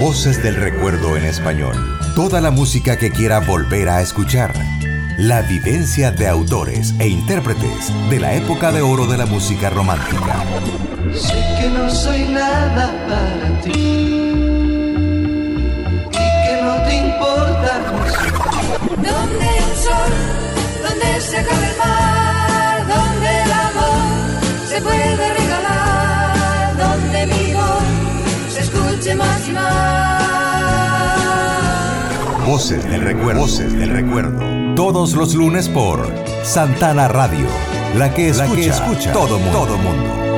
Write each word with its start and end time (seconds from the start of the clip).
Voces 0.00 0.42
del 0.42 0.56
Recuerdo 0.56 1.16
en 1.16 1.24
español. 1.24 1.74
Toda 2.14 2.42
la 2.42 2.50
música 2.50 2.98
que 2.98 3.10
quiera 3.10 3.40
volver 3.40 3.88
a 3.88 4.02
escuchar. 4.02 4.52
La 5.16 5.40
vivencia 5.40 6.10
de 6.10 6.28
autores 6.28 6.94
e 6.98 7.08
intérpretes 7.08 7.90
de 8.10 8.20
la 8.20 8.34
época 8.34 8.72
de 8.72 8.82
oro 8.82 9.06
de 9.06 9.16
la 9.16 9.24
música 9.24 9.70
romántica. 9.70 10.44
Sé 11.14 11.42
que 11.58 11.70
no 11.70 11.88
soy 11.88 12.24
nada 12.24 12.92
para 13.08 13.60
ti 13.62 13.70
y 13.70 14.12
que 16.12 16.60
no 16.62 16.82
te 16.82 16.96
importa 16.96 17.80
Donde 18.96 19.46
el 19.46 19.76
sol, 19.76 20.12
donde 20.86 21.20
se 21.22 21.38
acaba 21.38 21.66
el 21.66 21.76
mar, 21.78 22.86
donde 22.86 23.42
el 23.42 23.52
amor 23.52 24.68
se 24.68 24.82
puede 24.82 25.35
se 29.06 29.12
escuche 29.12 29.14
más 29.14 29.48
y 29.48 29.52
más. 29.52 30.16
Voces 32.46 32.84
del 32.84 33.02
recuerdo. 33.02 33.40
Voces 33.40 33.72
del 33.72 33.90
recuerdo. 33.90 34.74
Todos 34.74 35.14
los 35.14 35.34
lunes 35.34 35.68
por 35.68 36.12
Santana 36.42 37.08
Radio. 37.08 37.46
La 37.94 38.12
que 38.12 38.28
escucha, 38.28 38.48
la 38.48 38.54
que 38.54 38.66
escucha 38.66 39.12
todo 39.12 39.38
mundo. 39.38 39.58
Todo 39.58 39.78
mundo. 39.78 40.35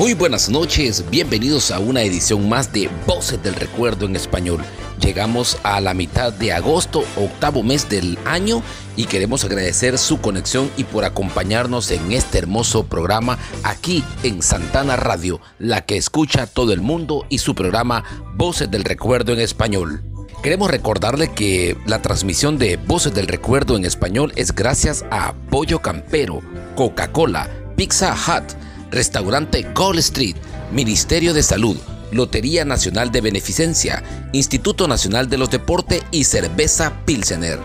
Muy 0.00 0.14
buenas 0.14 0.48
noches, 0.48 1.04
bienvenidos 1.10 1.70
a 1.70 1.78
una 1.78 2.00
edición 2.00 2.48
más 2.48 2.72
de 2.72 2.88
Voces 3.06 3.42
del 3.42 3.54
Recuerdo 3.54 4.06
en 4.06 4.16
Español. 4.16 4.62
Llegamos 4.98 5.58
a 5.62 5.78
la 5.82 5.92
mitad 5.92 6.32
de 6.32 6.54
agosto, 6.54 7.04
octavo 7.16 7.62
mes 7.62 7.86
del 7.90 8.18
año, 8.24 8.62
y 8.96 9.04
queremos 9.04 9.44
agradecer 9.44 9.98
su 9.98 10.18
conexión 10.18 10.70
y 10.78 10.84
por 10.84 11.04
acompañarnos 11.04 11.90
en 11.90 12.12
este 12.12 12.38
hermoso 12.38 12.86
programa 12.86 13.38
aquí 13.62 14.02
en 14.22 14.40
Santana 14.40 14.96
Radio, 14.96 15.38
la 15.58 15.84
que 15.84 15.98
escucha 15.98 16.46
todo 16.46 16.72
el 16.72 16.80
mundo 16.80 17.26
y 17.28 17.36
su 17.36 17.54
programa 17.54 18.02
Voces 18.36 18.70
del 18.70 18.84
Recuerdo 18.84 19.34
en 19.34 19.40
Español. 19.40 20.02
Queremos 20.42 20.70
recordarle 20.70 21.34
que 21.34 21.76
la 21.84 22.00
transmisión 22.00 22.56
de 22.56 22.78
Voces 22.78 23.12
del 23.12 23.26
Recuerdo 23.26 23.76
en 23.76 23.84
Español 23.84 24.32
es 24.36 24.54
gracias 24.54 25.04
a 25.10 25.34
Pollo 25.50 25.82
Campero, 25.82 26.40
Coca-Cola, 26.74 27.50
Pizza 27.76 28.14
Hut, 28.14 28.54
Restaurante 28.90 29.66
Gold 29.74 29.98
Street, 30.00 30.36
Ministerio 30.72 31.34
de 31.34 31.42
Salud, 31.42 31.76
Lotería 32.12 32.64
Nacional 32.64 33.12
de 33.12 33.20
Beneficencia, 33.20 34.02
Instituto 34.32 34.88
Nacional 34.88 35.28
de 35.28 35.38
los 35.38 35.50
Deportes 35.50 36.02
y 36.10 36.24
Cerveza 36.24 37.04
Pilsener. 37.04 37.58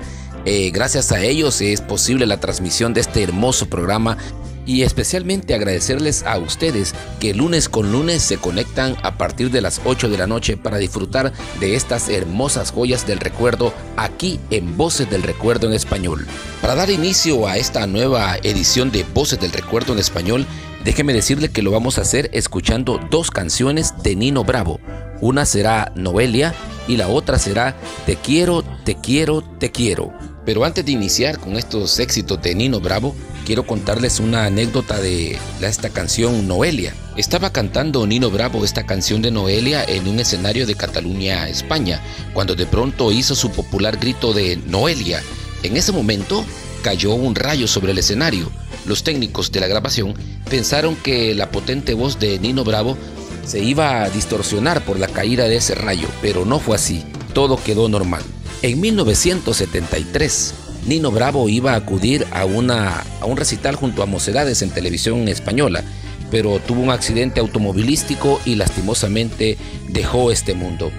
Eh, 0.45 0.69
gracias 0.71 1.11
a 1.11 1.21
ellos 1.21 1.59
es 1.61 1.81
posible 1.81 2.27
la 2.27 2.39
transmisión 2.39 2.93
de 2.93 3.01
este 3.01 3.23
hermoso 3.23 3.67
programa 3.67 4.17
y 4.65 4.81
especialmente 4.81 5.53
agradecerles 5.53 6.23
a 6.23 6.37
ustedes 6.37 6.93
que 7.19 7.33
lunes 7.33 7.69
con 7.69 7.91
lunes 7.91 8.21
se 8.21 8.37
conectan 8.37 8.95
a 9.03 9.17
partir 9.17 9.51
de 9.51 9.61
las 9.61 9.81
8 9.85 10.09
de 10.09 10.17
la 10.17 10.27
noche 10.27 10.57
para 10.57 10.77
disfrutar 10.77 11.33
de 11.59 11.75
estas 11.75 12.09
hermosas 12.09 12.71
joyas 12.71 13.05
del 13.05 13.19
recuerdo 13.19 13.73
aquí 13.95 14.39
en 14.49 14.75
Voces 14.75 15.09
del 15.09 15.23
Recuerdo 15.23 15.67
en 15.67 15.73
Español. 15.73 16.25
Para 16.61 16.75
dar 16.75 16.89
inicio 16.89 17.47
a 17.47 17.57
esta 17.57 17.85
nueva 17.85 18.37
edición 18.43 18.91
de 18.91 19.03
Voces 19.13 19.39
del 19.39 19.51
Recuerdo 19.51 19.93
en 19.93 19.99
Español, 19.99 20.45
déjeme 20.85 21.13
decirle 21.13 21.49
que 21.49 21.63
lo 21.63 21.71
vamos 21.71 21.97
a 21.97 22.01
hacer 22.01 22.29
escuchando 22.31 22.99
dos 23.09 23.31
canciones 23.31 23.95
de 24.03 24.15
Nino 24.15 24.43
Bravo. 24.43 24.79
Una 25.19 25.45
será 25.45 25.91
Noelia 25.95 26.53
y 26.87 26.97
la 26.97 27.07
otra 27.07 27.39
será 27.39 27.75
Te 28.05 28.15
quiero, 28.15 28.61
te 28.61 28.95
quiero, 28.95 29.41
te 29.41 29.71
quiero. 29.71 30.13
Pero 30.45 30.63
antes 30.63 30.85
de 30.85 30.91
iniciar 30.91 31.39
con 31.39 31.57
estos 31.57 31.99
éxitos 31.99 32.39
de 32.43 32.53
Nino 32.53 32.79
Bravo, 32.79 33.15
quiero 33.47 33.65
contarles 33.65 34.19
una 34.19 34.45
anécdota 34.45 34.99
de 35.01 35.39
esta 35.59 35.89
canción 35.89 36.47
Noelia. 36.47 36.93
Estaba 37.17 37.51
cantando 37.51 38.05
Nino 38.05 38.29
Bravo 38.29 38.63
esta 38.63 38.85
canción 38.85 39.23
de 39.23 39.31
Noelia 39.31 39.83
en 39.83 40.07
un 40.07 40.19
escenario 40.19 40.67
de 40.67 40.75
Cataluña, 40.75 41.49
España, 41.49 41.99
cuando 42.35 42.53
de 42.53 42.67
pronto 42.67 43.11
hizo 43.11 43.33
su 43.33 43.51
popular 43.51 43.97
grito 43.97 44.33
de 44.33 44.57
Noelia. 44.67 45.23
En 45.63 45.77
ese 45.77 45.91
momento 45.91 46.45
cayó 46.83 47.15
un 47.15 47.33
rayo 47.33 47.67
sobre 47.67 47.93
el 47.93 47.97
escenario. 47.97 48.51
Los 48.85 49.03
técnicos 49.03 49.51
de 49.51 49.59
la 49.59 49.67
grabación 49.67 50.13
pensaron 50.49 50.95
que 50.95 51.33
la 51.33 51.49
potente 51.49 51.93
voz 51.93 52.19
de 52.19 52.39
Nino 52.39 52.63
Bravo 52.63 52.97
se 53.45 53.59
iba 53.59 54.03
a 54.03 54.09
distorsionar 54.09 54.83
por 54.83 54.99
la 54.99 55.07
caída 55.07 55.47
de 55.47 55.57
ese 55.57 55.75
rayo, 55.75 56.07
pero 56.21 56.45
no 56.45 56.59
fue 56.59 56.75
así. 56.75 57.03
Todo 57.33 57.61
quedó 57.61 57.89
normal. 57.89 58.21
En 58.61 58.79
1973, 58.79 60.53
Nino 60.87 61.11
Bravo 61.11 61.49
iba 61.49 61.73
a 61.73 61.77
acudir 61.77 62.25
a, 62.31 62.45
una, 62.45 63.03
a 63.21 63.25
un 63.25 63.37
recital 63.37 63.75
junto 63.75 64.03
a 64.03 64.07
Mocedades 64.07 64.61
en 64.61 64.69
televisión 64.69 65.27
española, 65.27 65.83
pero 66.31 66.59
tuvo 66.59 66.81
un 66.81 66.91
accidente 66.91 67.39
automovilístico 67.39 68.39
y 68.45 68.55
lastimosamente 68.55 69.57
dejó 69.89 70.31
este 70.31 70.53
mundo. 70.53 70.91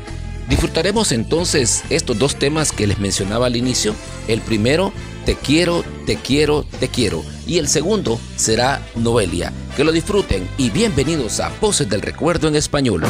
Disfrutaremos 0.49 1.11
entonces 1.11 1.83
estos 1.91 2.19
dos 2.19 2.37
temas 2.37 2.71
que 2.71 2.87
les 2.87 2.99
mencionaba 2.99 3.47
al 3.47 3.57
inicio. 3.57 3.95
El 4.29 4.41
primero, 4.41 4.93
Te 5.27 5.35
quiero, 5.35 5.83
te 6.07 6.15
quiero, 6.17 6.65
te 6.79 6.87
quiero. 6.87 7.25
Y 7.49 7.59
el 7.59 7.67
segundo 7.67 8.21
será 8.37 8.81
Noelia. 8.95 9.53
Que 9.77 9.83
lo 9.83 9.91
disfruten 9.91 10.49
y 10.57 10.71
bienvenidos 10.71 11.41
a 11.41 11.51
Voces 11.61 11.89
del 11.89 12.01
Recuerdo 12.01 12.47
en 12.47 12.55
Español. 12.55 13.03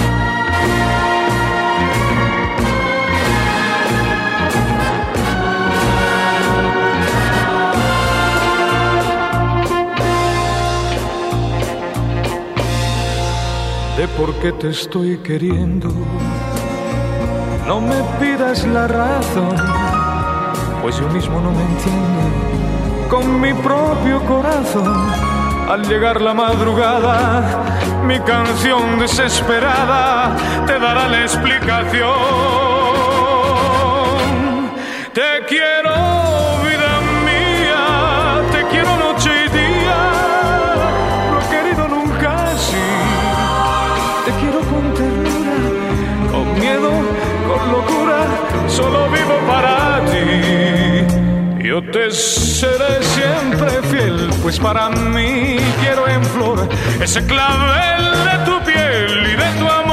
de 13.96 14.08
por 14.08 14.34
qué 14.40 14.52
te 14.52 14.70
estoy 14.70 15.18
queriendo. 15.18 15.90
No 17.66 17.80
me 17.80 17.96
pidas 18.20 18.66
la 18.66 18.86
razón, 18.86 19.56
pues 20.86 21.00
yo 21.00 21.08
mismo 21.08 21.40
no 21.40 21.50
me 21.50 21.62
entiendo 21.62 23.08
con 23.10 23.40
mi 23.40 23.52
propio 23.54 24.20
corazón. 24.20 25.10
Al 25.68 25.82
llegar 25.82 26.20
la 26.20 26.32
madrugada, 26.32 27.42
mi 28.04 28.20
canción 28.20 28.96
desesperada 28.96 30.36
te 30.64 30.78
dará 30.78 31.08
la 31.08 31.22
explicación. 31.22 32.65
Yo 51.76 51.82
te 51.82 52.10
seré 52.10 53.02
siempre 53.02 53.70
fiel, 53.90 54.30
pues 54.40 54.58
para 54.58 54.88
mí 54.88 55.58
quiero 55.82 56.08
en 56.08 56.24
flor 56.24 56.66
ese 57.02 57.22
clavel 57.26 58.12
de 58.24 58.44
tu 58.46 58.64
piel 58.64 59.26
y 59.26 59.36
de 59.36 59.58
tu 59.58 59.68
amor. 59.68 59.85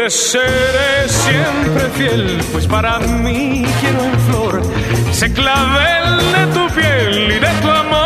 Te 0.00 0.08
seré 0.08 1.08
siempre 1.08 1.90
fiel, 1.94 2.40
pues 2.52 2.66
para 2.66 2.98
mí 3.00 3.66
quiero 3.80 4.02
en 4.04 4.20
flor 4.20 4.62
ese 5.10 5.30
clavel 5.30 6.18
de 6.32 6.46
tu 6.54 6.74
piel 6.74 7.32
y 7.32 7.38
de 7.38 7.48
tu 7.60 7.68
amor. 7.68 7.99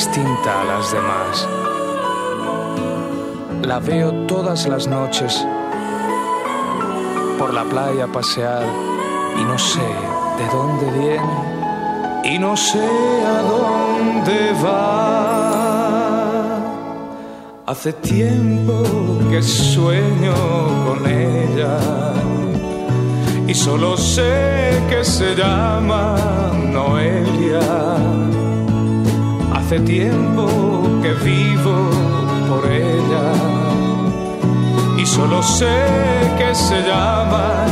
Distinta 0.00 0.62
a 0.62 0.64
las 0.64 0.92
demás. 0.92 1.46
La 3.62 3.78
veo 3.80 4.10
todas 4.26 4.66
las 4.66 4.86
noches 4.86 5.46
por 7.38 7.52
la 7.52 7.64
playa 7.64 8.06
pasear 8.06 8.64
y 9.38 9.44
no 9.44 9.58
sé 9.58 9.88
de 10.38 10.46
dónde 10.56 10.86
viene 11.00 11.36
y 12.32 12.38
no 12.38 12.56
sé 12.56 12.86
a 13.34 13.38
dónde 13.52 14.38
va. 14.64 14.88
Hace 17.66 17.92
tiempo 17.92 18.82
que 19.30 19.42
sueño 19.42 20.34
con 20.86 21.06
ella 21.06 21.76
y 23.46 23.52
solo 23.52 23.98
sé 23.98 24.82
que 24.88 25.04
se 25.04 25.34
llama 25.34 26.16
Noelia. 26.72 28.49
Tiempo 29.78 30.48
que 31.00 31.12
vivo 31.24 31.90
por 32.48 32.68
ella. 32.70 33.32
Y 34.98 35.06
solo 35.06 35.40
sé 35.44 35.86
que 36.36 36.52
se 36.56 36.82
llama 36.82 37.66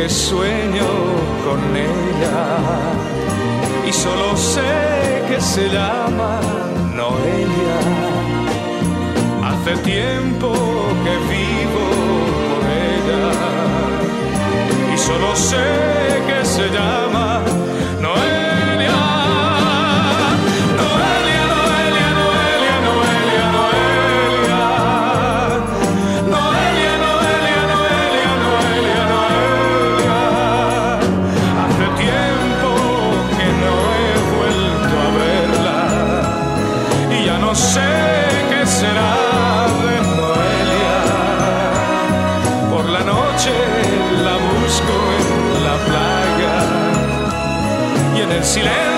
que 0.00 0.08
sueño 0.08 0.88
con 1.44 1.60
ella 1.76 2.38
y 3.86 3.92
solo 3.92 4.34
sé 4.34 4.72
que 5.28 5.38
se 5.38 5.68
llama 5.68 6.40
Noelia. 6.96 7.80
Hace 9.48 9.76
tiempo 9.82 10.48
que 11.04 11.14
vivo 11.34 11.84
por 12.48 12.62
ella 12.88 13.26
y 14.94 14.96
solo 14.96 15.36
sé 15.36 15.68
que 16.28 16.46
se 16.46 16.66
llama 16.70 17.29
silenzio 48.42 48.89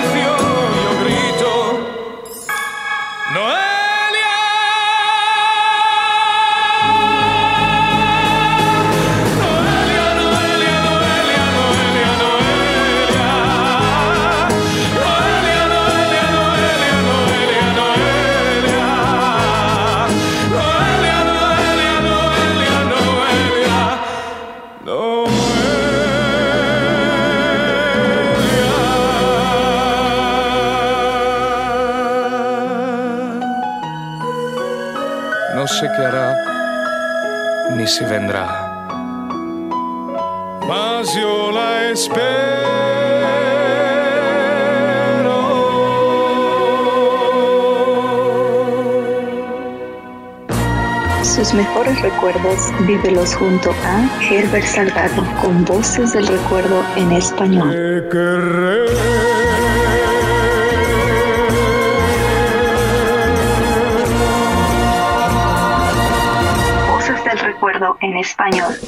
si 37.93 38.03
vendrá. 38.05 38.47
Mas 40.67 41.13
yo 41.13 41.51
la 41.51 41.89
espero. 41.91 42.23
Sus 51.21 51.53
mejores 51.53 52.01
recuerdos 52.01 52.71
vívelos 52.87 53.35
junto 53.35 53.71
a 53.85 54.09
Herbert 54.23 54.65
Salgado 54.65 55.23
con 55.41 55.63
voces 55.65 56.13
del 56.13 56.25
recuerdo 56.25 56.83
en 56.95 57.11
español. 57.11 58.07
En 68.13 68.19
español. 68.19 68.79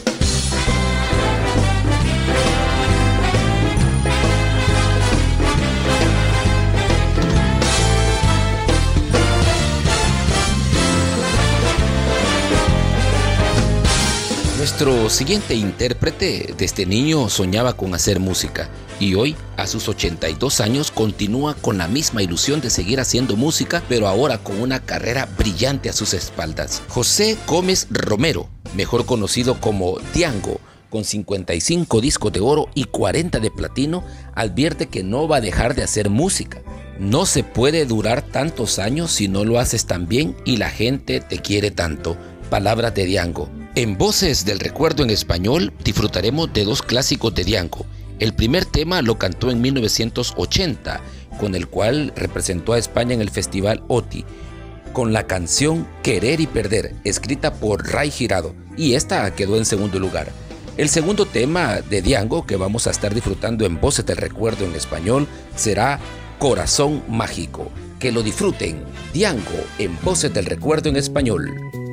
Nuestro 14.57 15.09
siguiente 15.09 15.53
intérprete 15.55 16.53
desde 16.57 16.85
niño 16.85 17.29
soñaba 17.29 17.73
con 17.77 17.93
hacer 17.93 18.19
música 18.19 18.69
y 18.99 19.15
hoy, 19.15 19.35
a 19.57 19.67
sus 19.67 19.87
82 19.87 20.59
años, 20.61 20.91
continúa 20.91 21.53
con 21.55 21.77
la 21.77 21.87
misma 21.87 22.23
ilusión 22.23 22.61
de 22.61 22.69
seguir 22.69 22.99
haciendo 22.99 23.35
música, 23.35 23.83
pero 23.89 24.07
ahora 24.07 24.37
con 24.37 24.59
una 24.59 24.79
carrera 24.79 25.27
brillante 25.37 25.89
a 25.89 25.93
sus 25.93 26.13
espaldas. 26.13 26.81
José 26.89 27.37
Gómez 27.45 27.87
Romero, 27.89 28.49
mejor 28.75 29.05
conocido 29.05 29.59
como 29.59 29.97
Diango, 30.13 30.59
con 30.89 31.03
55 31.03 31.99
discos 32.01 32.31
de 32.31 32.39
oro 32.39 32.69
y 32.73 32.85
40 32.85 33.39
de 33.39 33.51
platino, 33.51 34.03
advierte 34.33 34.87
que 34.87 35.03
no 35.03 35.27
va 35.27 35.37
a 35.37 35.41
dejar 35.41 35.75
de 35.75 35.83
hacer 35.83 36.09
música. 36.09 36.61
No 36.99 37.25
se 37.25 37.43
puede 37.43 37.85
durar 37.85 38.21
tantos 38.21 38.79
años 38.79 39.11
si 39.11 39.27
no 39.27 39.43
lo 39.43 39.59
haces 39.59 39.85
tan 39.85 40.07
bien 40.07 40.35
y 40.45 40.57
la 40.57 40.69
gente 40.69 41.19
te 41.19 41.39
quiere 41.39 41.71
tanto. 41.71 42.15
Palabras 42.49 42.93
de 42.95 43.05
Diango. 43.05 43.49
En 43.75 43.97
Voces 43.97 44.45
del 44.45 44.59
Recuerdo 44.59 45.03
en 45.03 45.09
español 45.09 45.73
disfrutaremos 45.83 46.53
de 46.53 46.63
dos 46.63 46.81
clásicos 46.81 47.35
de 47.35 47.43
Diango. 47.43 47.85
El 48.19 48.33
primer 48.33 48.63
tema 48.63 49.01
lo 49.01 49.17
cantó 49.17 49.51
en 49.51 49.59
1980, 49.59 51.01
con 51.37 51.55
el 51.55 51.67
cual 51.67 52.13
representó 52.15 52.71
a 52.71 52.77
España 52.77 53.13
en 53.13 53.19
el 53.19 53.29
Festival 53.29 53.83
OTI, 53.89 54.23
con 54.95 55.11
la 55.11 55.27
canción 55.27 55.85
Querer 56.03 56.39
y 56.39 56.47
Perder, 56.47 56.95
escrita 57.03 57.53
por 57.55 57.85
Ray 57.85 58.09
Girado, 58.09 58.55
y 58.77 58.93
esta 58.93 59.35
quedó 59.35 59.57
en 59.57 59.65
segundo 59.65 59.99
lugar. 59.99 60.31
El 60.77 60.87
segundo 60.87 61.25
tema 61.25 61.81
de 61.81 62.01
Diango 62.01 62.45
que 62.45 62.55
vamos 62.55 62.87
a 62.87 62.91
estar 62.91 63.13
disfrutando 63.13 63.65
en 63.65 63.81
Voces 63.81 64.05
del 64.05 64.15
Recuerdo 64.15 64.63
en 64.63 64.73
español 64.73 65.27
será 65.53 65.99
Corazón 66.39 67.03
Mágico. 67.09 67.69
Que 67.99 68.13
lo 68.13 68.23
disfruten. 68.23 68.83
Diango 69.13 69.65
en 69.79 69.97
Voces 70.01 70.33
del 70.33 70.45
Recuerdo 70.45 70.87
en 70.87 70.95
español. 70.95 71.84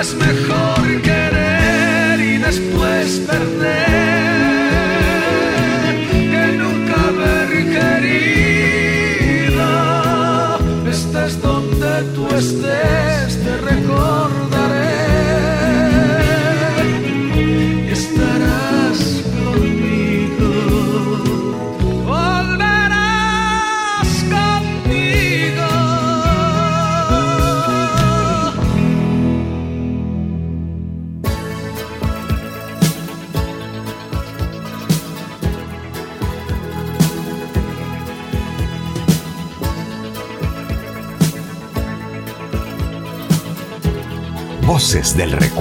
посмех 0.00 0.39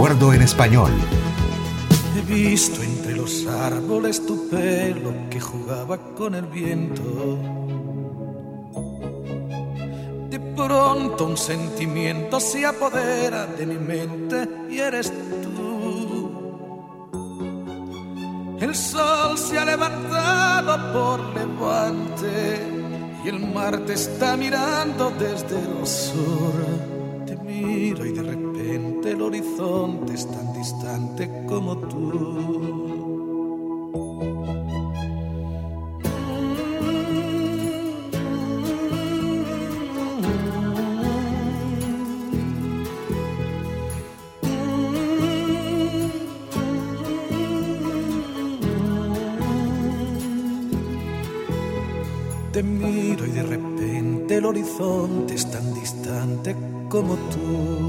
En 0.09 0.41
español. 0.41 0.91
He 2.17 2.21
visto 2.21 2.81
entre 2.81 3.15
los 3.15 3.45
árboles 3.45 4.25
tu 4.25 4.49
pelo 4.49 5.13
que 5.29 5.39
jugaba 5.39 5.99
con 6.15 6.33
el 6.33 6.47
viento. 6.47 7.37
De 10.31 10.39
pronto 10.39 11.25
un 11.27 11.37
sentimiento 11.37 12.39
se 12.39 12.65
apodera 12.65 13.45
de 13.45 13.67
mi 13.67 13.77
mente 13.77 14.49
y 14.71 14.79
eres 14.79 15.13
tú. 15.43 16.31
El 18.59 18.73
sol 18.73 19.37
se 19.37 19.59
ha 19.59 19.65
levantado 19.65 20.91
por 20.91 21.19
levante 21.35 22.59
y 23.23 23.29
el 23.29 23.39
mar 23.53 23.77
te 23.85 23.93
está 23.93 24.35
mirando 24.35 25.11
desde 25.19 25.61
los 25.79 25.87
sur 25.87 26.98
horizonte 29.29 30.13
es 30.15 30.27
tan 30.27 30.53
distante 30.53 31.29
como 31.47 31.77
tú. 31.77 31.99
Te 52.51 52.63
miro 52.63 53.25
y 53.27 53.29
de 53.29 53.43
repente 53.43 54.37
el 54.37 54.45
horizonte 54.45 55.35
es 55.35 55.51
tan 55.51 55.71
distante 55.75 56.55
como 56.89 57.15
tú. 57.15 57.88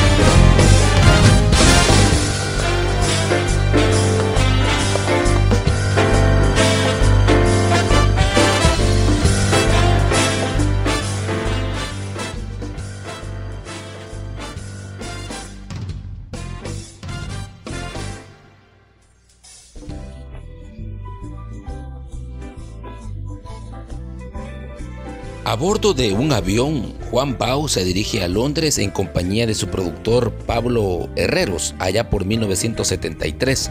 Bordo 25.61 25.93
de 25.93 26.11
un 26.11 26.33
avión, 26.33 26.95
Juan 27.11 27.37
Bau 27.37 27.69
se 27.69 27.83
dirige 27.83 28.23
a 28.23 28.27
Londres 28.27 28.79
en 28.79 28.89
compañía 28.89 29.45
de 29.45 29.53
su 29.53 29.67
productor 29.67 30.31
Pablo 30.31 31.07
Herreros, 31.15 31.75
allá 31.77 32.09
por 32.09 32.25
1973. 32.25 33.69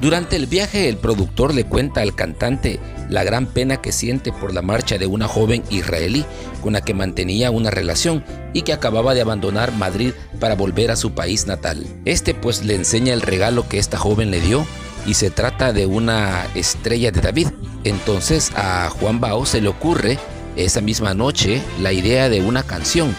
Durante 0.00 0.36
el 0.36 0.46
viaje, 0.46 0.88
el 0.88 0.96
productor 0.96 1.54
le 1.54 1.64
cuenta 1.64 2.00
al 2.00 2.14
cantante 2.14 2.80
la 3.10 3.22
gran 3.22 3.44
pena 3.44 3.82
que 3.82 3.92
siente 3.92 4.32
por 4.32 4.54
la 4.54 4.62
marcha 4.62 4.96
de 4.96 5.06
una 5.06 5.28
joven 5.28 5.62
israelí 5.68 6.24
con 6.62 6.72
la 6.72 6.80
que 6.80 6.94
mantenía 6.94 7.50
una 7.50 7.70
relación 7.70 8.24
y 8.54 8.62
que 8.62 8.72
acababa 8.72 9.12
de 9.12 9.20
abandonar 9.20 9.72
Madrid 9.72 10.14
para 10.40 10.54
volver 10.54 10.90
a 10.90 10.96
su 10.96 11.12
país 11.12 11.46
natal. 11.46 11.86
Este 12.06 12.32
pues 12.32 12.64
le 12.64 12.76
enseña 12.76 13.12
el 13.12 13.20
regalo 13.20 13.68
que 13.68 13.78
esta 13.78 13.98
joven 13.98 14.30
le 14.30 14.40
dio 14.40 14.66
y 15.04 15.12
se 15.12 15.28
trata 15.28 15.74
de 15.74 15.84
una 15.84 16.46
estrella 16.54 17.10
de 17.10 17.20
David. 17.20 17.48
Entonces 17.84 18.52
a 18.56 18.88
Juan 18.88 19.20
Bao 19.20 19.44
se 19.44 19.60
le 19.60 19.68
ocurre 19.68 20.18
esa 20.56 20.80
misma 20.80 21.14
noche 21.14 21.62
la 21.80 21.92
idea 21.92 22.28
de 22.28 22.40
una 22.40 22.62
canción. 22.62 23.14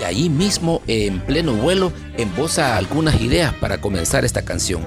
Y 0.00 0.04
ahí 0.04 0.28
mismo, 0.28 0.82
en 0.86 1.20
pleno 1.20 1.54
vuelo, 1.54 1.92
emboza 2.16 2.76
algunas 2.76 3.20
ideas 3.20 3.54
para 3.54 3.80
comenzar 3.80 4.24
esta 4.24 4.42
canción. 4.42 4.84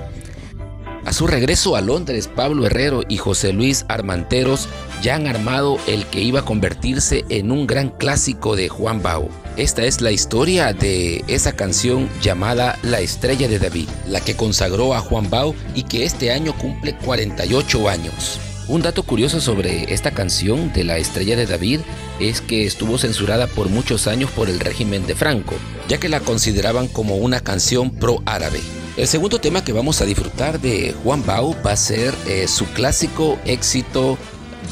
A 1.08 1.14
su 1.14 1.26
regreso 1.26 1.78
a 1.78 1.82
Londres, 1.82 2.28
Pablo 2.28 2.66
Herrero 2.66 3.02
y 3.08 3.16
José 3.16 3.54
Luis 3.54 3.86
Armanteros 3.88 4.68
ya 5.02 5.16
han 5.16 5.26
armado 5.26 5.78
el 5.88 6.06
que 6.08 6.20
iba 6.20 6.42
a 6.42 6.46
convertirse 6.46 7.24
en 7.30 7.50
un 7.50 7.66
gran 7.66 7.92
clásico 7.92 8.58
de 8.58 8.68
Juan 8.68 9.02
Bao. 9.02 9.30
Esta 9.56 9.86
es 9.86 10.02
la 10.02 10.12
historia 10.12 10.74
de 10.74 11.24
esa 11.28 11.54
canción 11.54 12.10
llamada 12.22 12.78
La 12.84 13.00
Estrella 13.00 13.48
de 13.48 13.58
David, 13.58 13.88
la 14.06 14.20
que 14.20 14.36
consagró 14.36 14.94
a 14.94 15.00
Juan 15.00 15.30
Bao 15.30 15.56
y 15.74 15.84
que 15.84 16.04
este 16.04 16.34
año 16.34 16.54
cumple 16.58 16.98
48 16.98 17.88
años. 17.88 18.42
Un 18.70 18.82
dato 18.82 19.04
curioso 19.04 19.40
sobre 19.40 19.94
esta 19.94 20.12
canción 20.12 20.74
de 20.74 20.84
La 20.84 20.98
Estrella 20.98 21.38
de 21.38 21.46
David 21.46 21.80
es 22.20 22.42
que 22.42 22.66
estuvo 22.66 22.98
censurada 22.98 23.48
por 23.48 23.70
muchos 23.70 24.08
años 24.08 24.30
por 24.32 24.50
el 24.50 24.60
régimen 24.60 25.08
de 25.08 25.16
Franco, 25.16 25.56
ya 25.88 26.00
que 26.00 26.10
la 26.10 26.20
consideraban 26.20 26.90
como 26.90 27.16
una 27.16 27.40
canción 27.40 27.92
pro-árabe. 27.92 28.60
El 28.98 29.08
segundo 29.08 29.40
tema 29.40 29.64
que 29.64 29.72
vamos 29.72 30.02
a 30.02 30.06
disfrutar 30.06 30.60
de 30.60 30.94
Juan 31.02 31.26
Bau 31.26 31.56
va 31.66 31.72
a 31.72 31.78
ser 31.78 32.14
eh, 32.28 32.46
su 32.50 32.66
clásico 32.66 33.40
éxito 33.46 34.18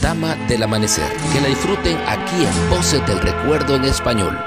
Dama 0.02 0.36
del 0.50 0.64
Amanecer. 0.64 1.10
Que 1.32 1.40
la 1.40 1.48
disfruten 1.48 1.96
aquí 2.06 2.44
en 2.44 2.70
Voces 2.70 3.06
del 3.08 3.22
Recuerdo 3.22 3.78
en 3.78 3.86
español. 3.86 4.38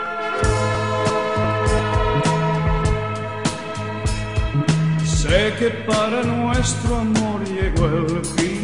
Sé 5.06 5.54
que 5.58 5.70
para 5.86 6.22
nuestro 6.22 6.96
amor 6.96 7.42
llegó 7.48 7.86
el 7.86 8.24
final. 8.26 8.57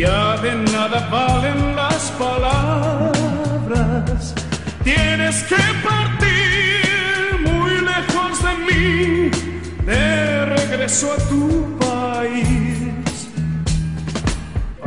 Ya 0.00 0.36
de 0.38 0.54
nada 0.54 0.98
valen 1.12 1.76
las 1.76 2.10
palabras. 2.12 3.42
Tienes 4.82 5.42
que 5.42 5.62
partir 5.88 7.38
muy 7.44 7.72
lejos 7.92 8.34
de 8.46 8.52
mí, 8.66 9.30
de 9.84 10.46
regreso 10.56 11.06
a 11.12 11.16
tu 11.28 11.44
país. 11.78 13.28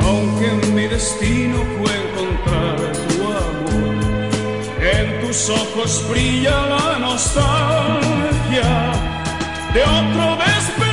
Aunque 0.00 0.48
mi 0.72 0.86
destino 0.88 1.58
fue 1.76 1.92
encontrar 2.04 2.76
tu 3.06 3.16
amor, 3.44 3.94
en 4.96 5.06
tus 5.20 5.38
ojos 5.48 5.90
brilla 6.10 6.56
la 6.74 6.98
nostalgia 6.98 8.72
de 9.74 9.80
otro 9.80 10.26
despertar, 10.44 10.83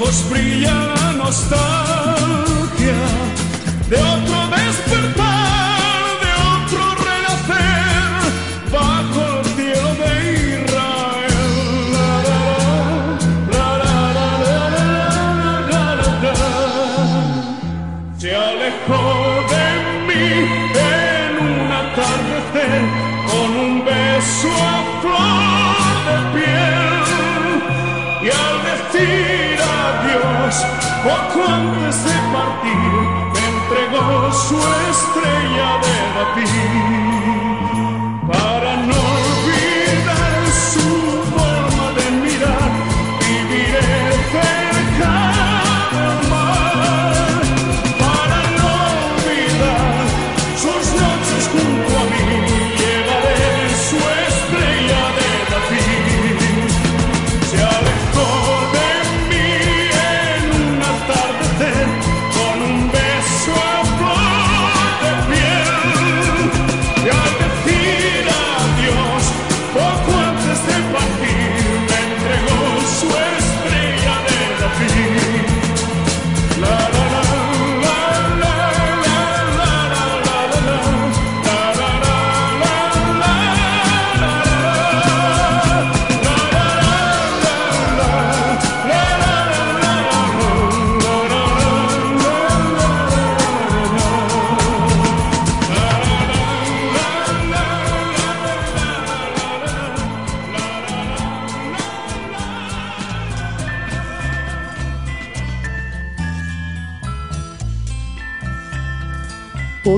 ojos 0.00 0.24
brillan 0.30 1.20
la. 1.20 2.19
o 31.04 31.32
cuando 31.32 31.88
ese 31.88 32.10
partir 32.32 32.76
me 33.32 33.42
entregó 33.48 34.32
su 34.32 34.56
estrella 34.90 35.78
de 35.82 35.94
David. 36.14 37.29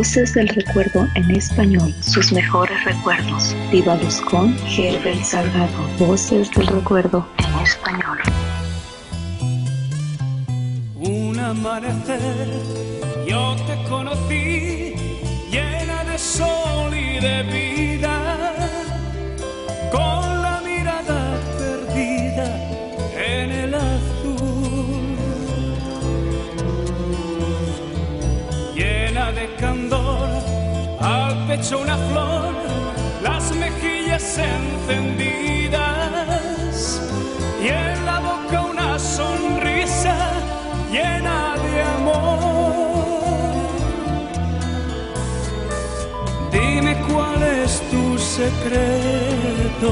Voces 0.03 0.35
del 0.35 0.49
Recuerdo 0.49 1.07
en 1.15 1.31
Español. 1.31 1.95
Sus 2.01 2.33
mejores 2.33 2.77
recuerdos. 2.85 3.55
Vívalos 3.71 4.21
con 4.23 4.53
Herbert 4.67 5.23
Salgado. 5.23 5.87
Voces 5.97 6.51
del 6.51 6.67
Recuerdo. 6.67 7.25
hecho 31.73 31.81
una 31.81 31.97
flor, 31.97 32.55
las 33.23 33.55
mejillas 33.57 34.39
encendidas 34.39 35.73
y 37.63 37.69
en 37.69 38.05
la 38.05 38.21
boca 38.21 38.63
una 38.63 38.99
sonrisa 38.99 40.17
llena 40.91 41.55
de 41.57 41.83
amor. 41.83 42.33
Dime 46.51 46.97
cuál 47.09 47.43
es 47.43 47.81
tu 47.91 48.19
secreto 48.19 49.91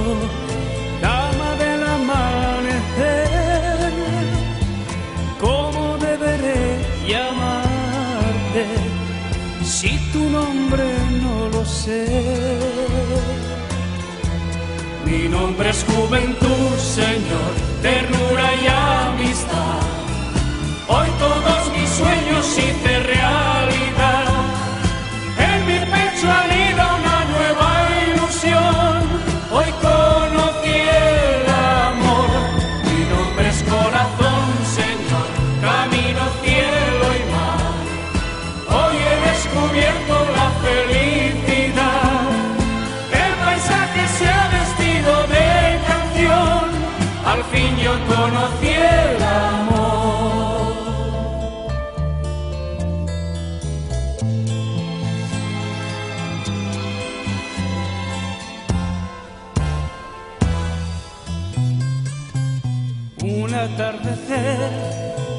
Mi 15.04 15.28
nombre 15.28 15.70
es 15.70 15.84
Juventud, 15.84 16.78
Señor, 16.78 17.52
ternura 17.82 18.54
y 18.62 18.66
amistad. 18.68 19.80
Hoy 20.86 21.08
todos 21.18 21.72
mis 21.76 21.88
sueños 21.90 22.58
y 22.58 22.72
te 22.84 22.99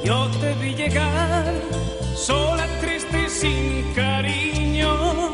yo 0.04 0.30
te 0.40 0.54
vi 0.56 0.74
llegar 0.74 1.54
sola, 2.16 2.66
triste 2.80 3.26
y 3.26 3.30
sin 3.30 3.94
cariño, 3.94 5.34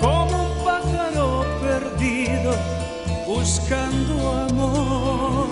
como 0.00 0.44
un 0.46 0.64
pájaro 0.64 1.44
perdido 1.60 2.52
buscando 3.26 4.14
amor. 4.48 5.48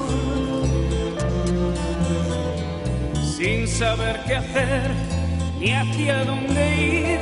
Sin 3.37 3.69
saber 3.69 4.21
qué 4.27 4.37
hacer 4.37 4.91
ni 5.61 5.73
hacia 5.73 6.25
dónde 6.25 6.63
ir 6.77 7.21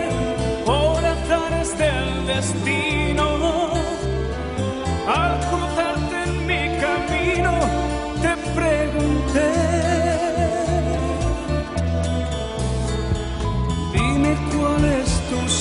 por 0.65 1.05
azares 1.05 1.77
del 1.79 2.27
destino. 2.27 2.94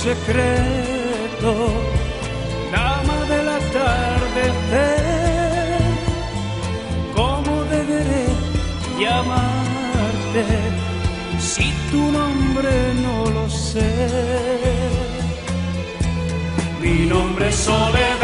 secreto, 0.03 1.53
dama 2.73 3.17
la 3.49 3.59
tarde, 3.79 4.43
¿cómo 7.15 7.63
deberé 7.75 8.25
llamarte 8.99 10.43
si 11.39 11.71
tu 11.89 12.11
nombre 12.11 12.71
no 13.05 13.17
lo 13.35 13.49
sé? 13.49 14.09
Mi 16.81 17.05
nombre 17.05 17.47
es 17.47 17.55
Soledad. 17.55 18.22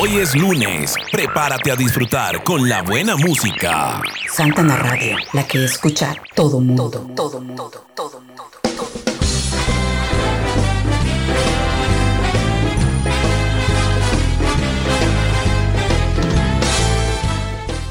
Hoy 0.00 0.18
es 0.18 0.36
lunes. 0.36 0.94
Prepárate 1.10 1.72
a 1.72 1.74
disfrutar 1.74 2.44
con 2.44 2.68
la 2.68 2.82
buena 2.82 3.16
música. 3.16 4.00
Santana 4.32 4.76
Radio, 4.76 5.16
la 5.32 5.44
que 5.44 5.64
escucha 5.64 6.14
todo 6.36 6.60
mundo. 6.60 6.88
Todo, 6.88 7.00
todo 7.16 7.40
mundo. 7.40 7.86
Todo 7.96 8.20
mundo. 8.20 8.44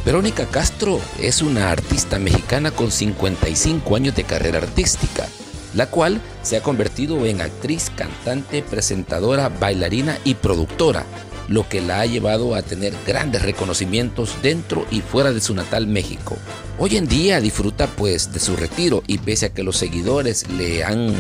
Verónica 0.06 0.46
Castro 0.46 1.02
es 1.20 1.42
una 1.42 1.72
artista 1.72 2.20
mexicana 2.20 2.72
con 2.72 2.90
55 2.90 3.96
años 3.98 4.16
de 4.16 4.24
carrera 4.24 4.60
artística, 4.60 5.28
la 5.74 5.88
cual 5.88 6.22
se 6.42 6.56
ha 6.56 6.64
convertido 6.64 7.26
en 7.26 7.42
actriz, 7.42 7.92
cantante, 7.94 8.62
presentadora, 8.62 9.50
bailarina 9.50 10.18
y 10.24 10.36
productora, 10.36 11.04
lo 11.48 11.68
que 11.68 11.82
la 11.82 12.02
ha 12.02 12.06
llevado 12.06 12.56
a 12.56 12.62
tener 12.62 12.94
grandes 13.06 13.42
reconocimientos 13.42 14.36
dentro 14.42 14.86
y 14.92 15.02
fuera 15.02 15.32
de 15.32 15.42
su 15.42 15.54
natal 15.54 15.88
México. 15.88 16.38
Hoy 16.80 16.98
en 16.98 17.08
día 17.08 17.42
disfruta 17.42 17.88
pues 17.88 18.34
de 18.34 18.40
su 18.40 18.56
retiro 18.56 19.04
y 19.08 19.18
pese 19.18 19.48
a 19.48 19.54
que 19.54 19.64
los 19.64 19.78
seguidores 19.78 20.50
le 20.50 20.84
han 20.84 21.14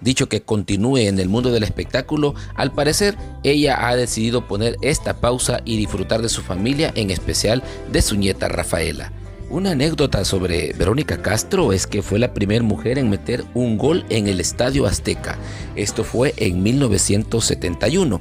dicho 0.00 0.28
que 0.28 0.42
continúe 0.42 0.98
en 0.98 1.18
el 1.18 1.28
mundo 1.28 1.50
del 1.50 1.62
espectáculo, 1.62 2.34
al 2.54 2.72
parecer 2.72 3.16
ella 3.42 3.88
ha 3.88 3.96
decidido 3.96 4.46
poner 4.46 4.76
esta 4.82 5.14
pausa 5.20 5.60
y 5.64 5.76
disfrutar 5.76 6.22
de 6.22 6.28
su 6.28 6.42
familia, 6.42 6.92
en 6.94 7.10
especial 7.10 7.62
de 7.90 8.02
su 8.02 8.16
nieta 8.16 8.48
Rafaela. 8.48 9.12
Una 9.48 9.72
anécdota 9.72 10.24
sobre 10.24 10.72
Verónica 10.72 11.22
Castro 11.22 11.72
es 11.72 11.86
que 11.86 12.02
fue 12.02 12.18
la 12.18 12.34
primera 12.34 12.64
mujer 12.64 12.98
en 12.98 13.08
meter 13.08 13.44
un 13.54 13.78
gol 13.78 14.04
en 14.08 14.26
el 14.26 14.40
Estadio 14.40 14.86
Azteca. 14.86 15.38
Esto 15.76 16.02
fue 16.02 16.34
en 16.36 16.64
1971, 16.64 18.20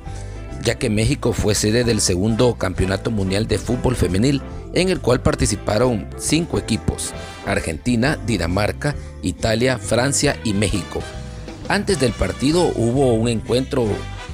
ya 0.66 0.76
que 0.80 0.90
México 0.90 1.32
fue 1.32 1.54
sede 1.54 1.84
del 1.84 2.02
segundo 2.02 2.56
Campeonato 2.56 3.12
Mundial 3.12 3.48
de 3.48 3.60
Fútbol 3.60 3.96
Femenil, 3.96 4.42
en 4.74 4.90
el 4.90 5.00
cual 5.00 5.22
participaron 5.22 6.10
cinco 6.18 6.58
equipos, 6.58 7.14
Argentina, 7.46 8.18
Dinamarca, 8.26 8.96
Italia, 9.22 9.78
Francia 9.78 10.38
y 10.44 10.54
México. 10.54 11.02
Antes 11.70 12.00
del 12.00 12.14
partido 12.14 12.72
hubo 12.76 13.14
un 13.14 13.28
encuentro 13.28 13.86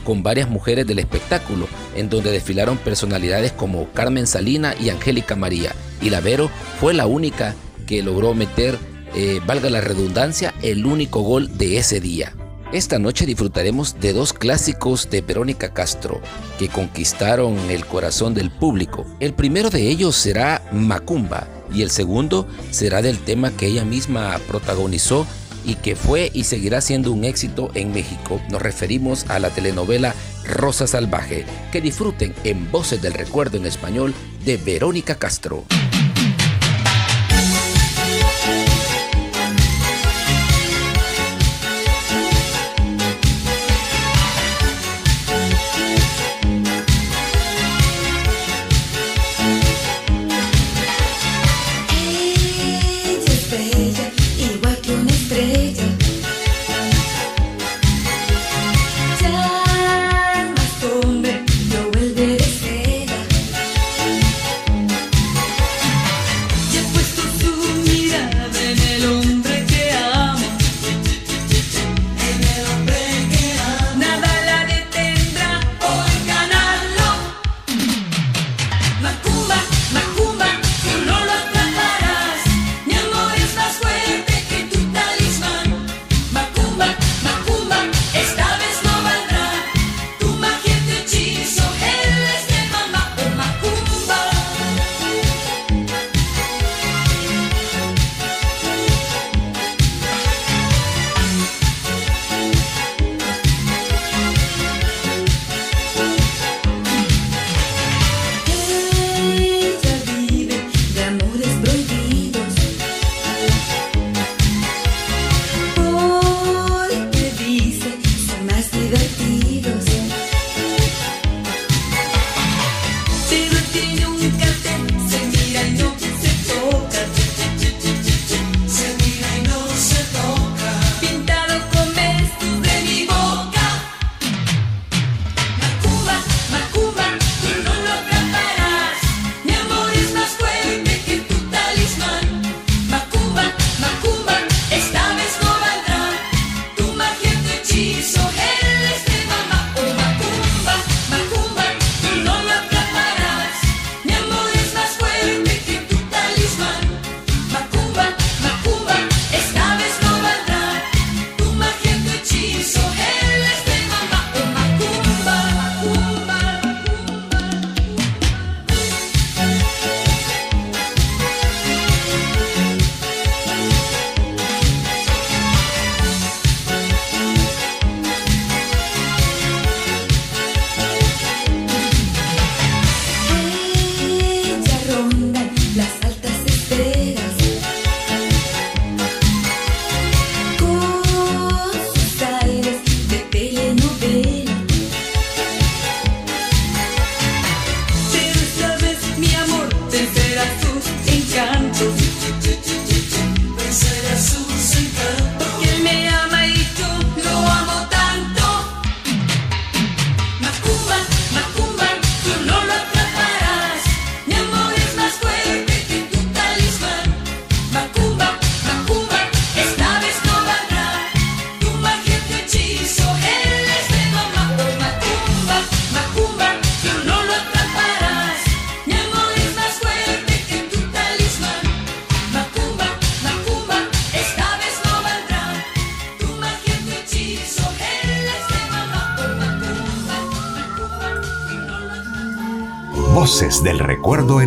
con 0.06 0.24
varias 0.24 0.50
mujeres 0.50 0.88
del 0.88 1.00
espectáculo, 1.00 1.68
en 1.96 2.10
donde 2.10 2.32
desfilaron 2.32 2.78
personalidades 2.78 3.52
como 3.52 3.92
Carmen 3.92 4.26
Salina 4.26 4.74
y 4.80 4.90
Angélica 4.90 5.36
María, 5.36 5.76
y 6.02 6.10
Lavero 6.10 6.50
fue 6.80 6.94
la 6.94 7.08
única 7.08 7.56
que 7.86 8.04
logró 8.04 8.34
meter, 8.34 8.80
eh, 9.16 9.42
valga 9.46 9.70
la 9.70 9.82
redundancia, 9.82 10.54
el 10.62 10.86
único 10.86 11.22
gol 11.24 11.58
de 11.58 11.78
ese 11.78 12.00
día. 12.00 12.34
Esta 12.72 13.00
noche 13.00 13.26
disfrutaremos 13.26 14.00
de 14.00 14.14
dos 14.14 14.32
clásicos 14.32 15.10
de 15.10 15.20
Verónica 15.20 15.74
Castro 15.74 16.22
que 16.58 16.70
conquistaron 16.70 17.58
el 17.70 17.86
corazón 17.86 18.34
del 18.34 18.50
público. 18.50 19.06
El 19.20 19.34
primero 19.34 19.70
de 19.70 19.90
ellos 19.90 20.16
será 20.16 20.62
Macumba 20.72 21.50
y 21.74 21.82
el 21.82 21.90
segundo 21.90 22.48
será 22.70 23.02
del 23.02 23.20
tema 23.20 23.52
que 23.52 23.68
ella 23.68 23.84
misma 23.84 24.40
protagonizó 24.48 25.28
y 25.66 25.76
que 25.76 25.98
fue 25.98 26.32
y 26.34 26.46
seguirá 26.46 26.80
siendo 26.80 27.12
un 27.12 27.26
éxito 27.26 27.72
en 27.74 27.92
México. 27.92 28.42
Nos 28.50 28.62
referimos 28.62 29.30
a 29.30 29.40
la 29.40 29.50
telenovela 29.50 30.16
Rosa 30.46 30.88
Salvaje. 30.88 31.46
Que 31.74 31.82
disfruten 31.82 32.34
en 32.46 32.72
Voces 32.72 33.02
del 33.02 33.14
Recuerdo 33.14 33.58
en 33.58 33.66
español 33.66 34.14
de 34.46 34.56
Verónica 34.56 35.16
Castro. 35.16 35.66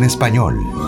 Español. 0.05 0.84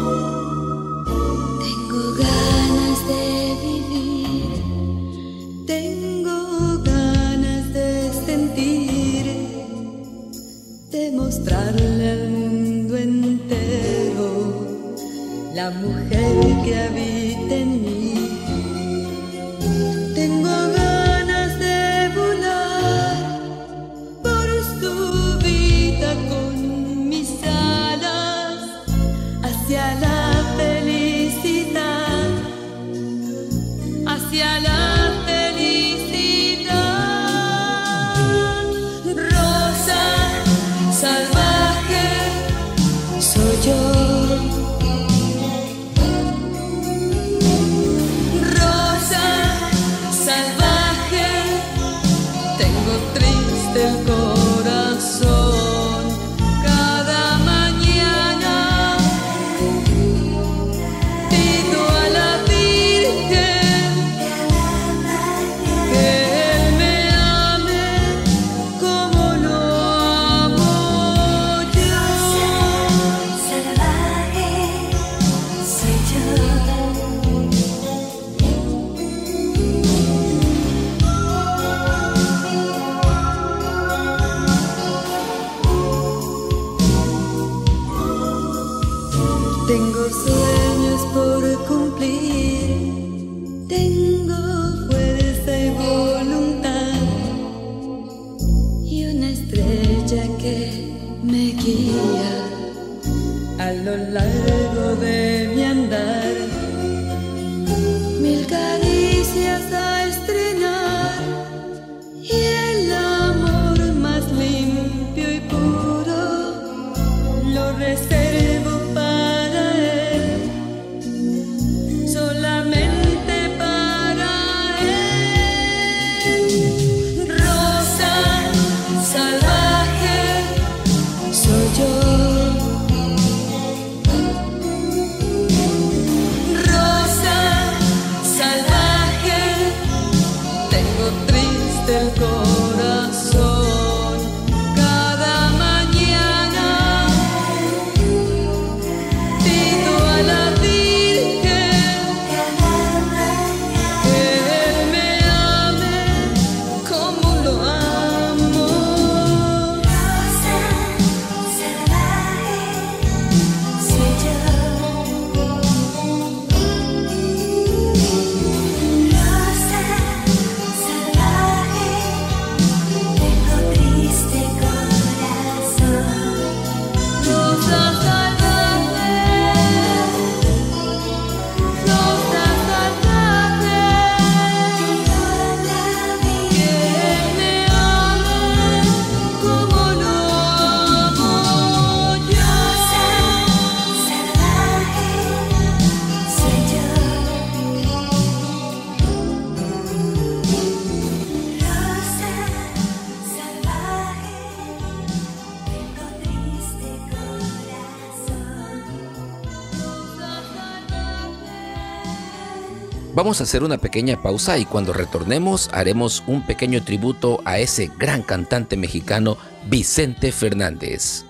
Vamos 213.27 213.41
a 213.41 213.43
hacer 213.43 213.61
una 213.61 213.77
pequeña 213.77 214.15
pausa 214.21 214.57
y 214.57 214.63
cuando 214.63 214.93
retornemos 214.93 215.69
haremos 215.73 216.23
un 216.27 216.45
pequeño 216.45 216.81
tributo 216.85 217.41
a 217.43 217.59
ese 217.59 217.91
gran 217.99 218.21
cantante 218.21 218.77
mexicano 218.77 219.35
Vicente 219.69 220.31
Fernández. 220.31 221.25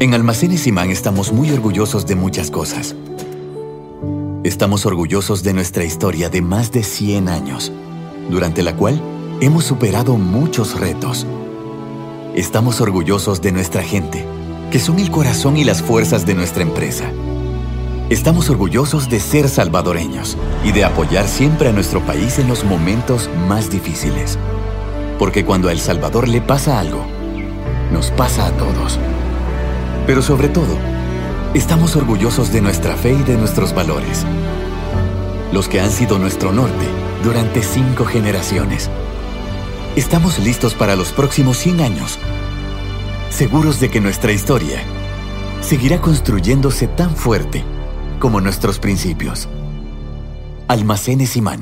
En 0.00 0.14
Almacenes 0.14 0.66
Imán 0.66 0.90
estamos 0.90 1.34
muy 1.34 1.50
orgullosos 1.50 2.06
de 2.06 2.14
muchas 2.14 2.50
cosas. 2.50 2.96
Estamos 4.42 4.86
orgullosos 4.86 5.42
de 5.42 5.52
nuestra 5.52 5.84
historia 5.84 6.30
de 6.30 6.40
más 6.40 6.72
de 6.72 6.82
100 6.82 7.28
años, 7.28 7.70
durante 8.30 8.62
la 8.62 8.74
cual 8.74 9.02
hemos 9.42 9.64
superado 9.64 10.16
muchos 10.16 10.80
retos. 10.80 11.26
Estamos 12.34 12.80
orgullosos 12.80 13.42
de 13.42 13.52
nuestra 13.52 13.82
gente, 13.82 14.24
que 14.70 14.78
son 14.78 14.98
el 14.98 15.10
corazón 15.10 15.58
y 15.58 15.64
las 15.64 15.82
fuerzas 15.82 16.24
de 16.24 16.34
nuestra 16.34 16.62
empresa. 16.62 17.12
Estamos 18.12 18.50
orgullosos 18.50 19.08
de 19.08 19.18
ser 19.18 19.48
salvadoreños 19.48 20.36
y 20.62 20.72
de 20.72 20.84
apoyar 20.84 21.26
siempre 21.26 21.70
a 21.70 21.72
nuestro 21.72 22.04
país 22.04 22.38
en 22.38 22.46
los 22.46 22.62
momentos 22.62 23.30
más 23.48 23.70
difíciles. 23.70 24.38
Porque 25.18 25.46
cuando 25.46 25.70
a 25.70 25.72
El 25.72 25.80
Salvador 25.80 26.28
le 26.28 26.42
pasa 26.42 26.78
algo, 26.78 27.06
nos 27.90 28.10
pasa 28.10 28.48
a 28.48 28.50
todos. 28.50 28.98
Pero 30.06 30.20
sobre 30.20 30.50
todo, 30.50 30.76
estamos 31.54 31.96
orgullosos 31.96 32.52
de 32.52 32.60
nuestra 32.60 32.96
fe 32.96 33.14
y 33.14 33.22
de 33.22 33.38
nuestros 33.38 33.74
valores. 33.74 34.26
Los 35.50 35.70
que 35.70 35.80
han 35.80 35.90
sido 35.90 36.18
nuestro 36.18 36.52
norte 36.52 36.84
durante 37.24 37.62
cinco 37.62 38.04
generaciones. 38.04 38.90
Estamos 39.96 40.38
listos 40.38 40.74
para 40.74 40.96
los 40.96 41.12
próximos 41.12 41.56
100 41.56 41.80
años, 41.80 42.18
seguros 43.30 43.80
de 43.80 43.88
que 43.88 44.02
nuestra 44.02 44.32
historia 44.32 44.82
seguirá 45.62 46.02
construyéndose 46.02 46.88
tan 46.88 47.16
fuerte 47.16 47.71
como 48.22 48.40
nuestros 48.40 48.78
principios. 48.78 49.48
Almacenes 50.68 51.36
Imán. 51.36 51.58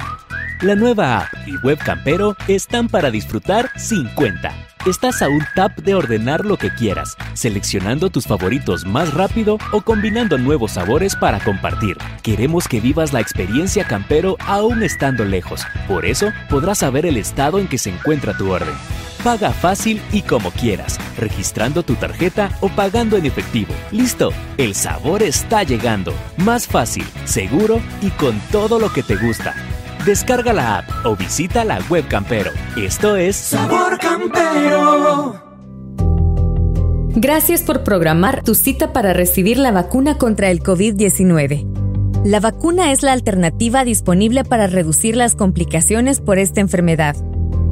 La 0.61 0.75
nueva 0.75 1.21
app 1.21 1.29
y 1.47 1.57
web 1.65 1.79
campero 1.79 2.37
están 2.49 2.91
para 2.91 3.11
disfrutar 3.11 3.71
sin 3.77 4.09
cuenta. 4.09 4.53
Estás 4.85 5.23
a 5.23 5.31
un 5.31 5.43
tap 5.55 5.79
de 5.79 5.95
ordenar 5.95 6.45
lo 6.45 6.59
que 6.59 6.69
quieras, 6.69 7.17
seleccionando 7.33 8.11
tus 8.11 8.27
favoritos 8.27 8.85
más 8.85 9.15
rápido 9.15 9.57
o 9.73 9.81
combinando 9.81 10.37
nuevos 10.37 10.73
sabores 10.73 11.17
para 11.17 11.41
compartir. 11.41 11.97
Queremos 12.23 12.69
que 12.69 12.83
vivas 12.83 13.15
la 13.15 13.21
experiencia 13.21 13.85
campero 13.85 14.37
aún 14.41 14.83
estando 14.83 15.25
lejos. 15.25 15.63
Por 15.89 16.05
eso 16.05 16.31
podrás 16.51 16.81
saber 16.81 17.07
el 17.07 17.17
estado 17.17 17.59
en 17.59 17.69
que 17.69 17.79
se 17.79 17.89
encuentra 17.89 18.37
tu 18.37 18.53
orden. 18.53 18.75
Paga 19.25 19.51
fácil 19.51 20.01
y 20.12 20.23
como 20.23 20.51
quieras, 20.51 20.99
registrando 21.18 21.83
tu 21.83 21.95
tarjeta 21.95 22.57
o 22.61 22.71
pagando 22.71 23.18
en 23.18 23.27
efectivo. 23.27 23.75
Listo, 23.91 24.33
el 24.57 24.75
sabor 24.75 25.23
está 25.23 25.62
llegando. 25.62 26.14
Más 26.39 26.66
fácil, 26.66 27.05
seguro 27.27 27.81
y 28.01 28.09
con 28.11 28.41
todo 28.51 28.79
lo 28.79 28.91
que 28.91 29.03
te 29.03 29.16
gusta. 29.16 29.55
Descarga 30.07 30.55
la 30.55 30.79
app 30.79 31.05
o 31.05 31.16
visita 31.16 31.66
la 31.66 31.81
web 31.91 32.09
Campero. 32.09 32.51
Esto 32.79 33.16
es 33.16 33.37
Sabor 33.37 33.99
Campero. 33.99 35.35
Gracias 37.14 37.61
por 37.62 37.85
programar 37.85 38.43
tu 38.43 38.55
cita 38.55 38.95
para 38.95 39.12
recibir 39.12 39.59
la 39.59 39.71
vacuna 39.71 40.16
contra 40.16 40.51
el 40.51 40.62
COVID-19. 40.62 41.66
La 42.25 42.41
vacuna 42.41 42.93
es 42.93 43.03
la 43.03 43.12
alternativa 43.12 43.85
disponible 43.85 44.45
para 44.45 44.66
reducir 44.66 45.16
las 45.16 45.35
complicaciones 45.35 46.21
por 46.21 46.39
esta 46.39 46.62
enfermedad. 46.62 47.16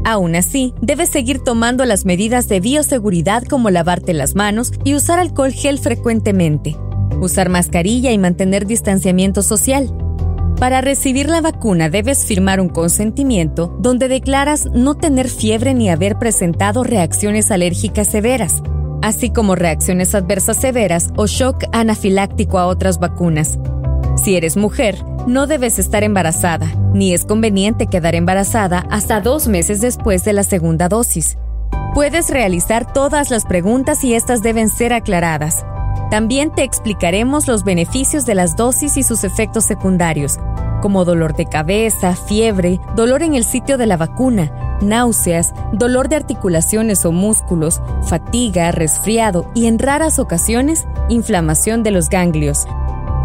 Aún 0.05 0.37
así, 0.37 0.75
debes 0.81 1.11
seguir 1.11 1.41
tomando 1.41 1.85
las 1.85 2.05
medidas 2.05 2.49
de 2.49 2.61
bioseguridad 2.61 3.43
como 3.43 3.71
lavarte 3.71 4.15
las 4.15 4.35
manos 4.35 4.73
y 4.85 4.95
usar 4.95 5.19
alcohol 5.19 5.53
gel 5.53 5.79
frecuentemente, 5.79 6.77
usar 7.21 7.49
mascarilla 7.49 8.11
y 8.11 8.19
mantener 8.19 8.67
distanciamiento 8.67 9.43
social. 9.43 9.93
Para 10.59 10.81
recibir 10.81 11.29
la 11.29 11.41
vacuna 11.41 11.89
debes 11.89 12.27
firmar 12.27 12.61
un 12.61 12.69
consentimiento 12.69 13.77
donde 13.79 14.09
declaras 14.09 14.67
no 14.73 14.97
tener 14.97 15.29
fiebre 15.29 15.73
ni 15.73 15.89
haber 15.89 16.19
presentado 16.19 16.83
reacciones 16.83 17.53
alérgicas 17.53 18.09
severas, 18.09 18.63
así 19.01 19.31
como 19.31 19.55
reacciones 19.55 20.17
adversas 20.17 20.57
severas 20.57 21.11
o 21.17 21.27
shock 21.27 21.65
anafiláctico 21.73 22.59
a 22.59 22.67
otras 22.67 22.99
vacunas. 22.99 23.59
Si 24.23 24.37
eres 24.37 24.57
mujer, 24.57 25.05
no 25.27 25.47
debes 25.47 25.79
estar 25.79 26.03
embarazada, 26.03 26.67
ni 26.93 27.15
es 27.15 27.25
conveniente 27.25 27.87
quedar 27.87 28.15
embarazada 28.15 28.85
hasta 28.91 29.21
dos 29.21 29.47
meses 29.47 29.81
después 29.81 30.25
de 30.25 30.33
la 30.33 30.43
segunda 30.43 30.89
dosis. 30.89 31.39
Puedes 31.95 32.29
realizar 32.29 32.93
todas 32.93 33.31
las 33.31 33.45
preguntas 33.45 34.03
y 34.05 34.15
estas 34.15 34.43
deben 34.43 34.71
ser 34.71 34.93
aclaradas. 34.93 35.65
También 36.11 36.53
te 36.53 36.63
explicaremos 36.65 37.47
los 37.47 37.65
beneficios 37.65 38.27
de 38.27 38.35
las 38.35 38.57
dosis 38.57 38.97
y 38.97 39.03
sus 39.03 39.25
efectos 39.25 39.65
secundarios, 39.65 40.39
como 40.81 41.05
dolor 41.05 41.37
de 41.37 41.47
cabeza, 41.47 42.17
fiebre, 42.17 42.81
dolor 42.97 43.23
en 43.23 43.35
el 43.35 43.45
sitio 43.45 43.79
de 43.79 43.87
la 43.87 43.97
vacuna, 43.97 44.79
náuseas, 44.81 45.55
dolor 45.73 46.09
de 46.09 46.17
articulaciones 46.17 47.05
o 47.05 47.13
músculos, 47.13 47.81
fatiga, 48.09 48.73
resfriado 48.73 49.51
y 49.55 49.67
en 49.67 49.79
raras 49.79 50.19
ocasiones, 50.19 50.87
inflamación 51.09 51.83
de 51.83 51.91
los 51.91 52.09
ganglios. 52.09 52.67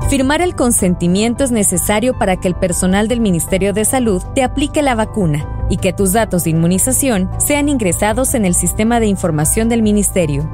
Firmar 0.10 0.42
el 0.42 0.56
consentimiento 0.56 1.44
es 1.44 1.52
necesario 1.52 2.18
para 2.18 2.38
que 2.38 2.48
el 2.48 2.56
personal 2.56 3.08
del 3.08 3.20
Ministerio 3.20 3.74
de 3.74 3.86
Salud 3.86 4.22
te 4.36 4.44
aplique 4.44 4.82
la 4.82 4.96
vacuna 4.96 5.48
y 5.70 5.78
que 5.78 5.94
tus 5.94 6.14
datos 6.14 6.44
de 6.44 6.52
inmunización 6.52 7.30
sean 7.40 7.70
ingresados 7.70 8.36
en 8.36 8.46
el 8.46 8.54
sistema 8.54 9.00
de 9.00 9.08
información 9.08 9.70
del 9.70 9.82
Ministerio. 9.82 10.48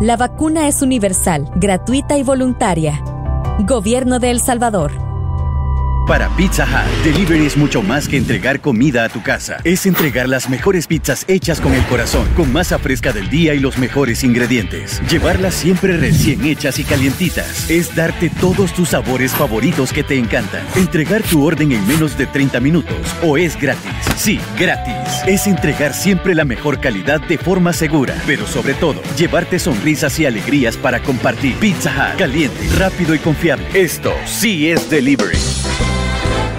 La 0.00 0.16
vacuna 0.16 0.66
es 0.66 0.82
universal, 0.82 1.48
gratuita 1.54 2.18
y 2.18 2.22
voluntaria. 2.24 3.00
Gobierno 3.60 4.18
de 4.18 4.30
El 4.30 4.40
Salvador. 4.40 5.13
Para 6.06 6.28
Pizza 6.36 6.64
Hut, 6.64 7.02
delivery 7.02 7.46
es 7.46 7.56
mucho 7.56 7.80
más 7.80 8.08
que 8.08 8.18
entregar 8.18 8.60
comida 8.60 9.04
a 9.04 9.08
tu 9.08 9.22
casa. 9.22 9.56
Es 9.64 9.86
entregar 9.86 10.28
las 10.28 10.50
mejores 10.50 10.86
pizzas 10.86 11.24
hechas 11.28 11.62
con 11.62 11.72
el 11.72 11.82
corazón, 11.86 12.28
con 12.36 12.52
masa 12.52 12.78
fresca 12.78 13.12
del 13.12 13.30
día 13.30 13.54
y 13.54 13.58
los 13.58 13.78
mejores 13.78 14.22
ingredientes. 14.22 15.00
Llevarlas 15.08 15.54
siempre 15.54 15.96
recién 15.96 16.44
hechas 16.44 16.78
y 16.78 16.84
calientitas. 16.84 17.70
Es 17.70 17.96
darte 17.96 18.28
todos 18.28 18.74
tus 18.74 18.90
sabores 18.90 19.32
favoritos 19.32 19.94
que 19.94 20.02
te 20.02 20.18
encantan. 20.18 20.62
Entregar 20.76 21.22
tu 21.22 21.42
orden 21.42 21.72
en 21.72 21.86
menos 21.86 22.18
de 22.18 22.26
30 22.26 22.60
minutos 22.60 22.96
o 23.22 23.38
es 23.38 23.58
gratis. 23.58 23.90
Sí, 24.16 24.38
gratis. 24.58 25.22
Es 25.26 25.46
entregar 25.46 25.94
siempre 25.94 26.34
la 26.34 26.44
mejor 26.44 26.80
calidad 26.80 27.22
de 27.22 27.38
forma 27.38 27.72
segura, 27.72 28.14
pero 28.26 28.46
sobre 28.46 28.74
todo, 28.74 29.00
llevarte 29.16 29.58
sonrisas 29.58 30.18
y 30.20 30.26
alegrías 30.26 30.76
para 30.76 31.00
compartir. 31.00 31.56
Pizza 31.56 31.90
Hut, 31.90 32.18
caliente, 32.18 32.68
rápido 32.78 33.14
y 33.14 33.18
confiable. 33.20 33.66
Esto 33.72 34.12
sí 34.26 34.68
es 34.68 34.90
delivery. 34.90 35.38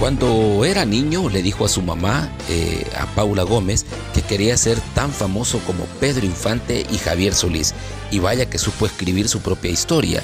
Cuando 0.00 0.64
era 0.64 0.86
niño 0.86 1.28
le 1.28 1.42
dijo 1.42 1.66
a 1.66 1.68
su 1.68 1.82
mamá, 1.82 2.30
eh, 2.48 2.86
a 2.98 3.04
Paula 3.14 3.42
Gómez, 3.42 3.84
que 4.14 4.22
quería 4.22 4.56
ser 4.56 4.80
tan 4.94 5.12
famoso 5.12 5.58
como 5.66 5.84
Pedro 6.00 6.24
Infante 6.24 6.86
y 6.90 6.96
Javier 6.96 7.34
Solís. 7.34 7.74
Y 8.10 8.18
vaya 8.18 8.48
que 8.48 8.56
supo 8.56 8.86
escribir 8.86 9.28
su 9.28 9.40
propia 9.40 9.70
historia 9.70 10.22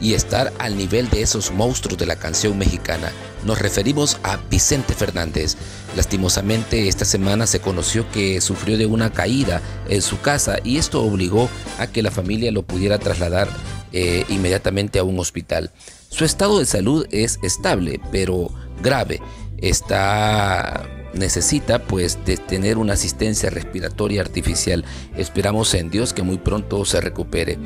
y 0.00 0.14
estar 0.14 0.52
al 0.60 0.76
nivel 0.76 1.10
de 1.10 1.22
esos 1.22 1.50
monstruos 1.50 1.98
de 1.98 2.06
la 2.06 2.14
canción 2.14 2.56
mexicana. 2.56 3.10
Nos 3.44 3.58
referimos 3.58 4.16
a 4.22 4.36
Vicente 4.48 4.94
Fernández. 4.94 5.56
Lastimosamente 5.96 6.86
esta 6.86 7.04
semana 7.04 7.48
se 7.48 7.58
conoció 7.58 8.08
que 8.12 8.40
sufrió 8.40 8.78
de 8.78 8.86
una 8.86 9.12
caída 9.12 9.60
en 9.88 10.02
su 10.02 10.20
casa 10.20 10.58
y 10.62 10.76
esto 10.76 11.02
obligó 11.02 11.48
a 11.80 11.88
que 11.88 12.04
la 12.04 12.12
familia 12.12 12.52
lo 12.52 12.62
pudiera 12.62 13.00
trasladar 13.00 13.48
eh, 13.92 14.24
inmediatamente 14.28 15.00
a 15.00 15.04
un 15.04 15.18
hospital. 15.18 15.72
Su 16.10 16.24
estado 16.24 16.60
de 16.60 16.66
salud 16.66 17.06
es 17.10 17.40
estable, 17.42 18.00
pero 18.12 18.50
grave. 18.82 19.20
Está 19.58 20.86
necesita 21.16 21.80
pues 21.80 22.18
de 22.24 22.36
tener 22.36 22.78
una 22.78 22.92
asistencia 22.92 23.50
respiratoria 23.50 24.20
artificial. 24.20 24.84
Esperamos 25.16 25.74
en 25.74 25.90
Dios 25.90 26.12
que 26.12 26.22
muy 26.22 26.38
pronto 26.38 26.84
se 26.84 27.00
recupere. 27.00 27.58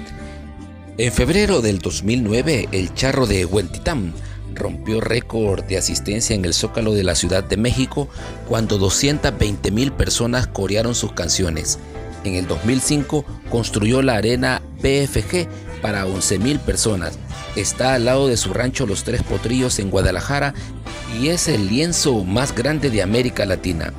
En 0.98 1.12
febrero 1.12 1.60
del 1.60 1.78
2009, 1.78 2.68
el 2.72 2.94
charro 2.94 3.26
de 3.26 3.44
Huentitán 3.44 4.12
rompió 4.54 5.00
récord 5.00 5.64
de 5.64 5.78
asistencia 5.78 6.34
en 6.34 6.44
el 6.44 6.54
Zócalo 6.54 6.92
de 6.92 7.04
la 7.04 7.14
Ciudad 7.14 7.42
de 7.42 7.56
México 7.56 8.08
cuando 8.48 8.78
220 8.78 9.70
mil 9.70 9.92
personas 9.92 10.46
corearon 10.46 10.94
sus 10.94 11.12
canciones. 11.12 11.78
En 12.24 12.34
el 12.34 12.46
2005 12.46 13.24
construyó 13.50 14.02
la 14.02 14.16
arena 14.16 14.60
BFG 14.82 15.48
para 15.80 16.06
11 16.06 16.38
mil 16.38 16.58
personas. 16.58 17.18
Está 17.56 17.94
al 17.94 18.04
lado 18.04 18.28
de 18.28 18.36
su 18.36 18.52
rancho 18.52 18.86
Los 18.86 19.04
Tres 19.04 19.22
Potrillos 19.22 19.78
en 19.78 19.90
Guadalajara 19.90 20.54
y 21.20 21.28
es 21.28 21.48
el 21.48 21.68
lienzo 21.68 22.24
más 22.24 22.54
grande 22.54 22.90
de 22.90 23.02
América 23.02 23.44
Latina. 23.46 23.92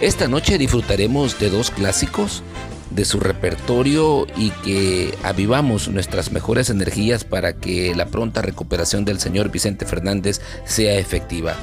Esta 0.00 0.28
noche 0.28 0.58
disfrutaremos 0.58 1.38
de 1.38 1.50
dos 1.50 1.70
clásicos 1.70 2.42
de 2.90 3.04
su 3.04 3.20
repertorio 3.20 4.26
y 4.36 4.50
que 4.50 5.16
avivamos 5.22 5.88
nuestras 5.88 6.32
mejores 6.32 6.70
energías 6.70 7.24
para 7.24 7.54
que 7.54 7.94
la 7.94 8.06
pronta 8.06 8.42
recuperación 8.42 9.04
del 9.04 9.20
señor 9.20 9.50
Vicente 9.50 9.86
Fernández 9.86 10.40
sea 10.64 10.98
efectiva. 10.98 11.54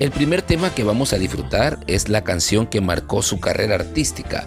El 0.00 0.10
primer 0.10 0.42
tema 0.42 0.74
que 0.74 0.84
vamos 0.84 1.12
a 1.12 1.18
disfrutar 1.18 1.78
es 1.86 2.08
la 2.08 2.24
canción 2.24 2.66
que 2.66 2.80
marcó 2.80 3.22
su 3.22 3.40
carrera 3.40 3.76
artística 3.76 4.46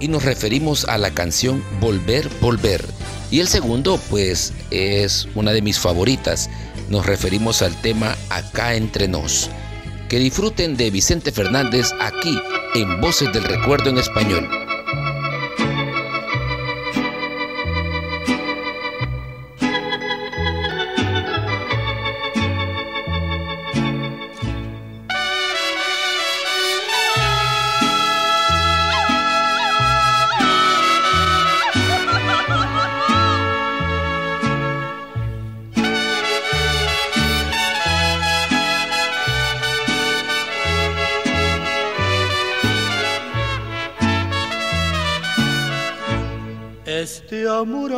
y 0.00 0.08
nos 0.08 0.24
referimos 0.24 0.84
a 0.86 0.98
la 0.98 1.10
canción 1.12 1.62
Volver, 1.80 2.28
Volver. 2.40 2.84
Y 3.30 3.40
el 3.40 3.48
segundo 3.48 4.00
pues 4.10 4.52
es 4.70 5.28
una 5.34 5.52
de 5.52 5.62
mis 5.62 5.78
favoritas, 5.78 6.50
nos 6.88 7.06
referimos 7.06 7.62
al 7.62 7.80
tema 7.80 8.16
Acá 8.30 8.74
entre 8.74 9.06
nos. 9.06 9.50
Que 10.08 10.18
disfruten 10.18 10.76
de 10.76 10.90
Vicente 10.90 11.30
Fernández 11.30 11.92
aquí 12.00 12.36
en 12.74 13.00
Voces 13.00 13.32
del 13.32 13.44
Recuerdo 13.44 13.90
en 13.90 13.98
Español. 13.98 14.48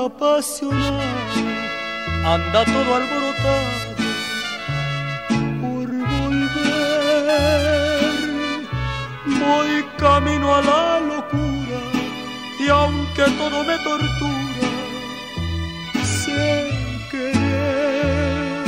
Apasionado 0.06 1.02
anda 2.24 2.64
todo 2.64 2.94
alborotado 2.96 3.70
por 5.60 5.88
volver. 6.12 6.52
Voy 9.26 9.84
camino 9.98 10.54
a 10.54 10.62
la 10.62 11.00
locura 11.00 11.78
y 12.58 12.68
aunque 12.68 13.24
todo 13.40 13.64
me 13.64 13.76
tortura, 13.78 14.68
sé 16.04 16.70
querer. 17.10 18.64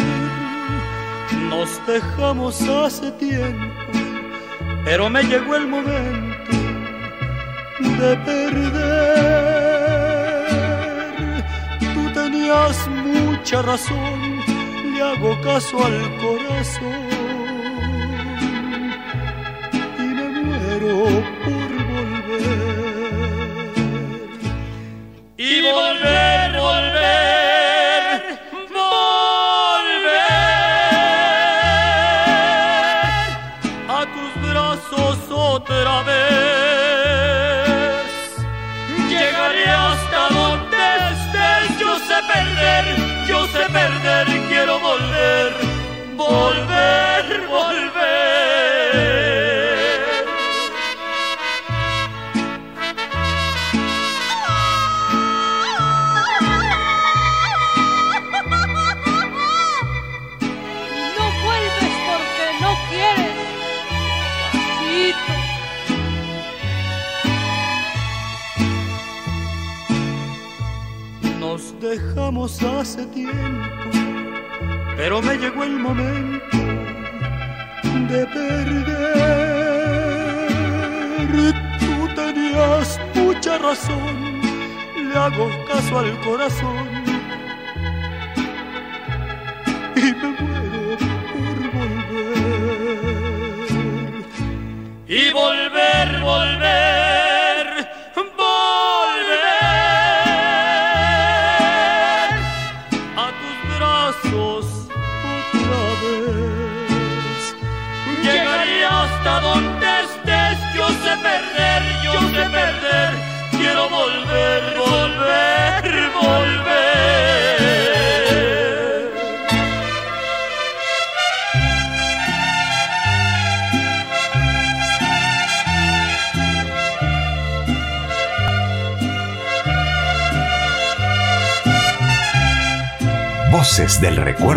Nos 1.49 1.87
dejamos 1.87 2.61
hace 2.68 3.11
tiempo, 3.12 3.93
pero 4.85 5.09
me 5.11 5.22
llegó 5.22 5.55
el 5.57 5.66
momento 5.68 6.53
de 7.99 8.16
perder. 8.16 9.84
Tenías 12.45 12.88
mucha 12.88 13.62
razón, 13.62 14.20
le 14.92 15.01
hago 15.01 15.40
caso 15.40 15.82
al 15.82 15.99
corazón 16.18 17.09
y 19.97 20.03
me 20.03 20.28
muero 20.42 20.95
por 21.42 21.70
volver. 21.90 22.84
Y 25.38 25.62
volver, 25.62 26.34
volver, 46.29 47.47
volver. 47.49 47.84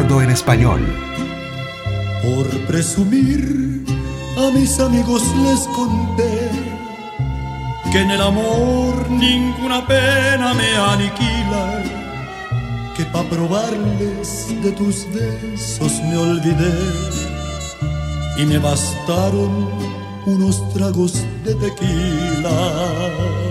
En 0.10 0.30
español. 0.30 0.82
Por 2.24 2.48
presumir, 2.66 3.84
a 4.38 4.52
mis 4.52 4.80
amigos 4.80 5.22
les 5.44 5.68
conté 5.76 6.50
que 7.92 8.00
en 8.02 8.12
el 8.12 8.22
amor 8.22 9.10
ninguna 9.10 9.86
pena 9.86 10.54
me 10.54 10.70
aniquila, 10.94 11.84
que 12.96 13.04
pa' 13.06 13.24
probarles 13.24 14.48
de 14.64 14.72
tus 14.72 15.06
besos 15.14 15.92
me 16.04 16.18
olvidé 16.18 16.80
y 18.38 18.46
me 18.46 18.60
bastaron 18.60 19.70
unos 20.26 20.74
tragos 20.74 21.14
de 21.44 21.54
tequila. 21.56 23.47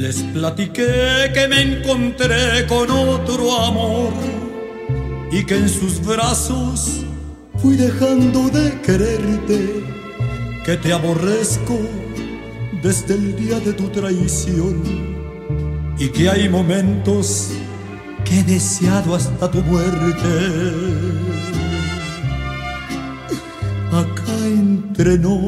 Les 0.00 0.22
platiqué 0.32 1.32
que 1.34 1.48
me 1.48 1.60
encontré 1.60 2.64
con 2.68 2.88
otro 2.88 3.60
amor 3.60 4.12
y 5.32 5.42
que 5.44 5.56
en 5.56 5.68
sus 5.68 6.00
brazos 6.00 7.04
fui 7.56 7.74
dejando 7.74 8.48
de 8.48 8.80
quererte, 8.80 9.82
que 10.64 10.76
te 10.76 10.92
aborrezco 10.92 11.76
desde 12.80 13.14
el 13.14 13.34
día 13.34 13.58
de 13.58 13.72
tu 13.72 13.88
traición 13.88 14.84
y 15.98 16.08
que 16.10 16.30
hay 16.30 16.48
momentos 16.48 17.50
que 18.24 18.38
he 18.38 18.44
deseado 18.44 19.16
hasta 19.16 19.50
tu 19.50 19.60
muerte. 19.62 20.32
Acá 23.90 24.36
entre 24.46 25.18
nos 25.18 25.47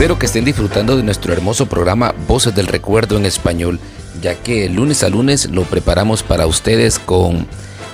Espero 0.00 0.18
que 0.18 0.24
estén 0.24 0.46
disfrutando 0.46 0.96
de 0.96 1.02
nuestro 1.02 1.34
hermoso 1.34 1.66
programa 1.66 2.14
Voces 2.26 2.54
del 2.54 2.68
Recuerdo 2.68 3.18
en 3.18 3.26
español, 3.26 3.78
ya 4.22 4.34
que 4.34 4.70
lunes 4.70 5.02
a 5.02 5.10
lunes 5.10 5.50
lo 5.50 5.64
preparamos 5.64 6.22
para 6.22 6.46
ustedes 6.46 6.98
con 6.98 7.46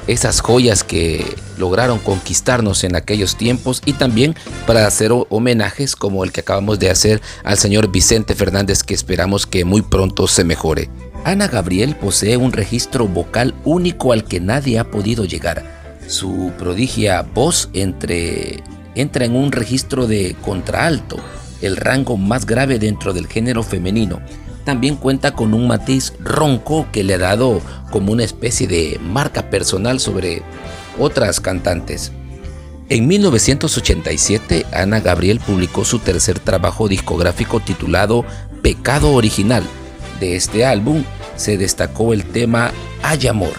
esas 0.06 0.38
joyas 0.38 0.84
que 0.84 1.26
lograron 1.58 1.98
conquistarnos 1.98 2.84
en 2.84 2.94
aquellos 2.94 3.36
tiempos 3.36 3.82
y 3.84 3.94
también 3.94 4.36
para 4.68 4.86
hacer 4.86 5.10
homenajes 5.30 5.96
como 5.96 6.22
el 6.22 6.30
que 6.30 6.42
acabamos 6.42 6.78
de 6.78 6.90
hacer 6.90 7.20
al 7.42 7.58
señor 7.58 7.90
Vicente 7.90 8.36
Fernández 8.36 8.84
que 8.84 8.94
esperamos 8.94 9.44
que 9.44 9.64
muy 9.64 9.82
pronto 9.82 10.28
se 10.28 10.44
mejore. 10.44 10.88
Ana 11.24 11.48
Gabriel 11.48 11.96
posee 11.96 12.36
un 12.36 12.52
registro 12.52 13.08
vocal 13.08 13.52
único 13.64 14.12
al 14.12 14.22
que 14.22 14.38
nadie 14.38 14.78
ha 14.78 14.92
podido 14.92 15.24
llegar. 15.24 15.98
Su 16.06 16.52
prodigia 16.56 17.22
voz 17.22 17.68
entre, 17.72 18.62
entra 18.94 19.24
en 19.24 19.34
un 19.34 19.50
registro 19.50 20.06
de 20.06 20.36
contraalto 20.44 21.18
el 21.62 21.76
rango 21.76 22.16
más 22.16 22.46
grave 22.46 22.78
dentro 22.78 23.12
del 23.12 23.26
género 23.26 23.62
femenino. 23.62 24.20
También 24.64 24.96
cuenta 24.96 25.32
con 25.32 25.54
un 25.54 25.68
matiz 25.68 26.12
ronco 26.18 26.86
que 26.92 27.04
le 27.04 27.14
ha 27.14 27.18
dado 27.18 27.60
como 27.90 28.12
una 28.12 28.24
especie 28.24 28.66
de 28.66 28.98
marca 29.00 29.48
personal 29.48 30.00
sobre 30.00 30.42
otras 30.98 31.40
cantantes. 31.40 32.12
En 32.88 33.06
1987, 33.08 34.66
Ana 34.72 35.00
Gabriel 35.00 35.40
publicó 35.40 35.84
su 35.84 35.98
tercer 35.98 36.38
trabajo 36.38 36.88
discográfico 36.88 37.60
titulado 37.60 38.24
Pecado 38.62 39.12
Original. 39.12 39.64
De 40.20 40.36
este 40.36 40.64
álbum 40.64 41.04
se 41.36 41.58
destacó 41.58 42.12
el 42.12 42.24
tema 42.24 42.70
Hay 43.02 43.26
Amor, 43.26 43.54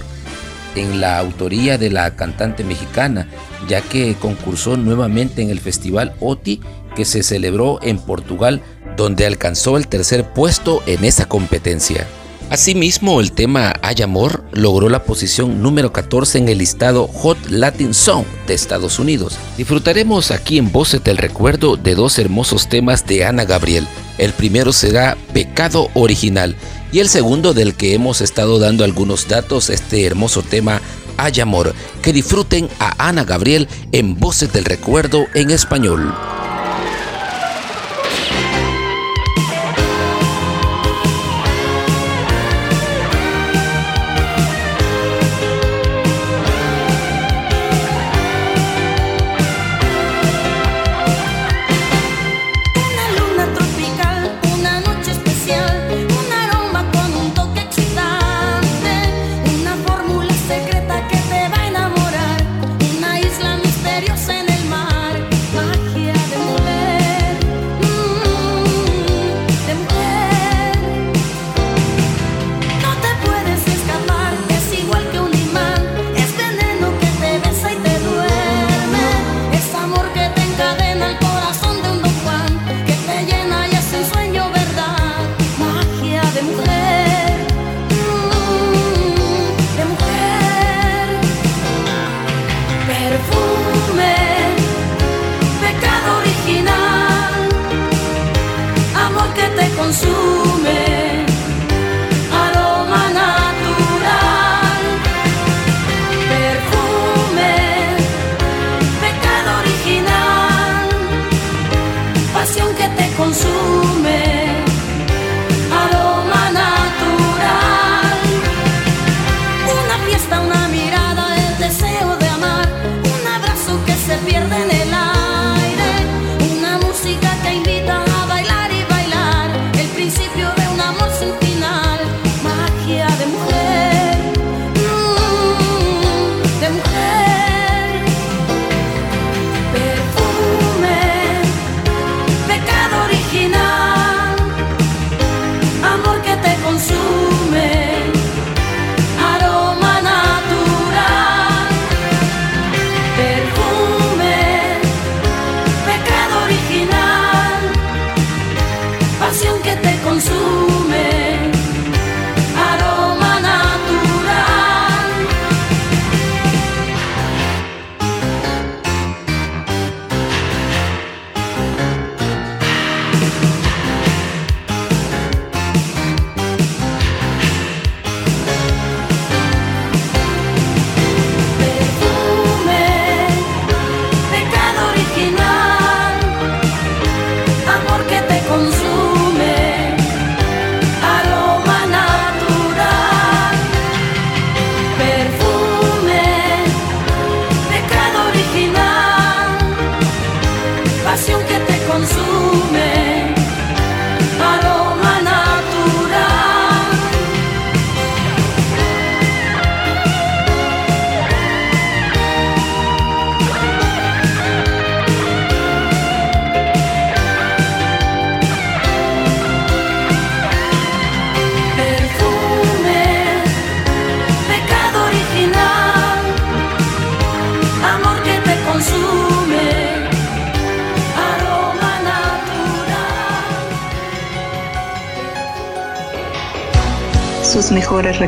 en 0.76 1.02
la 1.02 1.20
autoría 1.20 1.78
de 1.78 1.90
la 1.90 2.16
cantante 2.16 2.64
mexicana, 2.64 3.28
ya 3.68 3.82
que 3.82 4.16
concursó 4.16 4.78
nuevamente 4.78 5.42
en 5.42 5.50
el 5.50 5.60
festival 5.60 6.14
OTI 6.20 6.62
que 6.98 7.06
se 7.06 7.22
celebró 7.22 7.78
en 7.84 8.00
Portugal, 8.00 8.64
donde 8.98 9.28
alcanzó 9.28 9.78
el 9.78 9.88
tercer 9.88 10.34
puesto 10.34 10.82
en 10.88 11.06
esa 11.06 11.28
competencia. 11.28 12.08
Asimismo, 12.50 13.22
el 13.22 13.34
tema 13.34 13.76
Hay 13.84 14.02
Amor 14.02 14.44
logró 14.52 14.90
la 14.90 15.04
posición 15.04 15.62
número 15.62 15.94
14 15.94 16.40
en 16.40 16.50
el 16.50 16.58
listado 16.58 17.06
Hot 17.06 17.38
Latin 17.50 17.94
Song 17.94 18.26
de 18.48 18.56
Estados 18.56 18.98
Unidos. 18.98 19.38
Disfrutaremos 19.58 20.32
aquí 20.32 20.58
en 20.58 20.72
Voces 20.72 21.04
del 21.04 21.18
Recuerdo 21.18 21.78
de 21.78 21.94
dos 21.94 22.18
hermosos 22.18 22.68
temas 22.68 23.06
de 23.06 23.26
Ana 23.26 23.46
Gabriel. 23.46 23.88
El 24.18 24.34
primero 24.34 24.74
será 24.74 25.18
Pecado 25.34 25.92
Original 25.94 26.56
y 26.92 27.00
el 27.00 27.10
segundo 27.10 27.54
del 27.54 27.76
que 27.76 27.94
hemos 27.94 28.22
estado 28.22 28.58
dando 28.58 28.84
algunos 28.84 29.28
datos, 29.28 29.70
este 29.70 30.04
hermoso 30.06 30.42
tema 30.42 30.82
Hay 31.18 31.40
Amor. 31.42 31.76
Que 32.02 32.12
disfruten 32.12 32.70
a 32.80 33.08
Ana 33.08 33.24
Gabriel 33.24 33.68
en 33.92 34.20
Voces 34.20 34.52
del 34.52 34.66
Recuerdo 34.66 35.28
en 35.36 35.52
español. 35.52 36.12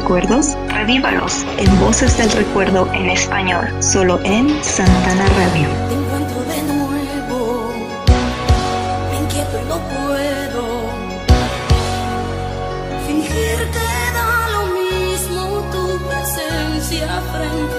Recuerdos? 0.10 0.58
Revívalos 0.70 1.46
en 1.60 1.80
Voces 1.80 2.18
del 2.18 2.32
Recuerdo 2.32 2.92
en 2.94 3.12
español, 3.12 3.68
solo 3.80 4.20
en 4.24 4.50
Santana 4.64 5.28
Radio. 5.38 5.68
Te 5.88 5.94
encuentro 5.94 6.42
de 6.46 6.64
nuevo, 6.64 7.72
me 9.12 9.20
inquieto 9.20 9.60
y 9.62 9.66
no 9.68 9.78
puedo 9.78 10.64
fingir 13.06 13.58
que 13.70 13.90
da 14.16 14.50
lo 14.50 14.64
mismo 14.80 15.62
tu 15.72 16.00
presencia 16.08 17.22
frente 17.32 17.79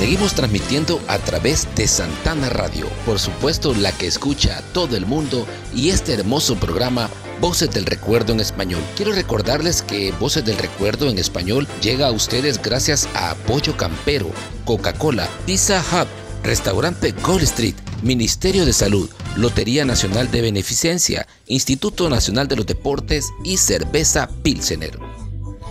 Seguimos 0.00 0.32
transmitiendo 0.32 0.98
a 1.08 1.18
través 1.18 1.68
de 1.76 1.86
Santana 1.86 2.48
Radio, 2.48 2.88
por 3.04 3.18
supuesto 3.18 3.74
la 3.74 3.92
que 3.92 4.06
escucha 4.06 4.56
a 4.56 4.62
todo 4.72 4.96
el 4.96 5.04
mundo 5.04 5.46
y 5.74 5.90
este 5.90 6.14
hermoso 6.14 6.56
programa 6.56 7.10
Voces 7.38 7.70
del 7.70 7.84
Recuerdo 7.84 8.32
en 8.32 8.40
Español. 8.40 8.80
Quiero 8.96 9.12
recordarles 9.12 9.82
que 9.82 10.10
Voces 10.12 10.42
del 10.46 10.56
Recuerdo 10.56 11.10
en 11.10 11.18
Español 11.18 11.68
llega 11.82 12.06
a 12.06 12.12
ustedes 12.12 12.62
gracias 12.62 13.10
a 13.12 13.34
Pollo 13.46 13.76
Campero, 13.76 14.30
Coca-Cola, 14.64 15.28
Pizza 15.44 15.84
Hut, 15.92 16.08
Restaurante 16.42 17.12
Gold 17.22 17.42
Street, 17.42 17.74
Ministerio 18.02 18.64
de 18.64 18.72
Salud, 18.72 19.10
Lotería 19.36 19.84
Nacional 19.84 20.30
de 20.30 20.40
Beneficencia, 20.40 21.26
Instituto 21.44 22.08
Nacional 22.08 22.48
de 22.48 22.56
los 22.56 22.64
Deportes 22.64 23.28
y 23.44 23.58
Cerveza 23.58 24.30
Pilsener. 24.42 24.98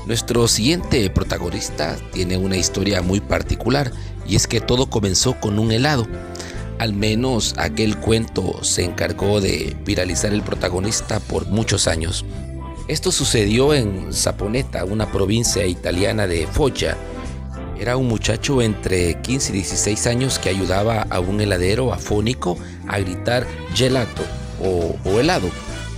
Nuestro 0.05 0.47
siguiente 0.47 1.07
protagonista 1.11 1.95
tiene 2.11 2.37
una 2.37 2.57
historia 2.57 3.01
muy 3.01 3.19
particular 3.19 3.91
y 4.29 4.35
es 4.35 4.47
que 4.47 4.61
todo 4.61 4.89
comenzó 4.89 5.33
con 5.39 5.59
un 5.59 5.71
helado. 5.71 6.07
Al 6.77 6.93
menos 6.93 7.55
aquel 7.57 7.97
cuento 7.97 8.63
se 8.63 8.85
encargó 8.85 9.41
de 9.41 9.75
viralizar 9.83 10.31
el 10.31 10.43
protagonista 10.43 11.19
por 11.19 11.47
muchos 11.47 11.87
años. 11.87 12.23
Esto 12.87 13.11
sucedió 13.11 13.73
en 13.73 14.13
Saponeta, 14.13 14.85
una 14.85 15.11
provincia 15.11 15.65
italiana 15.65 16.25
de 16.25 16.47
Foggia. 16.47 16.95
Era 17.77 17.97
un 17.97 18.07
muchacho 18.07 18.61
entre 18.61 19.19
15 19.21 19.51
y 19.51 19.55
16 19.55 20.07
años 20.07 20.39
que 20.39 20.49
ayudaba 20.49 21.05
a 21.09 21.19
un 21.19 21.41
heladero 21.41 21.93
afónico 21.93 22.57
a 22.87 22.99
gritar 22.99 23.45
gelato 23.73 24.23
o, 24.61 24.95
o 25.09 25.19
helado 25.19 25.49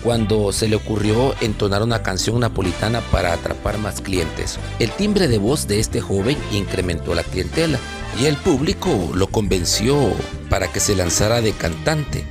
cuando 0.04 0.52
se 0.52 0.68
le 0.68 0.76
ocurrió 0.76 1.36
entonar 1.42 1.84
una 1.84 2.02
canción 2.02 2.40
napolitana 2.40 3.02
para 3.12 3.34
atrapar 3.34 3.78
más 3.78 4.02
clientes. 4.02 4.58
El 4.80 4.90
timbre 4.92 5.28
de 5.28 5.38
voz 5.38 5.68
de 5.68 5.80
este 5.80 6.02
joven 6.02 6.38
incrementó 6.52 7.14
la 7.14 7.24
clientela 7.24 7.80
y 8.20 8.26
el 8.26 8.38
público 8.38 9.12
lo 9.14 9.28
convenció 9.28 10.14
para 10.50 10.72
que 10.72 10.80
se 10.80 10.96
lanzara 10.96 11.42
de 11.42 11.54
cantante. 11.54 12.26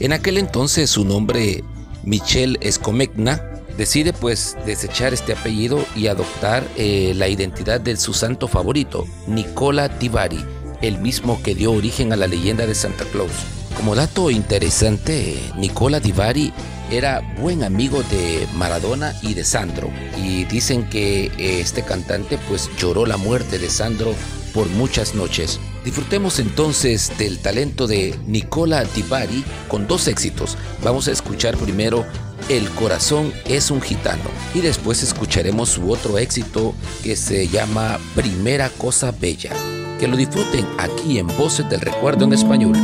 En 0.00 0.12
aquel 0.12 0.38
entonces 0.38 0.90
su 0.90 1.04
nombre, 1.04 1.62
Michel 2.04 2.58
Escomegna, 2.60 3.54
Decide 3.76 4.12
pues 4.12 4.56
desechar 4.64 5.12
este 5.12 5.32
apellido 5.32 5.84
y 5.96 6.06
adoptar 6.06 6.64
eh, 6.76 7.12
la 7.16 7.28
identidad 7.28 7.80
de 7.80 7.96
su 7.96 8.14
santo 8.14 8.46
favorito, 8.46 9.04
Nicola 9.26 9.88
Di 9.88 10.08
Bari, 10.08 10.44
el 10.80 10.98
mismo 10.98 11.42
que 11.42 11.56
dio 11.56 11.72
origen 11.72 12.12
a 12.12 12.16
la 12.16 12.28
leyenda 12.28 12.66
de 12.66 12.74
Santa 12.76 13.04
Claus. 13.04 13.32
Como 13.76 13.96
dato 13.96 14.30
interesante, 14.30 15.36
Nicola 15.56 15.98
Di 15.98 16.12
Bari 16.12 16.52
era 16.92 17.20
buen 17.40 17.64
amigo 17.64 18.04
de 18.04 18.46
Maradona 18.54 19.12
y 19.22 19.34
de 19.34 19.42
Sandro 19.42 19.90
y 20.22 20.44
dicen 20.44 20.88
que 20.88 21.24
eh, 21.24 21.60
este 21.60 21.82
cantante 21.82 22.38
pues 22.48 22.70
lloró 22.78 23.06
la 23.06 23.16
muerte 23.16 23.58
de 23.58 23.70
Sandro 23.70 24.14
por 24.54 24.68
muchas 24.70 25.14
noches. 25.14 25.60
Disfrutemos 25.84 26.38
entonces 26.38 27.12
del 27.18 27.40
talento 27.40 27.86
de 27.86 28.18
Nicola 28.26 28.84
Di 28.84 29.02
Bari 29.02 29.44
con 29.68 29.86
dos 29.86 30.06
éxitos. 30.08 30.56
Vamos 30.82 31.08
a 31.08 31.12
escuchar 31.12 31.56
primero 31.56 32.06
El 32.48 32.68
corazón 32.70 33.32
es 33.46 33.70
un 33.70 33.80
gitano 33.80 34.22
y 34.54 34.60
después 34.60 35.02
escucharemos 35.02 35.70
su 35.70 35.90
otro 35.90 36.18
éxito 36.18 36.74
que 37.02 37.16
se 37.16 37.48
llama 37.48 37.98
Primera 38.14 38.70
cosa 38.70 39.12
bella. 39.12 39.50
Que 39.98 40.08
lo 40.08 40.16
disfruten 40.16 40.66
aquí 40.78 41.18
en 41.18 41.26
Voces 41.26 41.68
del 41.68 41.80
Recuerdo 41.80 42.24
en 42.24 42.32
español. 42.32 42.76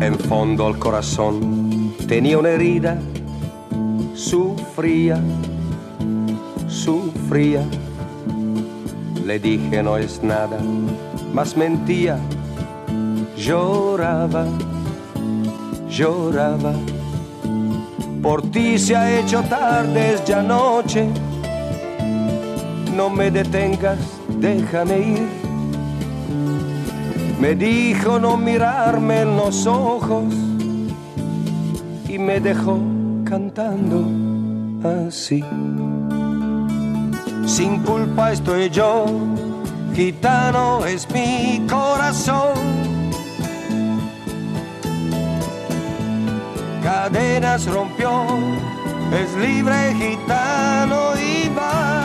En 0.00 0.18
fondo 0.18 0.66
al 0.66 0.78
corazón 0.78 1.94
tenía 2.08 2.38
una 2.38 2.48
herida, 2.48 2.98
sufría, 4.14 5.20
sufría. 6.68 7.64
Le 9.24 9.38
dije 9.38 9.82
no 9.82 9.96
es 9.96 10.22
nada, 10.22 10.58
mas 11.32 11.56
mentía, 11.56 12.18
lloraba, 13.36 14.46
lloraba. 15.88 16.72
Por 18.22 18.42
ti 18.50 18.78
se 18.78 18.96
ha 18.96 19.20
hecho 19.20 19.42
tarde, 19.42 20.14
es 20.14 20.24
ya 20.24 20.42
noche. 20.42 21.08
No 22.94 23.08
me 23.08 23.30
detengas, 23.30 23.98
déjame 24.38 24.98
ir. 24.98 25.28
Me 27.40 27.54
dijo 27.54 28.18
no 28.18 28.36
mirarme 28.36 29.22
en 29.22 29.36
los 29.36 29.66
ojos 29.66 30.34
y 32.06 32.18
me 32.18 32.38
dejó 32.40 32.78
cantando 33.30 34.04
así. 35.06 35.44
Sin 37.46 37.78
culpa 37.84 38.32
estoy 38.32 38.68
yo, 38.70 39.06
gitano 39.94 40.84
es 40.84 41.08
mi 41.12 41.64
corazón. 41.70 42.54
Cadenas 46.82 47.66
rompió, 47.66 48.10
es 49.12 49.32
libre 49.36 49.94
gitano 49.94 51.12
y 51.16 51.48
va. 51.56 52.00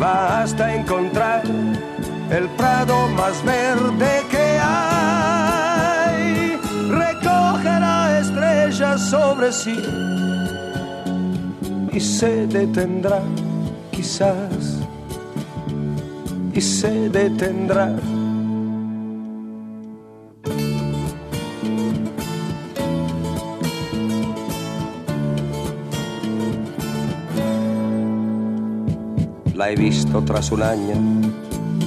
Basta 0.00 0.74
encontrar 0.74 1.42
el 2.30 2.48
prado 2.56 3.08
más 3.08 3.44
verde 3.44 4.17
sobre 8.98 9.52
sí. 9.52 9.76
Y 11.92 12.00
se 12.00 12.46
detendrá 12.46 13.20
quizás. 13.90 14.78
Y 16.52 16.60
se 16.60 17.08
detendrá. 17.08 17.94
La 29.54 29.70
he 29.70 29.76
visto 29.76 30.22
tras 30.22 30.52
un 30.52 30.62
año, 30.62 30.94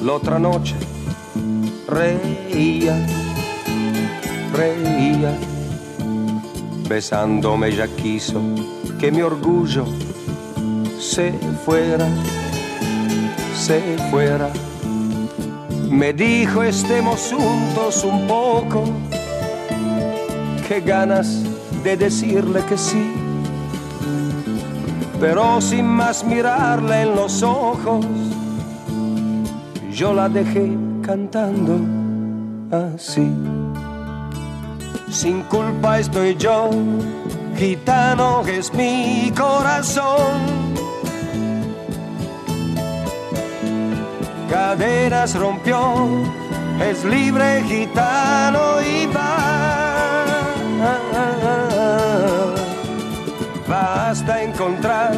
la 0.03 0.13
otra 0.13 0.39
noche 0.39 0.75
reía, 1.91 2.95
reía, 4.53 5.37
besándome 6.91 7.73
ya 7.73 7.87
quiso 7.87 8.41
que 8.99 9.13
mi 9.13 9.21
orgullo 9.21 9.85
se 10.99 11.31
fuera, 11.65 12.05
se 13.55 13.79
fuera. 14.09 14.49
Me 15.89 16.11
dijo 16.11 16.61
estemos 16.63 17.33
juntos 17.33 18.03
un 18.03 18.27
poco, 18.27 18.83
qué 20.67 20.81
ganas 20.81 21.41
de 21.81 21.95
decirle 21.95 22.59
que 22.67 22.77
sí, 22.77 23.09
pero 25.21 25.61
sin 25.61 25.85
más 25.85 26.25
mirarle 26.25 27.03
en 27.03 27.15
los 27.15 27.41
ojos, 27.41 28.05
yo 29.93 30.13
la 30.13 30.27
dejé 30.27 30.69
cantando 31.01 31.79
así. 32.69 33.31
Sin 35.11 35.43
culpa 35.43 35.99
estoy 35.99 36.35
yo, 36.37 36.69
gitano 37.57 38.47
es 38.47 38.73
mi 38.73 39.29
corazón. 39.37 40.39
Caderas 44.49 45.35
rompió, 45.35 46.07
es 46.79 47.03
libre 47.03 47.61
gitano 47.67 48.81
y 48.81 49.05
va. 49.07 50.47
Basta 53.67 54.41
encontrar 54.41 55.11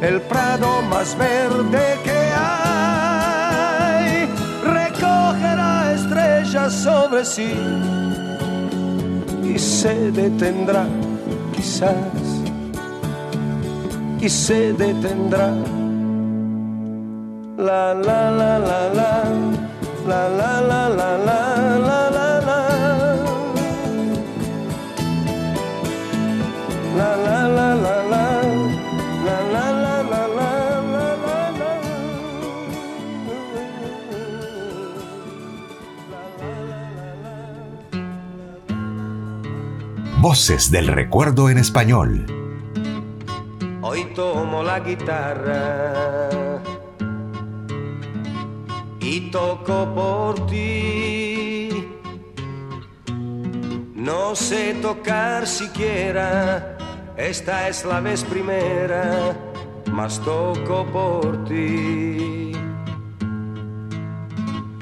el 0.00 0.20
prado 0.22 0.80
más 0.82 1.18
verde 1.18 1.98
que 2.04 2.32
hay. 2.36 4.28
Recogerá 4.64 5.92
estrellas 5.92 6.72
sobre 6.72 7.24
sí 7.24 7.52
y 9.54 9.58
se 9.58 10.10
detendrá, 10.10 10.86
quizás, 11.54 11.94
y 14.20 14.28
se 14.28 14.72
detendrá. 14.72 15.52
La 17.56 17.94
la 17.94 18.30
la 18.30 18.58
la 18.58 18.88
la, 18.98 19.24
la 20.06 20.28
la 20.28 20.60
la 20.60 20.88
la 20.88 21.18
la 21.18 21.78
la. 21.78 22.07
Voces 40.20 40.72
del 40.72 40.88
recuerdo 40.88 41.48
en 41.48 41.58
español. 41.58 42.26
Hoy 43.82 44.04
tomo 44.16 44.64
la 44.64 44.80
guitarra 44.80 46.28
y 48.98 49.30
toco 49.30 49.94
por 49.94 50.46
ti. 50.46 51.88
No 53.94 54.34
sé 54.34 54.74
tocar 54.82 55.46
siquiera, 55.46 56.76
esta 57.16 57.68
es 57.68 57.84
la 57.84 58.00
vez 58.00 58.24
primera, 58.24 59.36
mas 59.92 60.18
toco 60.18 60.84
por 60.86 61.44
ti. 61.44 62.52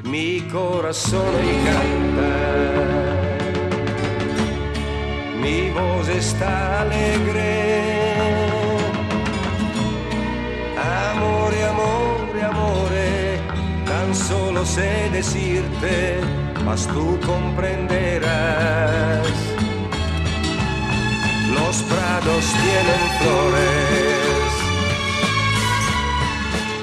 Mi 0.03 0.41
corazón 0.51 1.27
hoy 1.27 1.57
canta, 1.67 2.96
mi 5.47 5.71
voz 5.71 6.09
está 6.09 6.81
alegre. 6.83 7.53
Amore, 11.07 11.59
amore, 11.73 12.41
amore, 12.53 13.11
tan 13.91 14.09
solo 14.15 14.61
sé 14.65 14.91
decirte, 15.13 15.93
mas 16.65 16.81
tú 16.93 17.05
comprenderás. 17.31 19.27
Los 21.57 21.77
prados 21.93 22.45
tienen 22.65 23.03
flores 23.21 24.49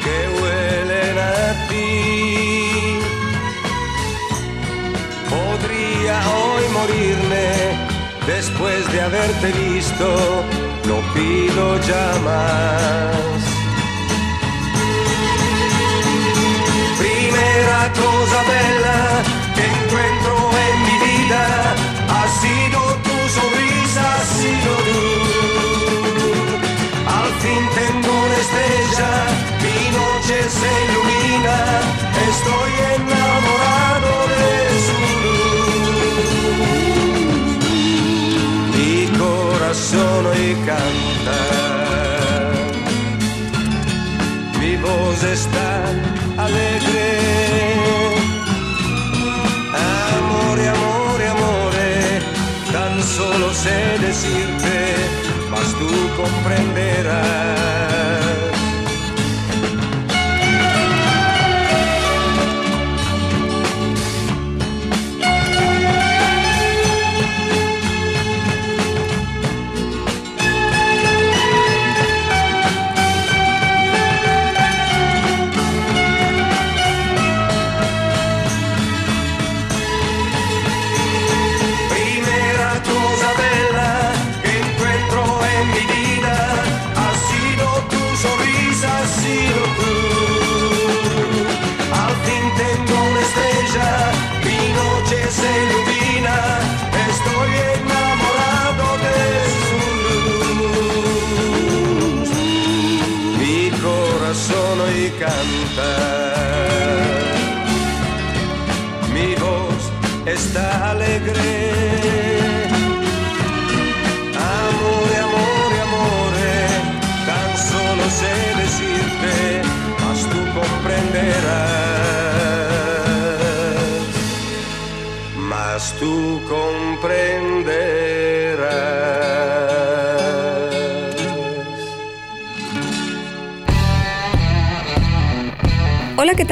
que 0.03 0.17
huelen 0.37 1.15
a 1.35 1.45
ti. 1.69 1.89
Podría 5.33 6.15
hoy 6.37 6.63
morirme 6.77 7.82
después 8.27 8.91
de 8.91 9.01
haberte 9.01 9.51
visto, 9.51 10.43
no 10.87 11.13
pido 11.13 11.79
ya 11.81 12.19
más. 12.23 13.23
cosa 17.89 18.39
bella 18.53 18.99
que 19.55 19.63
encuentro 19.65 20.33
en 20.67 20.75
mi 20.87 20.97
vida 21.05 21.43
ha 22.09 22.23
sido 22.41 22.79
tu 23.05 23.15
sonrisa, 23.37 24.03
ha 24.15 24.23
sido 24.39 24.71
tú. 24.89 25.03
Al 27.19 27.31
fin 27.41 27.63
tengo 27.79 28.11
una 28.25 28.37
estrella, 28.45 29.11
mi 29.63 29.79
noche 29.97 30.37
se 30.57 30.69
ilumina, 30.85 31.57
estoy 32.29 32.71
enamorado 32.95 33.22
corazón 39.93 40.25
hoy 40.25 40.55
canta, 40.65 41.39
mi 44.59 44.75
voz 44.77 45.23
está 45.23 45.83
alegre. 46.37 47.19
Amore, 50.17 50.69
amore, 50.69 51.27
amore, 51.27 52.21
tan 52.71 53.03
solo 53.03 53.53
sé 53.53 53.97
decirte, 53.99 54.95
mas 55.51 55.73
tú 55.75 55.89
comprenderás. 56.21 57.92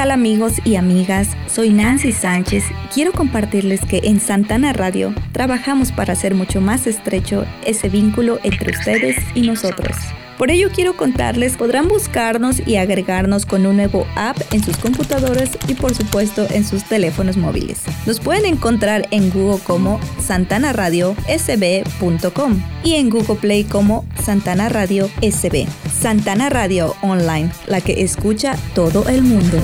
Tal 0.02 0.10
amigos 0.10 0.54
y 0.66 0.78
amigas? 0.78 1.28
Soy 1.46 1.70
Nancy 1.70 2.12
Sánchez. 2.12 2.64
Quiero 2.92 3.12
compartirles 3.12 3.82
que 3.82 4.02
en 4.06 4.20
Santana 4.20 4.74
Radio 4.74 5.14
trabajamos 5.32 5.92
para 5.92 6.14
hacer 6.14 6.34
mucho 6.34 6.60
más 6.60 6.88
estrecho 6.88 7.46
ese 7.68 7.88
vínculo 7.88 8.40
entre 8.42 8.72
ustedes 8.72 9.18
y 9.36 9.42
nosotros. 9.42 9.96
Por 10.40 10.50
ello 10.50 10.70
quiero 10.74 10.98
contarles, 10.98 11.56
podrán 11.56 11.88
buscarnos 11.88 12.68
y 12.68 12.78
agregarnos 12.78 13.46
con 13.46 13.68
un 13.68 13.76
nuevo 13.76 14.08
app 14.16 14.38
en 14.52 14.64
sus 14.64 14.76
computadoras 14.78 15.52
y 15.68 15.76
por 15.76 15.94
supuesto 15.94 16.48
en 16.50 16.66
sus 16.66 16.84
teléfonos 16.86 17.38
móviles. 17.38 17.84
Nos 18.08 18.20
pueden 18.20 18.48
encontrar 18.48 19.08
en 19.12 19.30
Google 19.30 19.64
como 19.64 20.00
santanaradiosb.com 20.20 22.60
y 22.84 22.96
en 22.96 23.12
Google 23.12 23.36
Play 23.36 23.66
como 23.66 24.04
Santana 24.20 24.68
Radio 24.68 25.12
SB. 25.22 25.68
Santana 26.02 26.50
Radio 26.50 26.96
Online, 27.04 27.52
la 27.68 27.80
que 27.80 28.02
escucha 28.02 28.58
todo 28.74 29.08
el 29.08 29.22
mundo. 29.22 29.60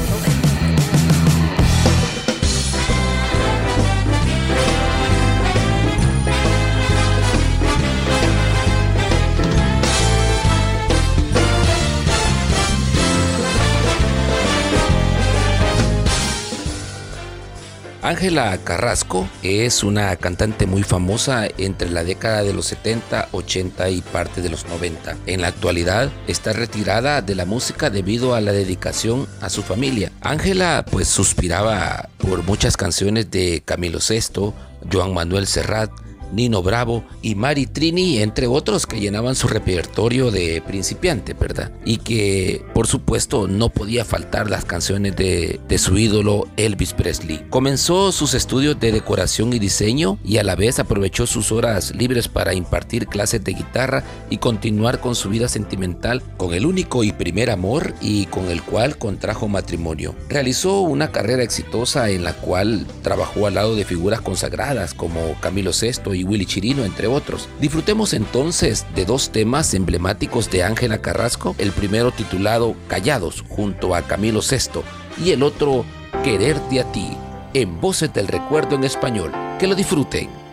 Ángela 18.08 18.58
Carrasco 18.64 19.28
es 19.44 19.84
una 19.84 20.16
cantante 20.16 20.66
muy 20.66 20.84
famosa 20.84 21.46
entre 21.58 21.90
la 21.90 22.06
década 22.06 22.42
de 22.42 22.54
los 22.54 22.68
70, 22.68 23.28
80 23.34 23.90
y 23.90 24.00
parte 24.00 24.42
de 24.42 24.48
los 24.48 24.66
90. 24.66 25.18
En 25.26 25.42
la 25.42 25.50
actualidad 25.50 26.10
está 26.26 26.54
retirada 26.54 27.22
de 27.22 27.36
la 27.36 27.44
música 27.44 27.90
debido 27.90 28.34
a 28.34 28.40
la 28.40 28.54
dedicación 28.54 29.28
a 29.42 29.50
su 29.50 29.62
familia. 29.62 30.14
Ángela 30.22 30.86
pues 30.90 31.10
suspiraba 31.10 32.08
por 32.18 32.44
muchas 32.44 32.78
canciones 32.78 33.30
de 33.30 33.62
Camilo 33.66 34.00
VI, 34.00 34.54
Joan 34.90 35.14
Manuel 35.14 35.46
Serrat, 35.46 35.92
Nino 36.32 36.62
Bravo 36.62 37.04
y 37.22 37.36
Mari 37.36 37.68
Trini, 37.68 38.20
entre 38.20 38.48
otros 38.48 38.86
que 38.86 39.00
llenaban 39.00 39.36
su 39.36 39.48
repertorio 39.48 40.32
de 40.32 40.62
principiante, 40.66 41.34
¿verdad? 41.34 41.72
Y 41.86 41.98
que 41.98 42.64
por 42.74 42.88
supuesto 42.88 43.48
no 43.48 43.70
podía 43.70 44.06
faltar 44.06 44.50
las 44.50 44.66
canciones 44.66 45.16
de, 45.16 45.60
su 45.78 45.98
ídolo 45.98 46.48
Elvis 46.58 46.94
Presley. 46.94 47.46
Comenzó 47.50 48.12
sus 48.12 48.34
estudios 48.34 48.80
de 48.80 48.92
decoración 48.92 49.54
y 49.54 49.60
diseño 49.60 50.18
y 50.24 50.38
a 50.38 50.44
la 50.44 50.56
vez 50.56 50.80
aprovechó 50.80 51.28
sus 51.28 51.52
horas 51.52 51.94
libres 51.96 52.28
para 52.28 52.56
impartir 52.56 53.08
clases 53.08 53.44
de 53.44 53.54
guitarra 53.54 54.04
y 54.30 54.38
continuar 54.38 55.00
con 55.00 55.14
su 55.14 55.30
vida 55.30 55.48
sentimental 55.48 56.24
con 56.38 56.54
el 56.54 56.66
único 56.66 57.04
y 57.04 57.12
primer 57.12 57.52
amor 57.52 57.94
y 58.02 58.26
con 58.26 58.50
el 58.50 58.64
cual 58.64 58.98
contrajo 58.98 59.48
matrimonio. 59.48 60.16
Realizó 60.30 60.82
una 60.82 61.12
carrera 61.12 61.44
exitosa 61.44 62.10
en 62.10 62.24
la 62.24 62.34
cual 62.34 62.86
trabajó 63.04 63.48
al 63.48 63.56
lado 63.56 63.76
de 63.76 63.86
figuras 63.86 64.22
consagradas 64.22 64.94
como 64.94 65.36
Camilo 65.42 65.72
VI 65.72 66.17
y 66.18 66.24
Willy 66.24 66.46
Chirino, 66.46 66.84
entre 66.84 67.08
otros. 67.08 67.48
Disfrutemos 67.60 68.14
entonces 68.14 68.86
de 68.96 69.06
dos 69.06 69.30
temas 69.32 69.74
emblemáticos 69.74 70.50
de 70.52 70.64
Ángela 70.64 71.00
Carrasco, 71.00 71.56
el 71.58 71.72
primero 71.72 72.12
titulado 72.12 72.76
Callados 72.88 73.44
junto 73.48 73.96
a 73.96 74.02
Camilo 74.02 74.42
VI 74.42 74.82
y 75.24 75.32
el 75.32 75.44
otro 75.44 75.86
Quererte 76.24 76.80
a 76.80 76.92
ti, 76.92 77.10
en 77.54 77.80
Voces 77.80 78.14
del 78.14 78.28
Recuerdo 78.28 78.76
en 78.76 78.84
español. 78.84 79.32
Que 79.60 79.68
lo 79.68 79.76
disfruten. 79.76 80.47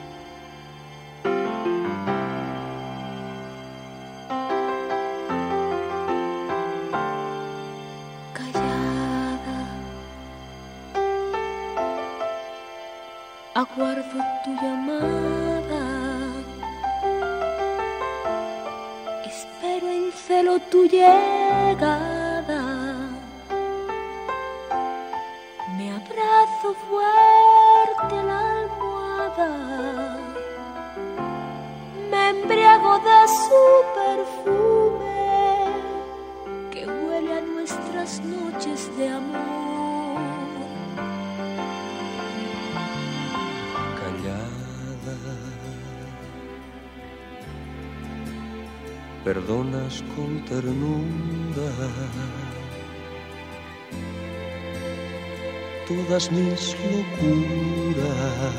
todas 56.15 56.31
mis 56.31 56.77
locuras. 56.93 58.55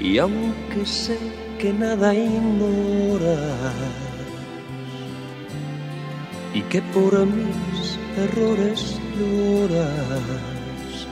Y 0.00 0.18
aunque 0.18 0.84
sé 0.84 1.16
que 1.58 1.72
nada 1.72 2.12
ignoras 2.12 3.38
y 6.52 6.60
que 6.62 6.82
por 6.92 7.14
mis 7.26 7.98
errores 8.16 8.98
lloras, 9.16 11.06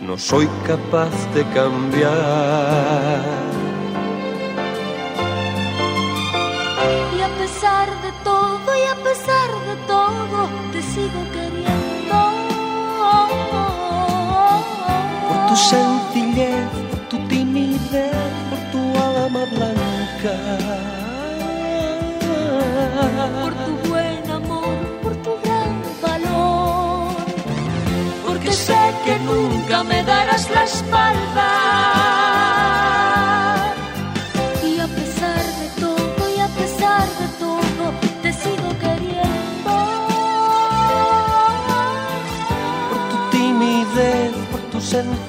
no 0.00 0.18
soy 0.18 0.48
capaz 0.66 1.14
de 1.34 1.44
cambiar. 1.54 3.22
Y 7.16 7.20
a 7.20 7.28
pesar 7.38 7.88
de 8.02 8.12
todo, 8.24 8.68
y 8.76 8.84
a 8.94 8.96
pesar 9.04 9.50
de 9.68 9.76
todo, 9.86 10.48
te 10.72 10.82
sigo 10.82 11.22
queriendo 11.32 11.55
tu 15.56 15.62
sencillez, 15.62 16.68
tu 17.08 17.16
timidez, 17.28 18.12
por 18.50 18.60
tu 18.72 18.80
alma 19.08 19.44
blanca. 19.54 20.36
Por 23.42 23.52
tu 23.64 23.72
buen 23.88 24.30
amor, 24.30 24.76
por 25.02 25.14
tu 25.24 25.32
gran 25.44 25.74
valor, 26.02 27.14
porque 28.26 28.52
sé 28.52 28.82
que 29.04 29.18
nunca 29.30 29.82
me 29.84 30.02
darás 30.02 30.44
la 30.50 30.64
espalda. 30.64 31.50
Y 34.62 34.78
a 34.86 34.88
pesar 34.98 35.44
de 35.60 35.68
todo, 35.80 36.22
y 36.36 36.40
a 36.40 36.48
pesar 36.48 37.06
de 37.20 37.28
todo, 37.44 37.84
te 38.22 38.30
sigo 38.32 38.68
queriendo. 38.84 39.74
Por 42.90 43.00
tu 43.10 43.16
timidez, 43.30 44.32
por 44.50 44.60
tu 44.72 44.80
sencillez 44.80 45.25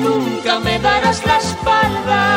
nunca 0.00 0.58
me 0.60 0.78
darás 0.78 1.24
la 1.26 1.38
espalda. 1.38 2.29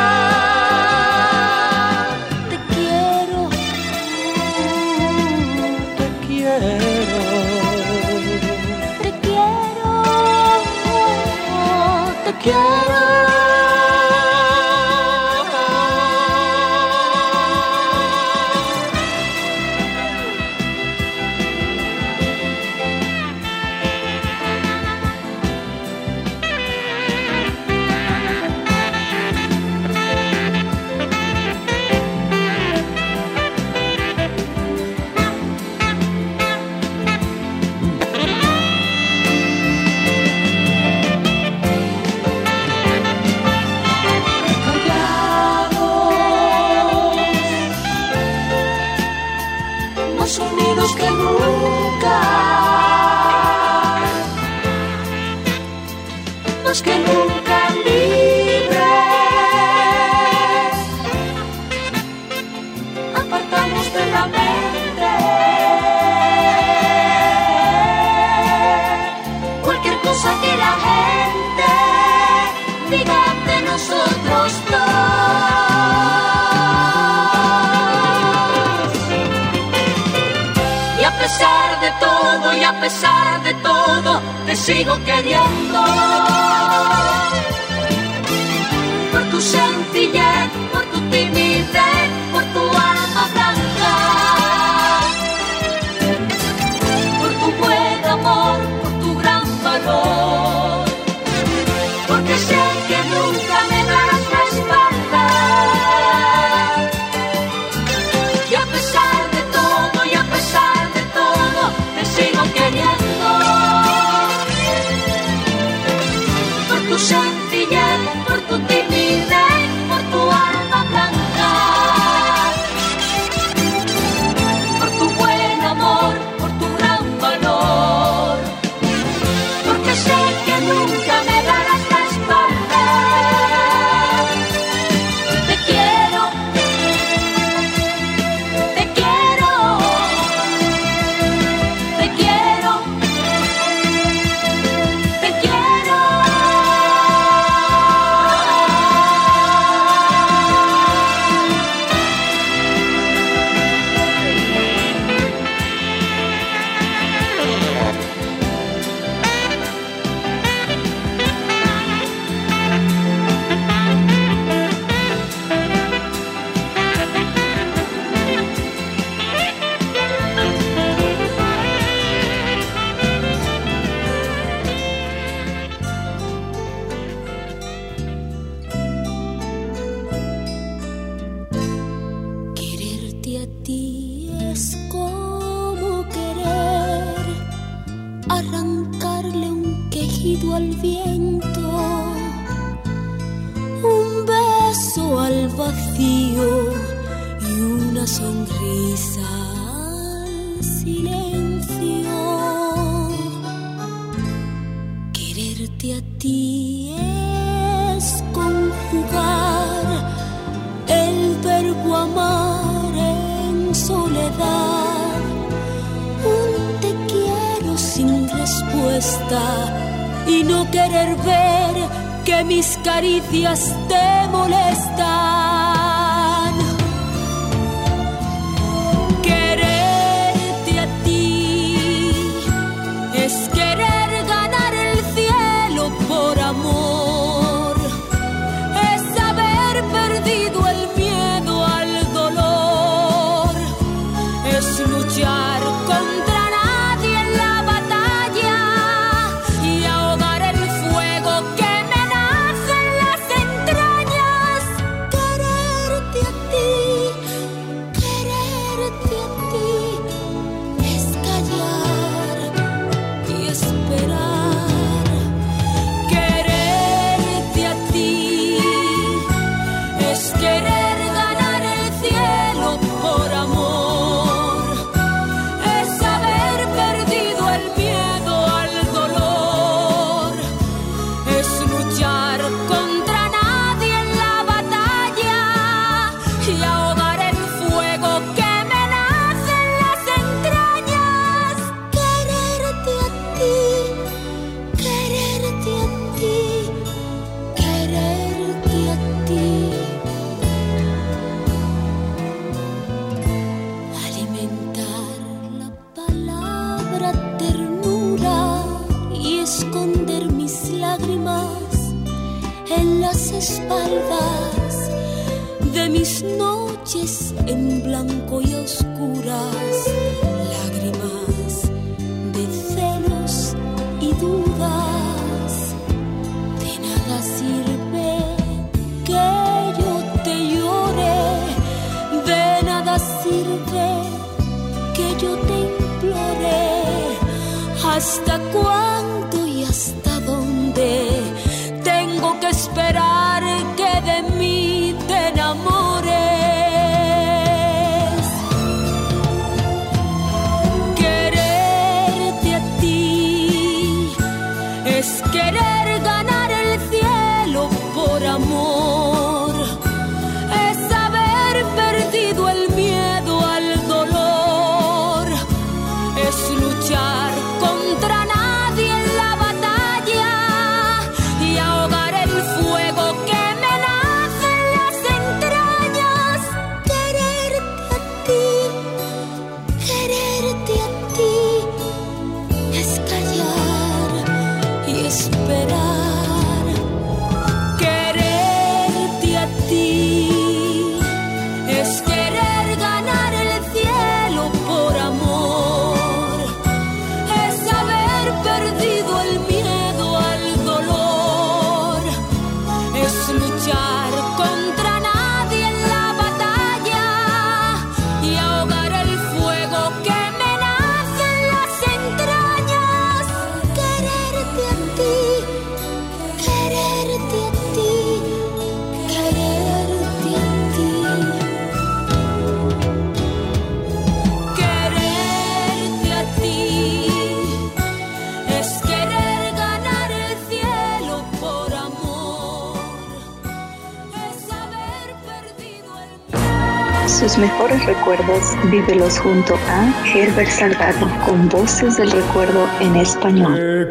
Sus 437.24 437.38
mejores 437.38 437.82
recuerdos 437.86 438.54
vívelos 438.70 439.18
junto 439.18 439.54
a 439.54 440.06
Herbert 440.14 440.50
Salgado 440.50 441.08
con 441.24 441.48
voces 441.48 441.96
del 441.96 442.10
recuerdo 442.10 442.68
en 442.80 442.96
español. 442.96 443.90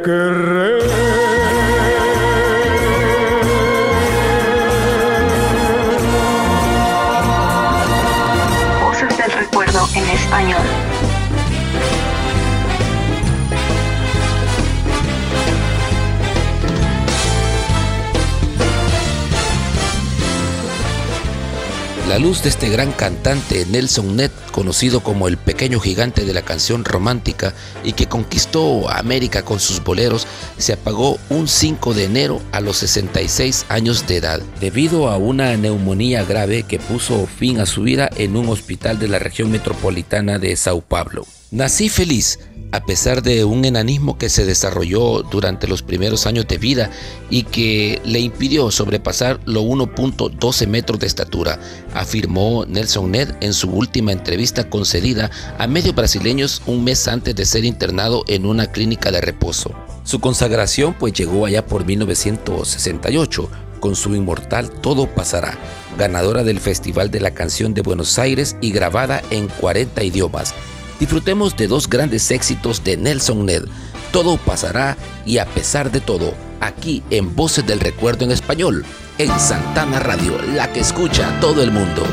La 22.13 22.19
luz 22.19 22.43
de 22.43 22.49
este 22.49 22.69
gran 22.69 22.91
cantante 22.91 23.65
Nelson 23.65 24.15
Ned, 24.15 24.29
conocido 24.51 25.01
como 25.01 25.27
el 25.27 25.35
pequeño 25.35 25.79
gigante 25.79 26.25
de 26.25 26.33
la 26.35 26.43
canción 26.43 26.85
romántica 26.85 27.55
y 27.83 27.93
que 27.93 28.05
conquistó 28.05 28.87
América 28.91 29.43
con 29.43 29.59
sus 29.59 29.83
boleros, 29.83 30.27
se 30.59 30.73
apagó 30.73 31.17
un 31.31 31.47
5 31.47 31.95
de 31.95 32.03
enero 32.03 32.39
a 32.51 32.61
los 32.61 32.77
66 32.77 33.65
años 33.67 34.05
de 34.05 34.17
edad, 34.17 34.43
debido 34.61 35.09
a 35.09 35.17
una 35.17 35.57
neumonía 35.57 36.23
grave 36.23 36.61
que 36.61 36.77
puso 36.77 37.25
fin 37.25 37.59
a 37.59 37.65
su 37.65 37.81
vida 37.81 38.11
en 38.15 38.37
un 38.37 38.47
hospital 38.49 38.99
de 38.99 39.07
la 39.07 39.17
región 39.17 39.49
metropolitana 39.49 40.37
de 40.37 40.55
Sao 40.55 40.81
Paulo. 40.81 41.25
Nací 41.49 41.89
feliz, 41.89 42.39
a 42.73 42.83
pesar 42.83 43.21
de 43.21 43.45
un 43.45 43.65
enanismo 43.65 44.17
que 44.17 44.29
se 44.29 44.45
desarrolló 44.45 45.21
durante 45.21 45.67
los 45.67 45.83
primeros 45.83 46.25
años 46.25 46.47
de 46.47 46.57
vida 46.57 46.89
y 47.29 47.43
que 47.43 48.01
le 48.03 48.19
impidió 48.19 48.71
sobrepasar 48.71 49.39
los 49.45 49.63
1.12 49.63 50.65
metros 50.65 50.99
de 50.99 51.05
estatura, 51.05 51.59
afirmó 51.93 52.65
Nelson 52.65 53.11
Ned 53.11 53.35
en 53.41 53.53
su 53.53 53.69
última 53.69 54.11
entrevista 54.11 54.71
concedida 54.71 55.29
a 55.59 55.67
medios 55.67 55.93
brasileños 55.93 56.63
un 56.65 56.83
mes 56.83 57.07
antes 57.07 57.35
de 57.35 57.45
ser 57.45 57.63
internado 57.63 58.23
en 58.27 58.47
una 58.47 58.65
clínica 58.71 59.11
de 59.11 59.21
reposo. 59.21 59.71
Su 60.03 60.19
consagración 60.19 60.95
pues 60.95 61.13
llegó 61.13 61.45
allá 61.45 61.67
por 61.67 61.85
1968 61.85 63.49
con 63.79 63.95
su 63.95 64.15
inmortal 64.15 64.71
Todo 64.71 65.05
pasará, 65.05 65.59
ganadora 65.95 66.43
del 66.43 66.59
Festival 66.59 67.11
de 67.11 67.19
la 67.19 67.35
Canción 67.35 67.75
de 67.75 67.81
Buenos 67.81 68.17
Aires 68.17 68.55
y 68.61 68.71
grabada 68.71 69.21
en 69.29 69.47
40 69.47 70.03
idiomas. 70.03 70.55
Disfrutemos 71.03 71.57
de 71.57 71.67
dos 71.67 71.89
grandes 71.89 72.31
éxitos 72.31 72.81
de 72.81 72.95
Nelson 72.95 73.45
Ned, 73.45 73.65
Todo 74.13 74.37
pasará 74.37 74.95
y 75.25 75.37
a 75.37 75.45
pesar 75.45 75.91
de 75.91 75.99
todo, 75.99 76.33
aquí 76.61 77.03
en 77.09 77.35
Voces 77.35 77.67
del 77.67 77.81
Recuerdo 77.81 78.23
en 78.23 78.31
Español, 78.31 78.85
en 79.17 79.37
Santana 79.37 79.99
Radio, 79.99 80.41
la 80.55 80.71
que 80.71 80.79
escucha 80.79 81.37
todo 81.41 81.61
el 81.61 81.71
mundo. 81.71 82.03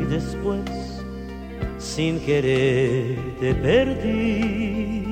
Y 0.00 0.04
después 0.04 0.88
sin 1.78 2.20
querer 2.20 3.16
te 3.40 3.54
perdí. 3.54 5.04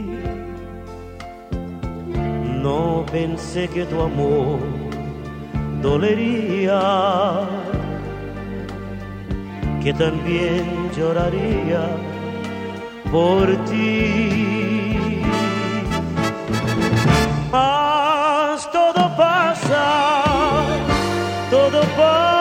No 2.63 3.05
pensé 3.11 3.69
que 3.69 3.85
tu 3.87 4.01
amor 4.01 4.59
dolería, 5.83 6.83
que 9.83 9.93
también 9.95 10.65
lloraría 10.97 11.85
por 13.11 13.47
ti. 13.71 15.23
Mas 17.53 18.71
todo 18.71 19.03
pasa, 19.17 19.85
todo 21.51 21.81
pasará 21.97 22.36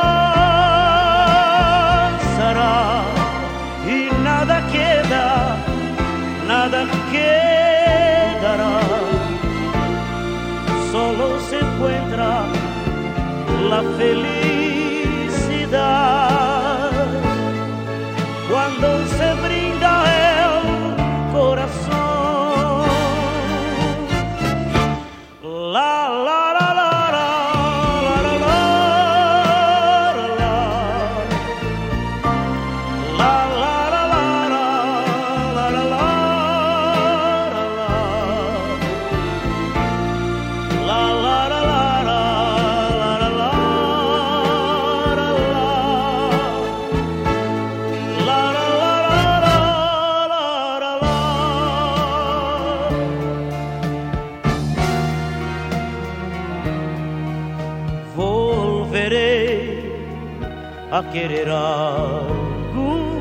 a 60.98 61.04
querer 61.12 61.50
algún 61.50 63.20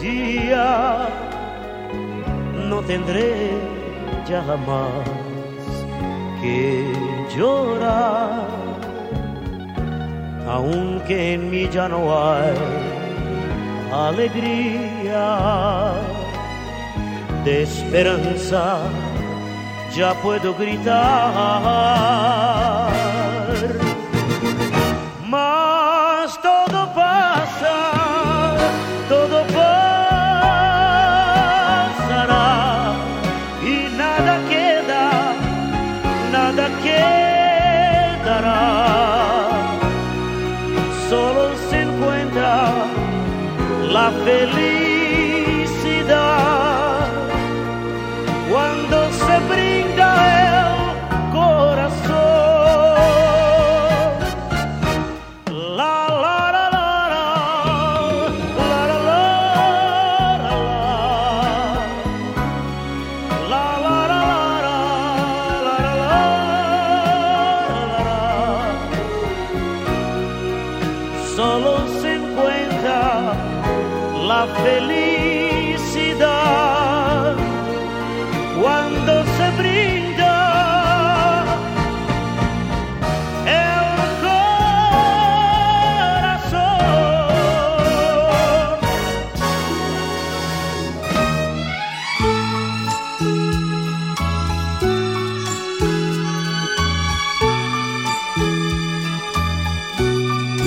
día. 0.00 1.08
No 2.68 2.82
tendré 2.82 3.52
ya 4.28 4.42
jamás 4.42 5.08
que 6.40 6.92
llorar, 7.34 8.46
aunque 10.46 11.34
en 11.34 11.50
mí 11.50 11.68
ya 11.72 11.88
no 11.88 12.00
hay 12.22 12.54
alegría 14.08 15.26
de 17.44 17.62
esperanza, 17.62 18.78
ya 19.96 20.12
puedo 20.22 20.54
gritar. 20.54 22.65
La 44.06 44.65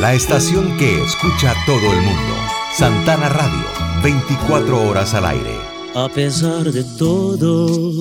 La 0.09 0.15
estación 0.15 0.75
que 0.77 1.03
escucha 1.03 1.53
todo 1.67 1.93
el 1.93 2.01
mundo. 2.01 2.33
Santana 2.75 3.29
Radio, 3.29 3.63
24 4.01 4.89
horas 4.89 5.13
al 5.13 5.23
aire. 5.23 5.55
A 5.93 6.09
pesar 6.09 6.71
de 6.71 6.83
todo, 6.97 7.91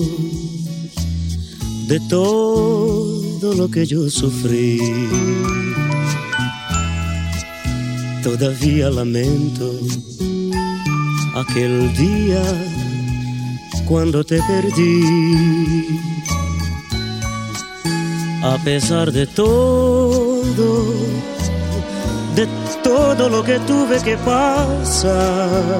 de 1.87 1.99
todo 2.09 3.53
lo 3.53 3.69
que 3.69 3.85
yo 3.85 4.09
sufrí, 4.09 4.79
todavía 8.23 8.89
lamento 8.89 9.71
aquel 11.35 11.95
día 11.95 12.41
cuando 13.85 14.23
te 14.23 14.41
perdí. 14.47 15.99
A 18.41 18.57
pesar 18.63 19.11
de 19.11 19.27
todo, 19.27 20.39
todo 22.99 23.29
lo 23.29 23.41
que 23.43 23.57
tuve 23.59 23.97
que 24.01 24.15
pasar 24.17 25.79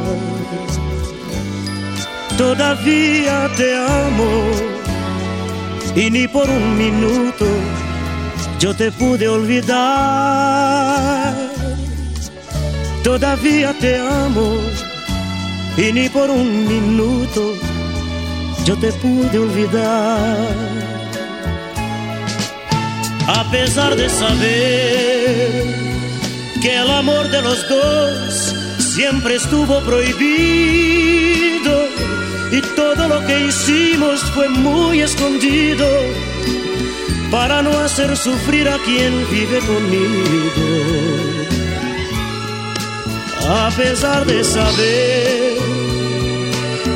todavía 2.37 3.49
te 3.57 3.69
amo 3.75 4.31
y 5.95 6.09
ni 6.09 6.25
por 6.27 6.47
un 6.49 6.77
minuto 6.77 7.45
yo 8.59 8.73
te 8.73 8.91
pude 8.91 9.27
olvidar. 9.27 9.73
Todavía 13.03 13.73
te 13.79 13.97
amo 13.97 14.49
y 15.77 15.91
ni 15.93 16.09
por 16.09 16.29
un 16.29 16.67
minuto 16.67 17.41
yo 18.65 18.77
te 18.77 18.91
pude 18.93 19.37
olvidar. 19.37 20.37
A 23.27 23.51
pesar 23.51 23.95
de 23.95 24.09
saber 24.09 25.88
que 26.61 26.75
el 26.75 26.89
amor 26.89 27.29
de 27.29 27.41
los 27.41 27.67
dos 27.69 28.53
siempre 28.77 29.35
estuvo 29.35 29.79
prohibido 29.81 31.87
y 32.51 32.61
todo 32.75 33.07
lo 33.07 33.25
que 33.25 33.47
hicimos 33.47 34.21
fue 34.33 34.49
muy 34.49 34.99
escondido 35.01 35.87
para 37.31 37.61
no 37.61 37.71
hacer 37.79 38.17
sufrir 38.17 38.67
a 38.67 38.77
quien 38.79 39.25
vive 39.29 39.59
conmigo. 39.59 40.59
A 43.47 43.71
pesar 43.75 44.25
de 44.25 44.43
saber 44.43 45.57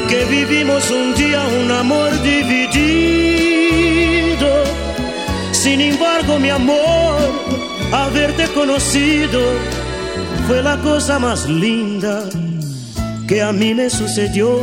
que 0.09 0.25
vivimos 0.25 0.91
un 0.91 1.15
día 1.15 1.47
un 1.47 1.71
amor 1.71 2.11
dividido, 2.21 2.83
sin 5.51 5.79
embargo 5.81 6.37
mi 6.39 6.49
amor, 6.49 7.72
haberte 7.93 8.47
conocido 8.53 9.39
fue 10.47 10.63
la 10.63 10.77
cosa 10.81 11.19
más 11.19 11.47
linda 11.47 12.27
que 13.27 13.41
a 13.41 13.53
mí 13.53 13.73
me 13.73 13.89
sucedió. 13.89 14.59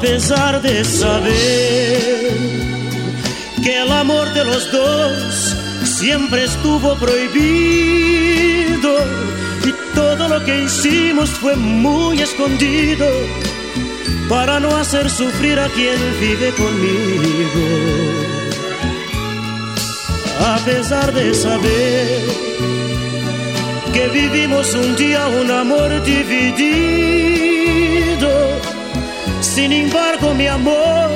Pesar 0.00 0.62
de 0.62 0.84
saber 0.84 1.98
que 3.62 3.82
el 3.82 3.90
amor 3.90 4.32
de 4.34 4.44
los 4.44 4.70
dos 4.70 5.56
siempre 5.84 6.44
estuvo 6.44 6.94
prohibido 6.96 8.94
y 9.64 9.72
todo 9.94 10.28
lo 10.28 10.44
que 10.44 10.64
hicimos 10.64 11.30
fue 11.30 11.56
muy 11.56 12.20
escondido 12.20 13.06
para 14.28 14.60
no 14.60 14.76
hacer 14.76 15.08
sufrir 15.10 15.58
a 15.58 15.68
quien 15.68 15.98
vive 16.20 16.52
conmigo. 16.52 17.64
A 20.40 20.58
pesar 20.64 21.12
de 21.12 21.34
saber 21.34 22.22
que 23.92 24.08
vivimos 24.08 24.74
un 24.74 24.94
día 24.96 25.26
un 25.28 25.50
amor 25.50 26.02
dividido, 26.04 26.68
sin 29.58 29.72
embargo 29.72 30.34
mi 30.34 30.46
amor, 30.46 31.10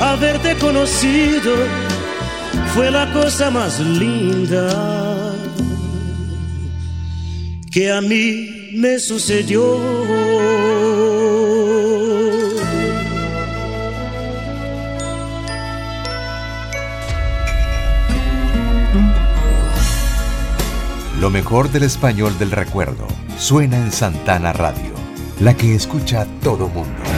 haberte 0.00 0.56
conocido 0.56 1.54
fue 2.72 2.90
la 2.90 3.12
cosa 3.12 3.50
más 3.50 3.78
linda 3.80 5.34
que 7.70 7.92
a 7.92 8.00
mí 8.00 8.70
me 8.72 8.98
sucedió. 8.98 9.62
Lo 21.20 21.28
mejor 21.28 21.70
del 21.70 21.82
español 21.82 22.38
del 22.38 22.52
recuerdo 22.52 23.06
suena 23.36 23.76
en 23.76 23.92
Santana 23.92 24.54
Radio, 24.54 24.94
la 25.40 25.54
que 25.54 25.74
escucha 25.74 26.26
todo 26.42 26.68
mundo. 26.68 27.15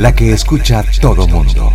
la 0.00 0.14
que 0.14 0.32
escucha 0.32 0.82
todo 0.98 1.28
mundo. 1.28 1.70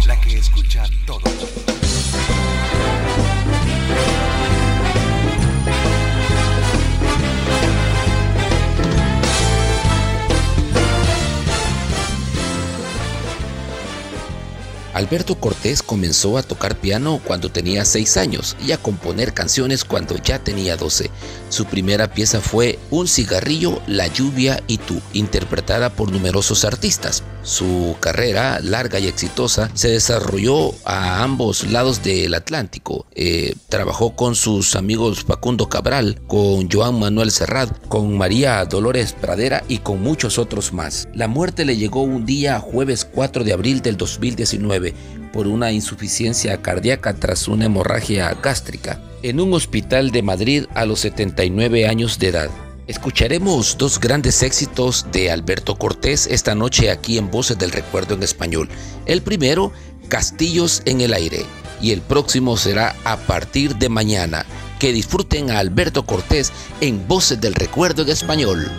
Alberto 14.95 15.35
Cortés 15.35 15.83
comenzó 15.83 16.37
a 16.37 16.41
tocar 16.41 16.77
piano 16.77 17.21
cuando 17.23 17.51
tenía 17.51 17.85
6 17.85 18.17
años 18.17 18.57
y 18.65 18.71
a 18.71 18.77
componer 18.77 19.33
canciones 19.33 19.83
cuando 19.83 20.15
ya 20.17 20.39
tenía 20.39 20.77
12. 20.77 21.11
Su 21.55 21.63
primera 21.63 22.11
pieza 22.11 22.41
fue 22.41 22.79
Un 22.91 23.07
cigarrillo, 23.07 23.81
la 23.87 24.07
lluvia 24.07 24.61
y 24.67 24.77
tú, 24.77 24.99
interpretada 25.13 25.89
por 25.89 26.11
numerosos 26.11 26.65
artistas. 26.65 27.23
Su 27.43 27.95
carrera, 28.01 28.59
larga 28.59 28.99
y 28.99 29.07
exitosa, 29.07 29.71
se 29.73 29.87
desarrolló 29.87 30.73
a 30.83 31.23
ambos 31.23 31.71
lados 31.71 32.03
del 32.03 32.33
Atlántico. 32.33 33.05
Eh, 33.15 33.55
trabajó 33.69 34.17
con 34.17 34.35
sus 34.35 34.75
amigos 34.75 35.23
Facundo 35.23 35.69
Cabral, 35.69 36.19
con 36.27 36.69
Joan 36.69 36.99
Manuel 36.99 37.31
Serrat, 37.31 37.87
con 37.87 38.17
María 38.17 38.65
Dolores 38.65 39.13
Pradera 39.13 39.63
y 39.69 39.77
con 39.77 40.01
muchos 40.01 40.37
otros 40.37 40.73
más. 40.73 41.07
La 41.13 41.29
muerte 41.29 41.63
le 41.63 41.77
llegó 41.77 42.01
un 42.01 42.25
día 42.25 42.59
jueves 42.59 43.05
4 43.05 43.45
de 43.45 43.53
abril 43.53 43.81
del 43.81 43.95
2019 43.95 44.93
por 45.35 45.47
una 45.47 45.73
insuficiencia 45.73 46.61
cardíaca 46.61 47.13
tras 47.13 47.49
una 47.49 47.65
hemorragia 47.65 48.33
gástrica 48.41 49.01
en 49.21 49.41
un 49.41 49.53
hospital 49.53 50.11
de 50.11 50.23
Madrid 50.23 50.63
a 50.73 50.85
los 50.85 51.01
79 51.01 51.89
años 51.89 52.17
de 52.19 52.29
edad. 52.29 52.49
Escucharemos 52.87 53.77
dos 53.77 53.99
grandes 53.99 54.41
éxitos 54.43 55.05
de 55.11 55.31
Alberto 55.31 55.75
Cortés 55.75 56.25
esta 56.27 56.55
noche 56.55 56.89
aquí 56.89 57.17
en 57.17 57.29
Voces 57.29 57.57
del 57.57 57.73
Recuerdo 57.73 58.15
en 58.15 58.23
español. 58.23 58.69
El 59.07 59.21
primero, 59.23 59.73
Castillos 60.07 60.81
en 60.85 61.01
el 61.01 61.13
Aire, 61.13 61.45
y 61.81 61.91
el 61.91 61.99
próximo 61.99 62.55
será 62.55 62.95
a 63.03 63.17
partir 63.17 63.75
de 63.75 63.89
mañana. 63.89 64.45
Que 64.79 64.93
disfruten 64.93 65.51
a 65.51 65.59
Alberto 65.59 66.05
Cortés 66.05 66.53
en 66.79 67.05
Voces 67.09 67.41
del 67.41 67.55
Recuerdo 67.55 68.03
en 68.03 68.09
español. 68.09 68.71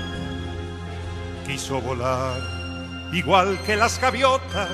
Quiso 1.47 1.83
volar 1.83 2.41
igual 3.13 3.59
que 3.67 3.77
las 3.77 4.01
gaviotas, 4.01 4.71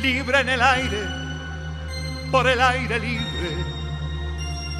libre 0.00 0.40
en 0.40 0.48
el 0.48 0.62
aire, 0.62 1.02
por 2.30 2.46
el 2.48 2.60
aire 2.60 2.98
libre. 2.98 3.56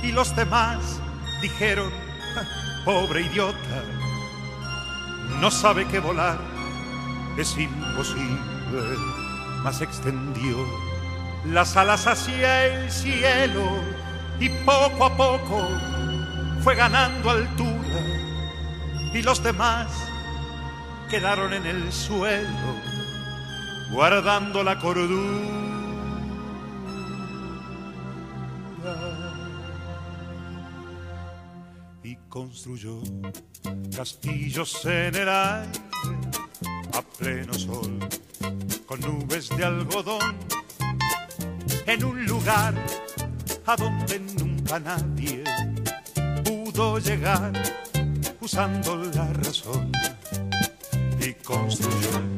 Y 0.02 0.12
los 0.12 0.34
demás 0.34 1.00
dijeron, 1.40 1.90
pobre 2.84 3.22
idiota, 3.22 3.82
no 5.40 5.50
sabe 5.50 5.86
que 5.86 5.98
volar 6.00 6.38
es 7.36 7.56
imposible, 7.56 8.96
mas 9.62 9.80
extendió 9.80 10.56
las 11.44 11.76
alas 11.76 12.06
hacia 12.06 12.66
el 12.66 12.90
cielo 12.90 13.82
y 14.40 14.48
poco 14.48 15.04
a 15.04 15.16
poco 15.16 15.68
fue 16.62 16.74
ganando 16.74 17.30
altura. 17.30 18.00
Y 19.14 19.22
los 19.22 19.42
demás 19.42 19.88
quedaron 21.08 21.52
en 21.54 21.66
el 21.66 21.92
suelo 21.92 22.87
guardando 23.90 24.62
la 24.62 24.78
cordura. 24.78 25.58
Y 32.02 32.16
construyó 32.28 33.00
castillos 33.94 34.84
en 34.84 35.14
el 35.14 35.28
aire 35.28 35.80
a 36.94 37.02
pleno 37.02 37.52
sol 37.54 37.98
con 38.86 39.00
nubes 39.00 39.50
de 39.50 39.64
algodón 39.64 40.36
en 41.86 42.04
un 42.04 42.24
lugar 42.24 42.74
a 43.66 43.76
donde 43.76 44.20
nunca 44.20 44.78
nadie 44.78 45.44
pudo 46.44 46.98
llegar 46.98 47.52
usando 48.40 48.96
la 48.96 49.32
razón 49.34 49.92
y 51.20 51.34
construyó 51.34 52.37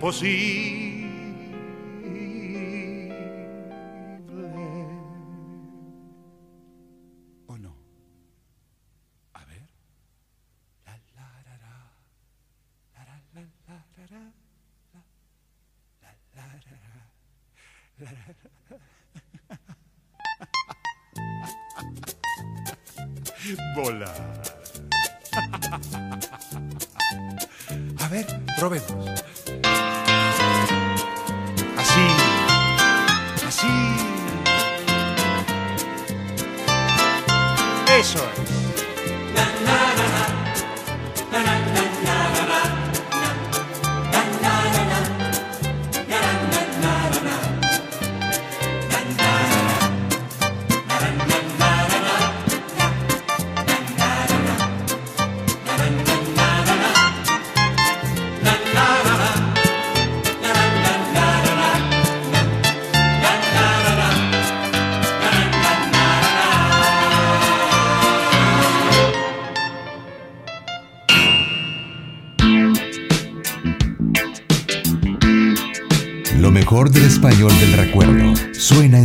¿O 0.00 0.12
no? 7.58 7.76
A 9.32 9.44
ver. 9.44 9.62
La, 10.84 11.00
la, 11.14 11.42
ra, 11.42 11.56
ra. 11.58 11.92
La, 12.94 13.04
la, 13.04 13.20
la, 13.34 13.42
ra, 13.96 14.06
ra. 14.10 14.32
La, 16.02 16.10
la, 16.34 16.46
ra, 16.46 16.58
ra. 16.60 16.68
La, 17.98 18.10
ra, 18.10 18.26
ra. 18.70 18.78
Volar. 23.74 24.42
A 28.00 28.08
ver, 28.08 28.26
probemos. 28.58 29.23
Eso 37.96 38.18
es. 38.18 38.53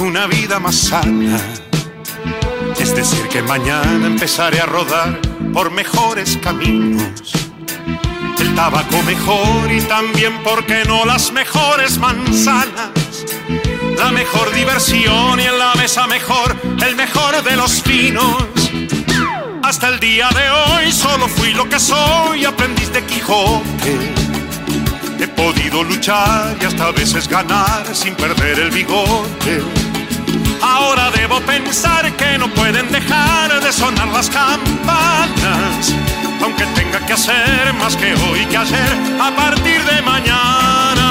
una 0.00 0.26
vida 0.26 0.58
más 0.60 0.76
sana. 0.76 1.38
Es 2.78 2.94
decir, 2.94 3.26
que 3.28 3.42
mañana 3.42 4.06
empezaré 4.06 4.60
a 4.60 4.66
rodar 4.66 5.20
por 5.52 5.70
mejores 5.70 6.36
caminos. 6.38 7.32
El 8.38 8.54
tabaco 8.54 9.02
mejor 9.02 9.70
y 9.72 9.80
también, 9.82 10.42
¿por 10.42 10.64
qué 10.66 10.84
no?, 10.86 11.04
las 11.04 11.32
mejores 11.32 11.98
manzanas. 11.98 12.90
La 13.96 14.10
mejor 14.12 14.52
diversión 14.52 15.40
y 15.40 15.44
en 15.44 15.58
la 15.58 15.74
mesa 15.74 16.06
mejor, 16.06 16.56
el 16.86 16.94
mejor 16.94 17.42
de 17.42 17.56
los 17.56 17.82
vinos. 17.82 18.44
Hasta 19.62 19.88
el 19.88 20.00
día 20.00 20.28
de 20.30 20.50
hoy 20.50 20.92
solo 20.92 21.28
fui 21.28 21.52
lo 21.52 21.68
que 21.68 21.80
soy, 21.80 22.44
aprendiz 22.44 22.92
de 22.92 23.04
Quijote. 23.04 23.98
He 25.20 25.26
podido 25.26 25.82
luchar 25.82 26.56
y 26.60 26.64
hasta 26.64 26.86
a 26.86 26.92
veces 26.92 27.26
ganar 27.26 27.84
sin 27.92 28.14
perder 28.14 28.60
el 28.60 28.70
bigote. 28.70 29.87
Ahora 30.62 31.10
debo 31.10 31.40
pensar 31.40 32.14
que 32.16 32.38
no 32.38 32.52
pueden 32.54 32.90
dejar 32.90 33.62
de 33.62 33.72
sonar 33.72 34.08
las 34.08 34.28
campanas, 34.28 35.94
aunque 36.42 36.64
tenga 36.74 37.04
que 37.06 37.12
hacer 37.12 37.74
más 37.74 37.96
que 37.96 38.14
hoy 38.14 38.44
que 38.46 38.56
ayer 38.56 38.92
a 39.20 39.34
partir 39.34 39.82
de 39.84 40.02
mañana. 40.02 41.08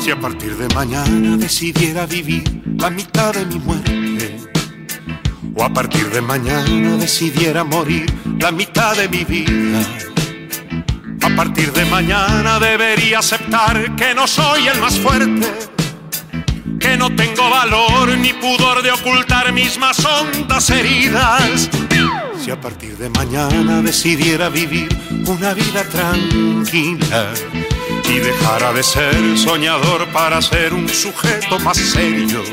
Si 0.00 0.10
a 0.10 0.20
partir 0.20 0.56
de 0.56 0.72
mañana 0.74 1.36
decidiera 1.36 2.06
vivir 2.06 2.62
la 2.76 2.90
mitad 2.90 3.32
de 3.32 3.46
mi 3.46 3.58
muerte, 3.58 4.36
o 5.56 5.62
a 5.62 5.68
partir 5.72 6.10
de 6.10 6.20
mañana 6.20 6.96
decidiera 6.96 7.64
morir 7.64 8.06
la 8.38 8.50
mitad 8.50 8.96
de 8.96 9.08
mi 9.08 9.24
vida. 9.24 10.13
A 11.34 11.36
partir 11.36 11.72
de 11.72 11.84
mañana 11.86 12.60
debería 12.60 13.18
aceptar 13.18 13.96
que 13.96 14.14
no 14.14 14.24
soy 14.28 14.68
el 14.68 14.78
más 14.78 14.96
fuerte, 15.00 15.52
que 16.78 16.96
no 16.96 17.10
tengo 17.16 17.50
valor 17.50 18.16
ni 18.16 18.32
pudor 18.34 18.84
de 18.84 18.92
ocultar 18.92 19.52
mis 19.52 19.76
más 19.76 19.98
hondas 20.04 20.70
heridas. 20.70 21.68
Si 22.40 22.52
a 22.52 22.60
partir 22.60 22.96
de 22.98 23.10
mañana 23.10 23.82
decidiera 23.82 24.48
vivir 24.48 24.88
una 25.26 25.54
vida 25.54 25.82
tranquila 25.82 27.32
y 28.08 28.18
dejara 28.20 28.72
de 28.72 28.84
ser 28.84 29.36
soñador 29.36 30.06
para 30.12 30.40
ser 30.40 30.72
un 30.72 30.88
sujeto 30.88 31.58
más 31.58 31.78
serio. 31.78 32.44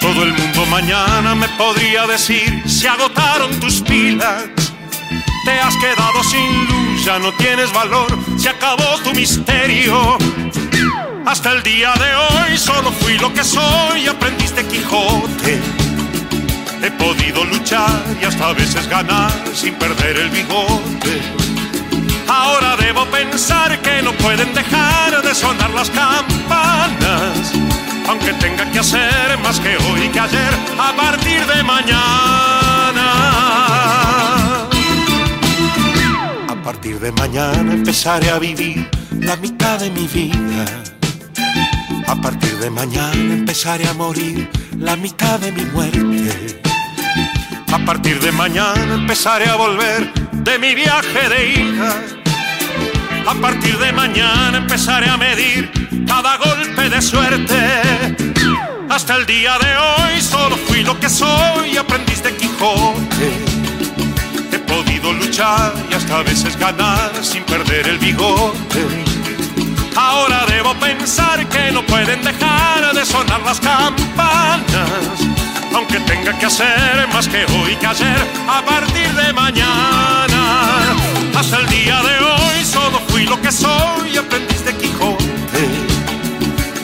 Todo 0.00 0.22
el 0.22 0.32
mundo 0.32 0.64
mañana 0.70 1.34
me 1.34 1.50
podría 1.50 2.06
decir, 2.06 2.62
se 2.66 2.88
agotaron 2.88 3.50
tus 3.60 3.82
pilas, 3.82 4.44
te 5.44 5.50
has 5.50 5.76
quedado 5.76 6.24
sin 6.24 6.64
luz, 6.66 6.87
ya 7.08 7.18
no 7.18 7.32
tienes 7.32 7.72
valor, 7.72 8.06
se 8.36 8.50
acabó 8.50 8.98
tu 9.02 9.14
misterio. 9.14 10.18
Hasta 11.24 11.52
el 11.52 11.62
día 11.62 11.94
de 11.94 12.14
hoy 12.14 12.58
solo 12.58 12.92
fui 12.92 13.16
lo 13.16 13.32
que 13.32 13.42
soy, 13.42 14.06
aprendiste 14.06 14.62
Quijote. 14.66 15.58
He 16.82 16.90
podido 16.90 17.46
luchar 17.46 18.02
y 18.20 18.26
hasta 18.26 18.48
a 18.48 18.52
veces 18.52 18.86
ganar 18.90 19.32
sin 19.54 19.74
perder 19.76 20.18
el 20.18 20.28
bigote. 20.28 21.22
Ahora 22.28 22.76
debo 22.76 23.06
pensar 23.06 23.80
que 23.80 24.02
no 24.02 24.12
pueden 24.12 24.52
dejar 24.52 25.22
de 25.22 25.34
sonar 25.34 25.70
las 25.70 25.88
campanas, 25.88 27.52
aunque 28.06 28.34
tenga 28.34 28.70
que 28.70 28.80
hacer 28.80 29.38
más 29.42 29.58
que 29.60 29.78
hoy 29.78 30.08
que 30.10 30.20
ayer 30.20 30.54
a 30.78 30.92
partir 30.94 31.46
de 31.46 31.62
mañana. 31.62 32.57
Partir 36.72 37.00
de 37.00 37.10
mañana 37.12 37.72
empezaré 37.72 38.28
a 38.28 38.38
vivir 38.38 38.90
la 39.20 39.36
mitad 39.36 39.80
de 39.80 39.88
mi 39.90 40.06
vida. 40.06 40.66
A 42.06 42.14
partir 42.14 42.58
de 42.58 42.68
mañana 42.68 43.32
empezaré 43.40 43.88
a 43.88 43.94
morir 43.94 44.50
la 44.78 44.94
mitad 44.94 45.40
de 45.40 45.50
mi 45.50 45.64
muerte. 45.64 46.60
A 47.72 47.78
partir 47.86 48.20
de 48.20 48.32
mañana 48.32 48.96
empezaré 48.96 49.46
a 49.48 49.56
volver 49.56 50.12
de 50.46 50.58
mi 50.58 50.74
viaje 50.74 51.22
de 51.32 51.40
hija. 51.54 51.92
A 53.26 53.34
partir 53.40 53.78
de 53.78 53.90
mañana 53.90 54.58
empezaré 54.58 55.08
a 55.08 55.16
medir 55.16 55.70
cada 56.06 56.36
golpe 56.36 56.90
de 56.90 57.00
suerte. 57.00 57.60
Hasta 58.90 59.16
el 59.16 59.24
día 59.24 59.56
de 59.58 59.72
hoy 59.86 60.20
solo 60.20 60.54
fui 60.66 60.82
lo 60.82 61.00
que 61.00 61.08
soy, 61.08 61.78
aprendiz 61.78 62.22
de 62.22 62.36
Quijote. 62.36 63.47
Podido 65.08 65.24
luchar 65.24 65.72
y 65.90 65.94
hasta 65.94 66.18
a 66.18 66.22
veces 66.22 66.58
ganar 66.58 67.10
sin 67.22 67.42
perder 67.44 67.88
el 67.88 67.98
bigote. 67.98 69.04
Ahora 69.96 70.44
debo 70.46 70.74
pensar 70.74 71.46
que 71.48 71.70
no 71.72 71.82
pueden 71.86 72.22
dejar 72.22 72.94
de 72.94 73.06
sonar 73.06 73.40
las 73.40 73.58
campanas, 73.58 75.18
aunque 75.74 75.98
tenga 76.00 76.38
que 76.38 76.46
hacer 76.46 77.08
más 77.12 77.26
que 77.26 77.44
hoy 77.46 77.74
que 77.76 77.86
ayer 77.86 78.18
a 78.48 78.62
partir 78.62 79.10
de 79.14 79.32
mañana. 79.32 80.94
Hasta 81.34 81.56
el 81.58 81.68
día 81.68 82.02
de 82.02 82.18
hoy 82.24 82.64
solo 82.64 83.00
fui 83.08 83.24
lo 83.24 83.40
que 83.40 83.50
soy, 83.50 84.16
aprendiz 84.16 84.62
de 84.64 84.76
Quijote. 84.76 85.24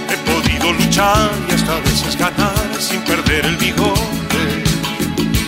He 0.09 0.17
podido 0.31 0.73
luchar 0.73 1.31
y 1.49 1.53
hasta 1.53 1.77
a 1.77 1.81
veces 1.81 2.17
ganar 2.17 2.55
sin 2.79 3.03
perder 3.03 3.45
el 3.45 3.57
bigote. 3.57 4.24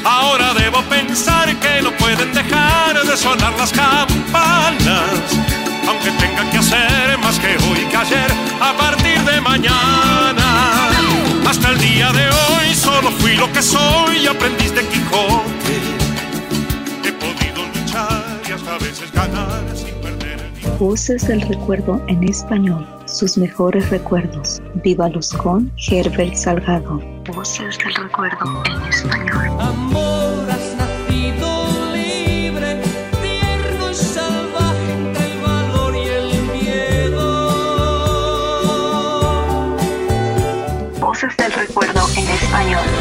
Ahora 0.08 0.54
debo 0.54 0.80
pensar 0.82 1.48
que 1.56 1.82
no 1.82 1.90
pueden 1.96 2.32
dejar 2.32 3.04
de 3.04 3.16
sonar 3.16 3.52
las 3.58 3.72
campanas, 3.72 5.20
aunque 5.88 6.12
tenga 6.12 6.48
que 6.48 6.58
hacer 6.58 7.18
más 7.18 7.36
que 7.40 7.56
hoy 7.66 7.84
que 7.90 7.96
ayer 7.96 8.30
a 8.60 8.72
partir 8.74 9.20
de 9.24 9.40
mañana. 9.40 10.90
Hasta 11.48 11.70
el 11.70 11.80
día 11.80 12.12
de 12.12 12.24
hoy 12.28 12.72
solo 12.72 13.10
fui 13.18 13.34
lo 13.34 13.50
que 13.52 13.60
soy, 13.60 14.28
aprendiz 14.28 14.72
de 14.76 14.86
Quijote. 14.86 15.76
He 17.02 17.12
podido 17.12 17.66
luchar 17.74 18.40
y 18.48 18.52
hasta 18.52 18.74
a 18.76 18.78
veces 18.78 19.10
ganar 19.10 19.64
sin 19.74 19.94
perder 20.00 20.38
el 20.62 20.70
Voces 20.78 21.26
del 21.26 21.40
recuerdo 21.40 22.00
en 22.06 22.22
español. 22.22 22.95
Sus 23.06 23.38
mejores 23.38 23.88
recuerdos. 23.90 24.60
Vívalos 24.82 25.32
con 25.32 25.72
Herbert 25.88 26.34
Salgado. 26.34 27.00
Voces 27.32 27.78
del 27.78 27.94
recuerdo 27.94 28.62
en 28.66 28.82
español. 28.88 29.46
Amor, 29.60 30.50
has 30.50 30.74
nacido 30.76 31.92
libre, 31.94 32.82
tierno 33.22 33.90
y 33.90 33.94
salvaje 33.94 34.92
entre 34.92 35.24
el 35.32 35.40
valor 35.40 35.96
y 35.96 36.08
el 36.08 36.42
miedo. 36.52 37.46
Voces 41.00 41.36
del 41.36 41.52
recuerdo 41.52 42.00
en 42.16 42.28
español. 42.28 42.95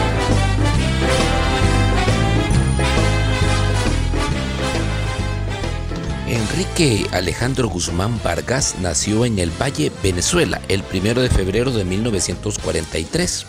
Enrique 6.56 7.06
Alejandro 7.12 7.68
Guzmán 7.68 8.18
Vargas 8.24 8.76
nació 8.80 9.26
en 9.26 9.40
el 9.40 9.52
Valle, 9.62 9.92
Venezuela, 10.02 10.62
el 10.70 10.86
1 10.90 11.22
de 11.22 11.30
febrero 11.30 11.70
de 11.70 11.84
1943. 11.84 13.46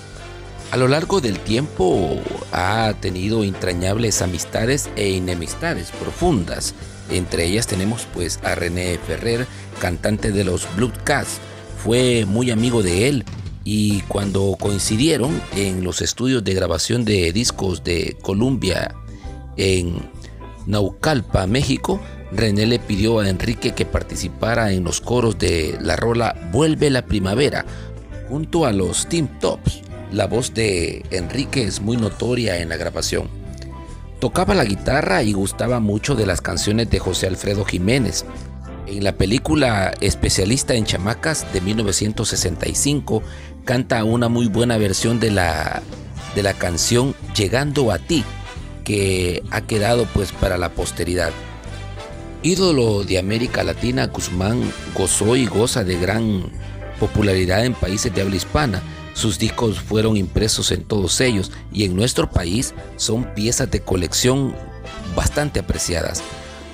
A 0.72 0.76
lo 0.76 0.88
largo 0.88 1.20
del 1.20 1.38
tiempo 1.38 2.20
ha 2.50 2.92
tenido 3.00 3.44
entrañables 3.44 4.22
amistades 4.22 4.90
e 4.96 5.16
enemistades 5.16 5.92
profundas. 5.92 6.74
Entre 7.08 7.44
ellas 7.44 7.68
tenemos 7.68 8.08
pues 8.12 8.40
a 8.42 8.56
René 8.56 8.98
Ferrer, 8.98 9.46
cantante 9.78 10.32
de 10.32 10.42
los 10.42 10.66
Blue 10.74 10.90
Cats. 11.04 11.38
Fue 11.84 12.24
muy 12.26 12.50
amigo 12.50 12.82
de 12.82 13.06
él 13.06 13.24
y 13.62 14.00
cuando 14.08 14.56
coincidieron 14.58 15.40
en 15.54 15.84
los 15.84 16.02
estudios 16.02 16.42
de 16.42 16.54
grabación 16.54 17.04
de 17.04 17.32
discos 17.32 17.84
de 17.84 18.16
Columbia 18.20 18.96
en 19.56 20.10
Naucalpa, 20.66 21.46
México, 21.46 22.00
René 22.36 22.66
le 22.66 22.78
pidió 22.78 23.20
a 23.20 23.28
Enrique 23.28 23.72
que 23.72 23.86
participara 23.86 24.72
en 24.72 24.84
los 24.84 25.00
coros 25.00 25.38
de 25.38 25.78
la 25.80 25.96
rola 25.96 26.36
Vuelve 26.52 26.90
la 26.90 27.02
Primavera 27.02 27.64
junto 28.28 28.66
a 28.66 28.72
los 28.72 29.08
Team 29.08 29.28
Tops. 29.40 29.82
La 30.12 30.26
voz 30.26 30.54
de 30.54 31.04
Enrique 31.10 31.64
es 31.64 31.80
muy 31.80 31.96
notoria 31.96 32.58
en 32.58 32.68
la 32.68 32.76
grabación. 32.76 33.28
Tocaba 34.20 34.54
la 34.54 34.64
guitarra 34.64 35.22
y 35.22 35.32
gustaba 35.32 35.80
mucho 35.80 36.14
de 36.14 36.26
las 36.26 36.40
canciones 36.40 36.90
de 36.90 36.98
José 36.98 37.26
Alfredo 37.26 37.64
Jiménez. 37.64 38.24
En 38.86 39.02
la 39.02 39.12
película 39.12 39.92
Especialista 40.00 40.74
en 40.74 40.84
Chamacas 40.84 41.52
de 41.52 41.60
1965 41.60 43.22
canta 43.64 44.04
una 44.04 44.28
muy 44.28 44.46
buena 44.46 44.78
versión 44.78 45.20
de 45.20 45.30
la, 45.32 45.82
de 46.34 46.42
la 46.42 46.54
canción 46.54 47.14
Llegando 47.34 47.90
a 47.90 47.98
ti, 47.98 48.24
que 48.84 49.42
ha 49.50 49.62
quedado 49.62 50.06
pues 50.14 50.32
para 50.32 50.56
la 50.56 50.70
posteridad. 50.70 51.32
Ídolo 52.46 53.02
de 53.02 53.18
América 53.18 53.64
Latina, 53.64 54.06
Guzmán 54.06 54.72
gozó 54.94 55.34
y 55.34 55.46
goza 55.46 55.82
de 55.82 55.98
gran 55.98 56.44
popularidad 57.00 57.64
en 57.64 57.74
países 57.74 58.14
de 58.14 58.22
habla 58.22 58.36
hispana. 58.36 58.84
Sus 59.14 59.40
discos 59.40 59.80
fueron 59.80 60.16
impresos 60.16 60.70
en 60.70 60.84
todos 60.84 61.20
ellos 61.20 61.50
y 61.72 61.82
en 61.82 61.96
nuestro 61.96 62.30
país 62.30 62.72
son 62.94 63.24
piezas 63.34 63.68
de 63.72 63.80
colección 63.80 64.54
bastante 65.16 65.58
apreciadas. 65.58 66.22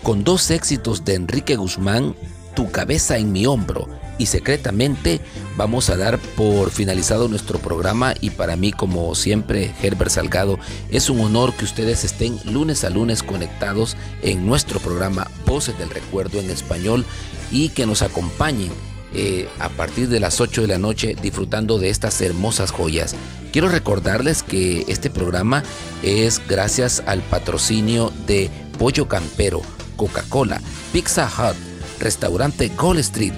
Con 0.03 0.25
dos 0.25 0.51
éxitos 0.51 1.07
de 1.07 1.15
Enrique 1.15 1.57
Guzmán, 1.57 2.15
Tu 2.55 2.71
cabeza 2.71 3.17
en 3.17 3.33
mi 3.33 3.47
hombro 3.47 3.89
y 4.23 4.27
secretamente 4.27 5.21
vamos 5.57 5.91
a 5.91 5.97
dar 5.97 6.17
por 6.37 6.71
finalizado 6.71 7.27
nuestro 7.27 7.59
programa 7.59 8.15
y 8.21 8.31
para 8.31 8.55
mí 8.55 8.71
como 8.71 9.17
siempre 9.17 9.75
Herbert 9.83 10.13
Salgado 10.13 10.61
es 10.91 11.11
un 11.11 11.19
honor 11.19 11.53
que 11.55 11.65
ustedes 11.65 12.05
estén 12.05 12.39
lunes 12.45 12.85
a 12.85 12.91
lunes 12.91 13.25
conectados 13.25 13.97
en 14.23 14.47
nuestro 14.47 14.79
programa 14.79 15.27
Voces 15.45 15.77
del 15.77 15.91
Recuerdo 15.91 16.39
en 16.39 16.51
español 16.51 17.05
y 17.51 17.71
que 17.71 17.85
nos 17.85 18.03
acompañen 18.03 18.71
eh, 19.13 19.49
a 19.59 19.69
partir 19.71 20.09
de 20.09 20.21
las 20.21 20.41
8 20.41 20.63
de 20.63 20.69
la 20.69 20.79
noche 20.79 21.17
disfrutando 21.21 21.81
de 21.81 21.91
estas 21.91 22.21
hermosas 22.21 22.71
joyas. 22.71 23.17
Quiero 23.53 23.69
recordarles 23.71 24.45
que 24.45 24.85
este 24.87 25.11
programa 25.11 25.65
es 26.05 26.41
gracias 26.47 27.03
al 27.07 27.23
patrocinio 27.23 28.13
de 28.29 28.51
Pollo 28.79 29.09
Campero, 29.09 29.63
Coca-Cola, 29.97 30.61
Pizza 30.93 31.27
Hut, 31.27 31.57
Restaurante 31.99 32.69
Gold 32.77 33.01
Street, 33.01 33.35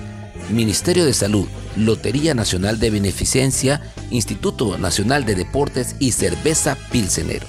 Ministerio 0.50 1.04
de 1.04 1.14
Salud, 1.14 1.46
Lotería 1.76 2.34
Nacional 2.34 2.78
de 2.78 2.90
Beneficencia, 2.90 3.80
Instituto 4.10 4.78
Nacional 4.78 5.24
de 5.24 5.34
Deportes 5.34 5.96
y 5.98 6.12
Cerveza 6.12 6.76
Pilsener. 6.90 7.46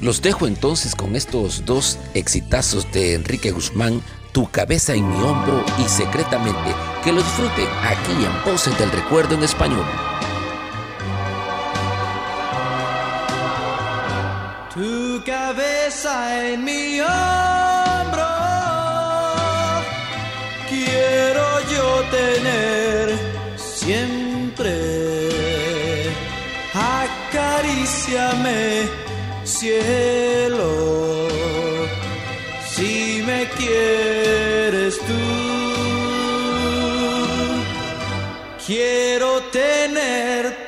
Los 0.00 0.20
dejo 0.20 0.46
entonces 0.46 0.94
con 0.94 1.16
estos 1.16 1.64
dos 1.64 1.98
exitazos 2.14 2.90
de 2.92 3.14
Enrique 3.14 3.50
Guzmán, 3.50 4.02
Tu 4.32 4.50
cabeza 4.50 4.94
en 4.94 5.08
mi 5.08 5.16
hombro 5.22 5.64
y 5.78 5.88
secretamente. 5.88 6.74
Que 7.02 7.12
lo 7.12 7.22
disfruten 7.22 7.68
aquí 7.82 8.12
en 8.12 8.52
Voces 8.52 8.76
del 8.78 8.90
Recuerdo 8.90 9.36
en 9.36 9.44
español. 9.44 9.84
Tu 14.74 15.22
cabeza 15.24 16.50
en 16.50 16.64
mi 16.64 17.00
hombro, 17.00 17.73
siempre. 23.84 24.72
Acaríciame, 27.32 28.62
cielo, 29.44 30.70
si 32.74 33.22
me 33.26 33.48
quieres 33.58 34.98
tú. 34.98 35.12
Quiero 38.66 39.42
tener 39.52 40.63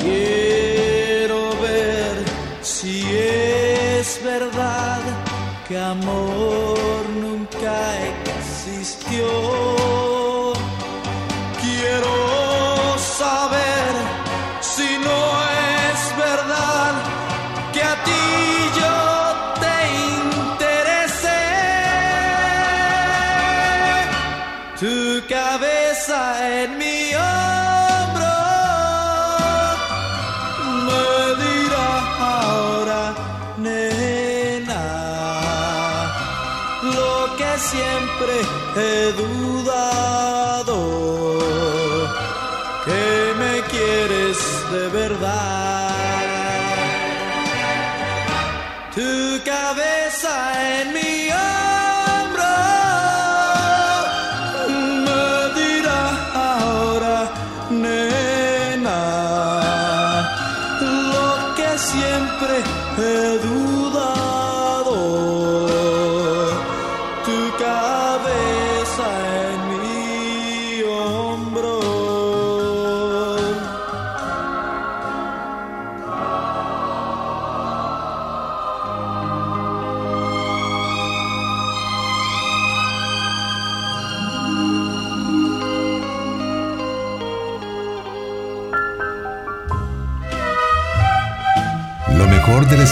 Quiero 0.00 1.50
ver 1.60 2.24
si 2.62 3.02
es 3.04 4.20
verdad 4.24 5.00
que 5.68 5.78
amor 5.78 7.08
nunca 7.20 7.76
existió. 8.38 9.99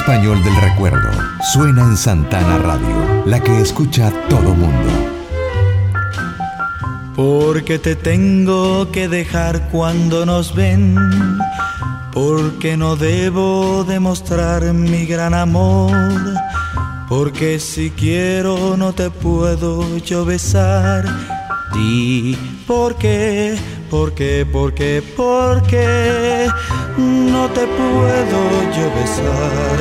Español 0.09 0.43
del 0.43 0.56
recuerdo 0.56 1.10
suena 1.52 1.82
en 1.82 1.94
Santana 1.94 2.56
Radio, 2.56 3.22
la 3.26 3.40
que 3.40 3.60
escucha 3.60 4.10
todo 4.30 4.55
mundo. 4.55 4.90
Porque 7.14 7.78
te 7.78 7.94
tengo 7.94 8.90
que 8.90 9.06
dejar 9.06 9.68
cuando 9.68 10.24
nos 10.24 10.55
ven. 10.55 10.97
Porque 12.10 12.78
no 12.78 12.97
debo 12.97 13.85
demostrar 13.85 14.72
mi 14.72 15.05
gran 15.05 15.35
amor. 15.35 15.93
Porque 17.06 17.59
si 17.59 17.90
quiero 17.90 18.78
no 18.78 18.94
te 18.94 19.10
puedo 19.10 19.98
yo 19.98 20.24
besar. 20.24 21.05
Di 21.74 22.35
por 22.66 22.97
qué, 22.97 23.59
por 23.90 24.14
qué, 24.14 24.47
por 24.51 24.72
qué, 24.72 25.02
por 25.14 25.62
qué 25.64 26.48
no 26.98 27.48
te 27.50 27.66
puedo 27.66 28.40
yo 28.76 28.86
besar. 28.98 29.76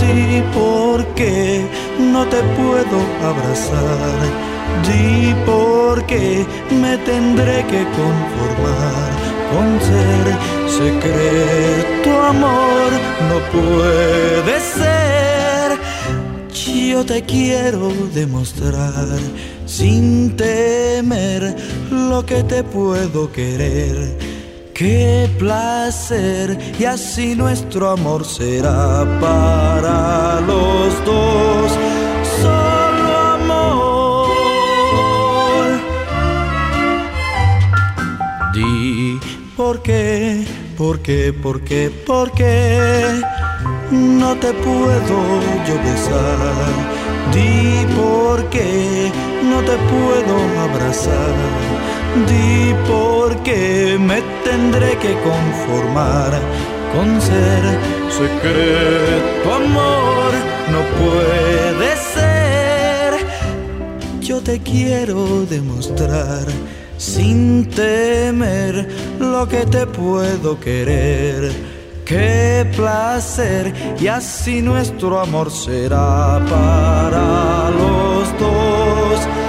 Di 0.00 0.42
por 0.52 1.06
qué 1.14 1.64
no 1.98 2.26
te 2.26 2.42
puedo 2.58 2.98
abrazar. 3.22 4.18
Di 4.86 5.34
por 5.46 6.04
qué 6.06 6.44
me 6.70 6.96
tendré 6.98 7.64
que 7.66 7.84
conformar 8.00 9.10
con 9.52 9.80
ser 9.88 10.24
secreto 10.78 12.22
amor. 12.22 12.90
No 13.28 13.38
puede 13.52 14.60
ser. 14.60 15.78
Yo 16.90 17.06
te 17.06 17.22
quiero 17.22 17.92
demostrar 18.12 19.06
sin 19.64 20.36
temer 20.36 21.56
lo 21.90 22.26
que 22.26 22.42
te 22.42 22.62
puedo 22.64 23.30
querer. 23.32 24.29
Qué 24.80 25.28
placer 25.38 26.56
y 26.78 26.86
así 26.86 27.34
nuestro 27.34 27.90
amor 27.90 28.24
será 28.24 29.04
para 29.20 30.40
los 30.40 31.04
dos. 31.04 31.70
Solo 32.40 33.18
amor. 33.36 34.28
Di 38.54 39.20
por 39.54 39.82
qué, 39.82 40.46
¿Por 40.78 41.00
qué, 41.00 41.34
por 41.34 41.60
qué, 41.60 41.90
por 42.06 42.32
qué 42.32 43.20
no 43.90 44.34
te 44.36 44.50
puedo 44.54 45.42
yo 45.66 45.76
besar? 45.84 46.38
Di 47.34 47.84
por 47.94 48.48
qué 48.48 49.12
no 49.44 49.60
te 49.60 49.76
puedo 49.76 50.34
abrazar. 50.58 51.69
Di 52.28 52.74
por 52.88 53.36
qué 53.44 53.96
me 53.98 54.20
tendré 54.44 54.98
que 54.98 55.14
conformar 55.22 56.32
con 56.92 57.20
ser 57.20 57.62
secreto 58.10 59.54
amor. 59.54 60.30
No 60.72 60.80
puede 61.00 61.96
ser. 62.14 63.10
Yo 64.20 64.40
te 64.40 64.58
quiero 64.60 65.46
demostrar 65.46 66.46
sin 66.98 67.70
temer 67.70 68.88
lo 69.20 69.48
que 69.48 69.64
te 69.66 69.86
puedo 69.86 70.58
querer. 70.58 71.52
Qué 72.04 72.68
placer 72.76 73.72
y 74.00 74.08
así 74.08 74.60
nuestro 74.60 75.20
amor 75.20 75.48
será 75.50 76.44
para 76.50 77.70
los 77.70 78.38
dos. 78.40 79.39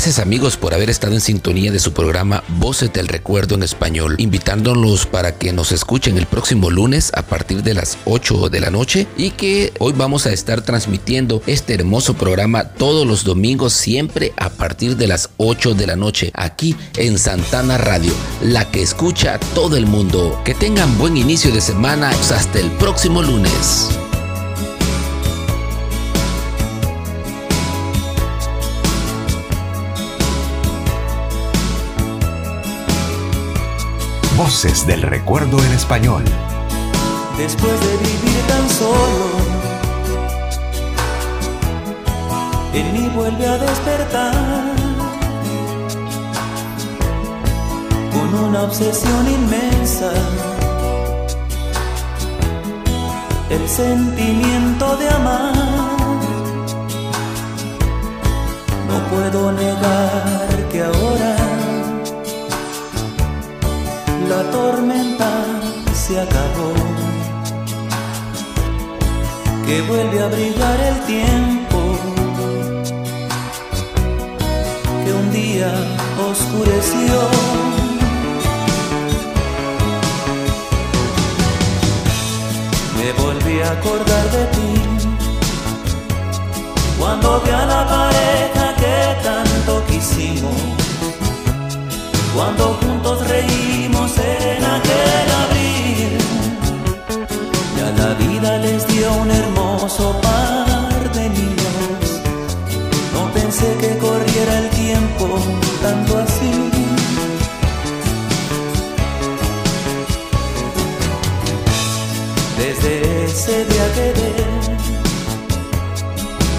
Gracias 0.00 0.18
amigos 0.18 0.56
por 0.56 0.72
haber 0.72 0.88
estado 0.88 1.12
en 1.12 1.20
sintonía 1.20 1.70
de 1.70 1.78
su 1.78 1.92
programa 1.92 2.42
Voces 2.56 2.90
del 2.90 3.06
Recuerdo 3.06 3.54
en 3.54 3.62
Español, 3.62 4.14
invitándolos 4.16 5.04
para 5.04 5.36
que 5.36 5.52
nos 5.52 5.72
escuchen 5.72 6.16
el 6.16 6.24
próximo 6.24 6.70
lunes 6.70 7.12
a 7.14 7.20
partir 7.20 7.62
de 7.62 7.74
las 7.74 7.98
8 8.06 8.48
de 8.48 8.60
la 8.60 8.70
noche 8.70 9.06
y 9.18 9.32
que 9.32 9.74
hoy 9.78 9.92
vamos 9.92 10.24
a 10.24 10.32
estar 10.32 10.62
transmitiendo 10.62 11.42
este 11.46 11.74
hermoso 11.74 12.14
programa 12.14 12.64
todos 12.64 13.06
los 13.06 13.24
domingos 13.24 13.74
siempre 13.74 14.32
a 14.38 14.48
partir 14.48 14.96
de 14.96 15.06
las 15.06 15.28
8 15.36 15.74
de 15.74 15.86
la 15.86 15.96
noche 15.96 16.30
aquí 16.32 16.74
en 16.96 17.18
Santana 17.18 17.76
Radio, 17.76 18.14
la 18.42 18.70
que 18.70 18.80
escucha 18.80 19.38
todo 19.54 19.76
el 19.76 19.84
mundo. 19.84 20.40
Que 20.46 20.54
tengan 20.54 20.96
buen 20.96 21.18
inicio 21.18 21.52
de 21.52 21.60
semana 21.60 22.08
hasta 22.08 22.58
el 22.58 22.70
próximo 22.70 23.20
lunes. 23.20 23.90
Voces 34.42 34.86
del 34.86 35.02
recuerdo 35.02 35.62
en 35.62 35.72
español. 35.72 36.24
Después 37.36 37.78
de 37.78 37.96
vivir 37.98 38.42
tan 38.48 38.70
solo, 38.70 39.26
en 42.72 42.92
mí 42.94 43.10
vuelve 43.14 43.46
a 43.46 43.58
despertar 43.58 44.32
con 48.14 48.34
una 48.46 48.62
obsesión 48.62 49.30
inmensa. 49.30 50.10
El 53.50 53.68
sentimiento 53.68 54.96
de 54.96 55.08
amar. 55.10 55.52
No 58.88 58.98
puedo 59.10 59.52
negar 59.52 60.68
que 60.72 60.82
ahora 60.82 61.39
la 64.30 64.48
tormenta 64.52 65.30
se 65.92 66.20
acabó, 66.20 66.72
que 69.66 69.82
vuelve 69.82 70.22
a 70.22 70.28
brillar 70.28 70.80
el 70.90 70.98
tiempo, 71.12 71.78
que 75.02 75.12
un 75.12 75.32
día 75.32 75.72
oscureció. 76.30 77.16
Me 82.98 83.08
volví 83.24 83.60
a 83.62 83.72
acordar 83.72 84.26
de 84.36 84.44
ti, 84.56 84.72
cuando 87.00 87.40
vi 87.40 87.50
a 87.50 87.66
la 87.66 87.82
pareja 87.94 88.66
que 88.80 88.96
tanto 89.24 89.82
quisimos 89.88 90.79
cuando 92.34 92.78
juntos 92.80 93.26
reímos 93.28 94.12
en 94.18 94.64
aquel 94.64 95.28
abril. 95.44 96.18
Ya 97.76 97.90
la 98.02 98.14
vida 98.14 98.58
les 98.58 98.86
dio 98.86 99.12
un 99.12 99.30
hermoso 99.30 100.20
par 100.20 101.12
de 101.12 101.28
niños. 101.28 102.22
No 103.14 103.32
pensé 103.32 103.76
que 103.80 103.98
corriera 103.98 104.58
el 104.58 104.70
tiempo 104.70 105.26
tanto 105.82 106.18
así. 106.18 106.52
Desde 112.58 113.24
ese 113.24 113.64
día 113.64 113.86
quedé 113.94 114.30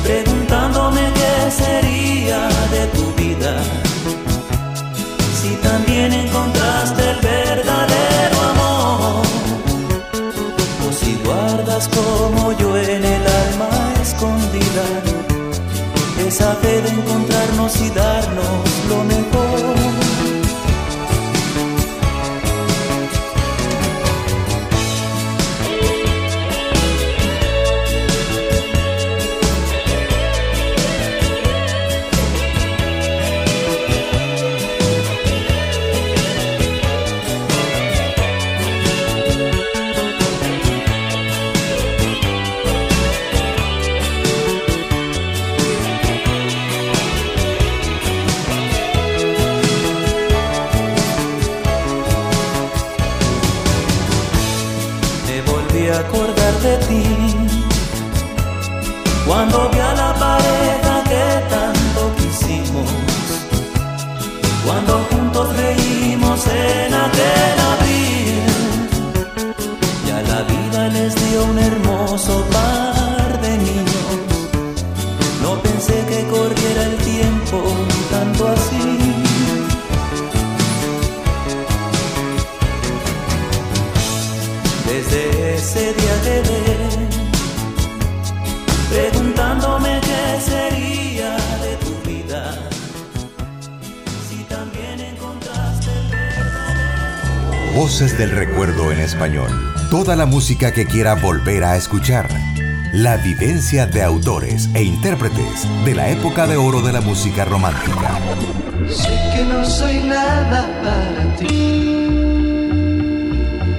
preguntándome 0.03 1.01
qué 1.13 1.51
sería 1.51 2.49
de 2.71 2.87
tu 2.87 3.13
vida 3.13 3.90
como 11.89 12.51
yo 12.53 12.77
en 12.77 13.03
el 13.03 13.23
alma 13.27 13.69
escondida 14.01 14.83
esa 16.27 16.53
fe 16.55 16.81
de 16.81 16.89
encontrarnos 16.89 17.81
y 17.81 17.89
darnos 17.89 18.63
lo 18.89 19.03
mejor. 19.05 19.20
música 100.41 100.73
que 100.73 100.87
quiera 100.87 101.13
volver 101.13 101.63
a 101.63 101.77
escuchar. 101.77 102.27
La 102.93 103.17
vivencia 103.17 103.85
de 103.85 104.01
autores 104.01 104.69
e 104.73 104.81
intérpretes 104.81 105.67
de 105.85 105.93
la 105.93 106.09
época 106.09 106.47
de 106.47 106.57
oro 106.57 106.81
de 106.81 106.91
la 106.91 106.99
música 106.99 107.45
romántica. 107.45 108.19
Sé 108.89 109.19
que 109.35 109.45
no 109.45 109.63
soy 109.63 109.99
nada 109.99 110.67
para 110.81 111.35
ti. 111.35 111.45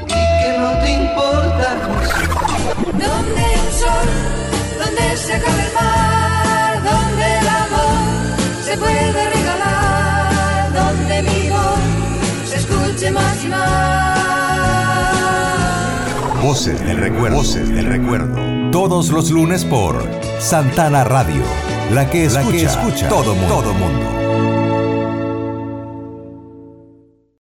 Y 0.07 0.23
que 0.41 0.57
no 0.57 0.79
te 0.79 0.93
importa. 1.03 1.69
¿Dónde 2.93 3.43
el 3.59 3.69
sol? 3.83 4.09
¿Dónde 4.79 5.17
se 5.17 5.33
acaba 5.35 5.63
el 5.65 5.73
mar? 5.75 6.83
¿Dónde 6.85 7.39
el 7.41 7.49
amor 7.49 8.39
se 8.65 8.77
puede 8.77 9.31
regalar? 9.35 10.73
¿Dónde 10.73 11.23
mi 11.23 11.51
voz 11.51 12.49
se 12.49 12.57
escuche 12.59 13.11
más 13.11 13.45
y 13.45 13.49
más? 13.49 14.22
Voces 16.53 16.85
del 16.85 16.99
recuerdo. 16.99 17.39
Voces 17.39 17.67
del 17.71 17.87
recuerdo. 17.87 18.71
Todos 18.71 19.09
los 19.09 19.31
lunes 19.31 19.65
por 19.65 20.07
Santana 20.39 21.03
Radio. 21.03 21.43
La 21.91 22.11
que 22.11 22.27
escucha, 22.27 23.09
todo 23.09 23.35
mundo. 23.35 23.55
Todo 23.55 23.73
mundo. 23.73 24.22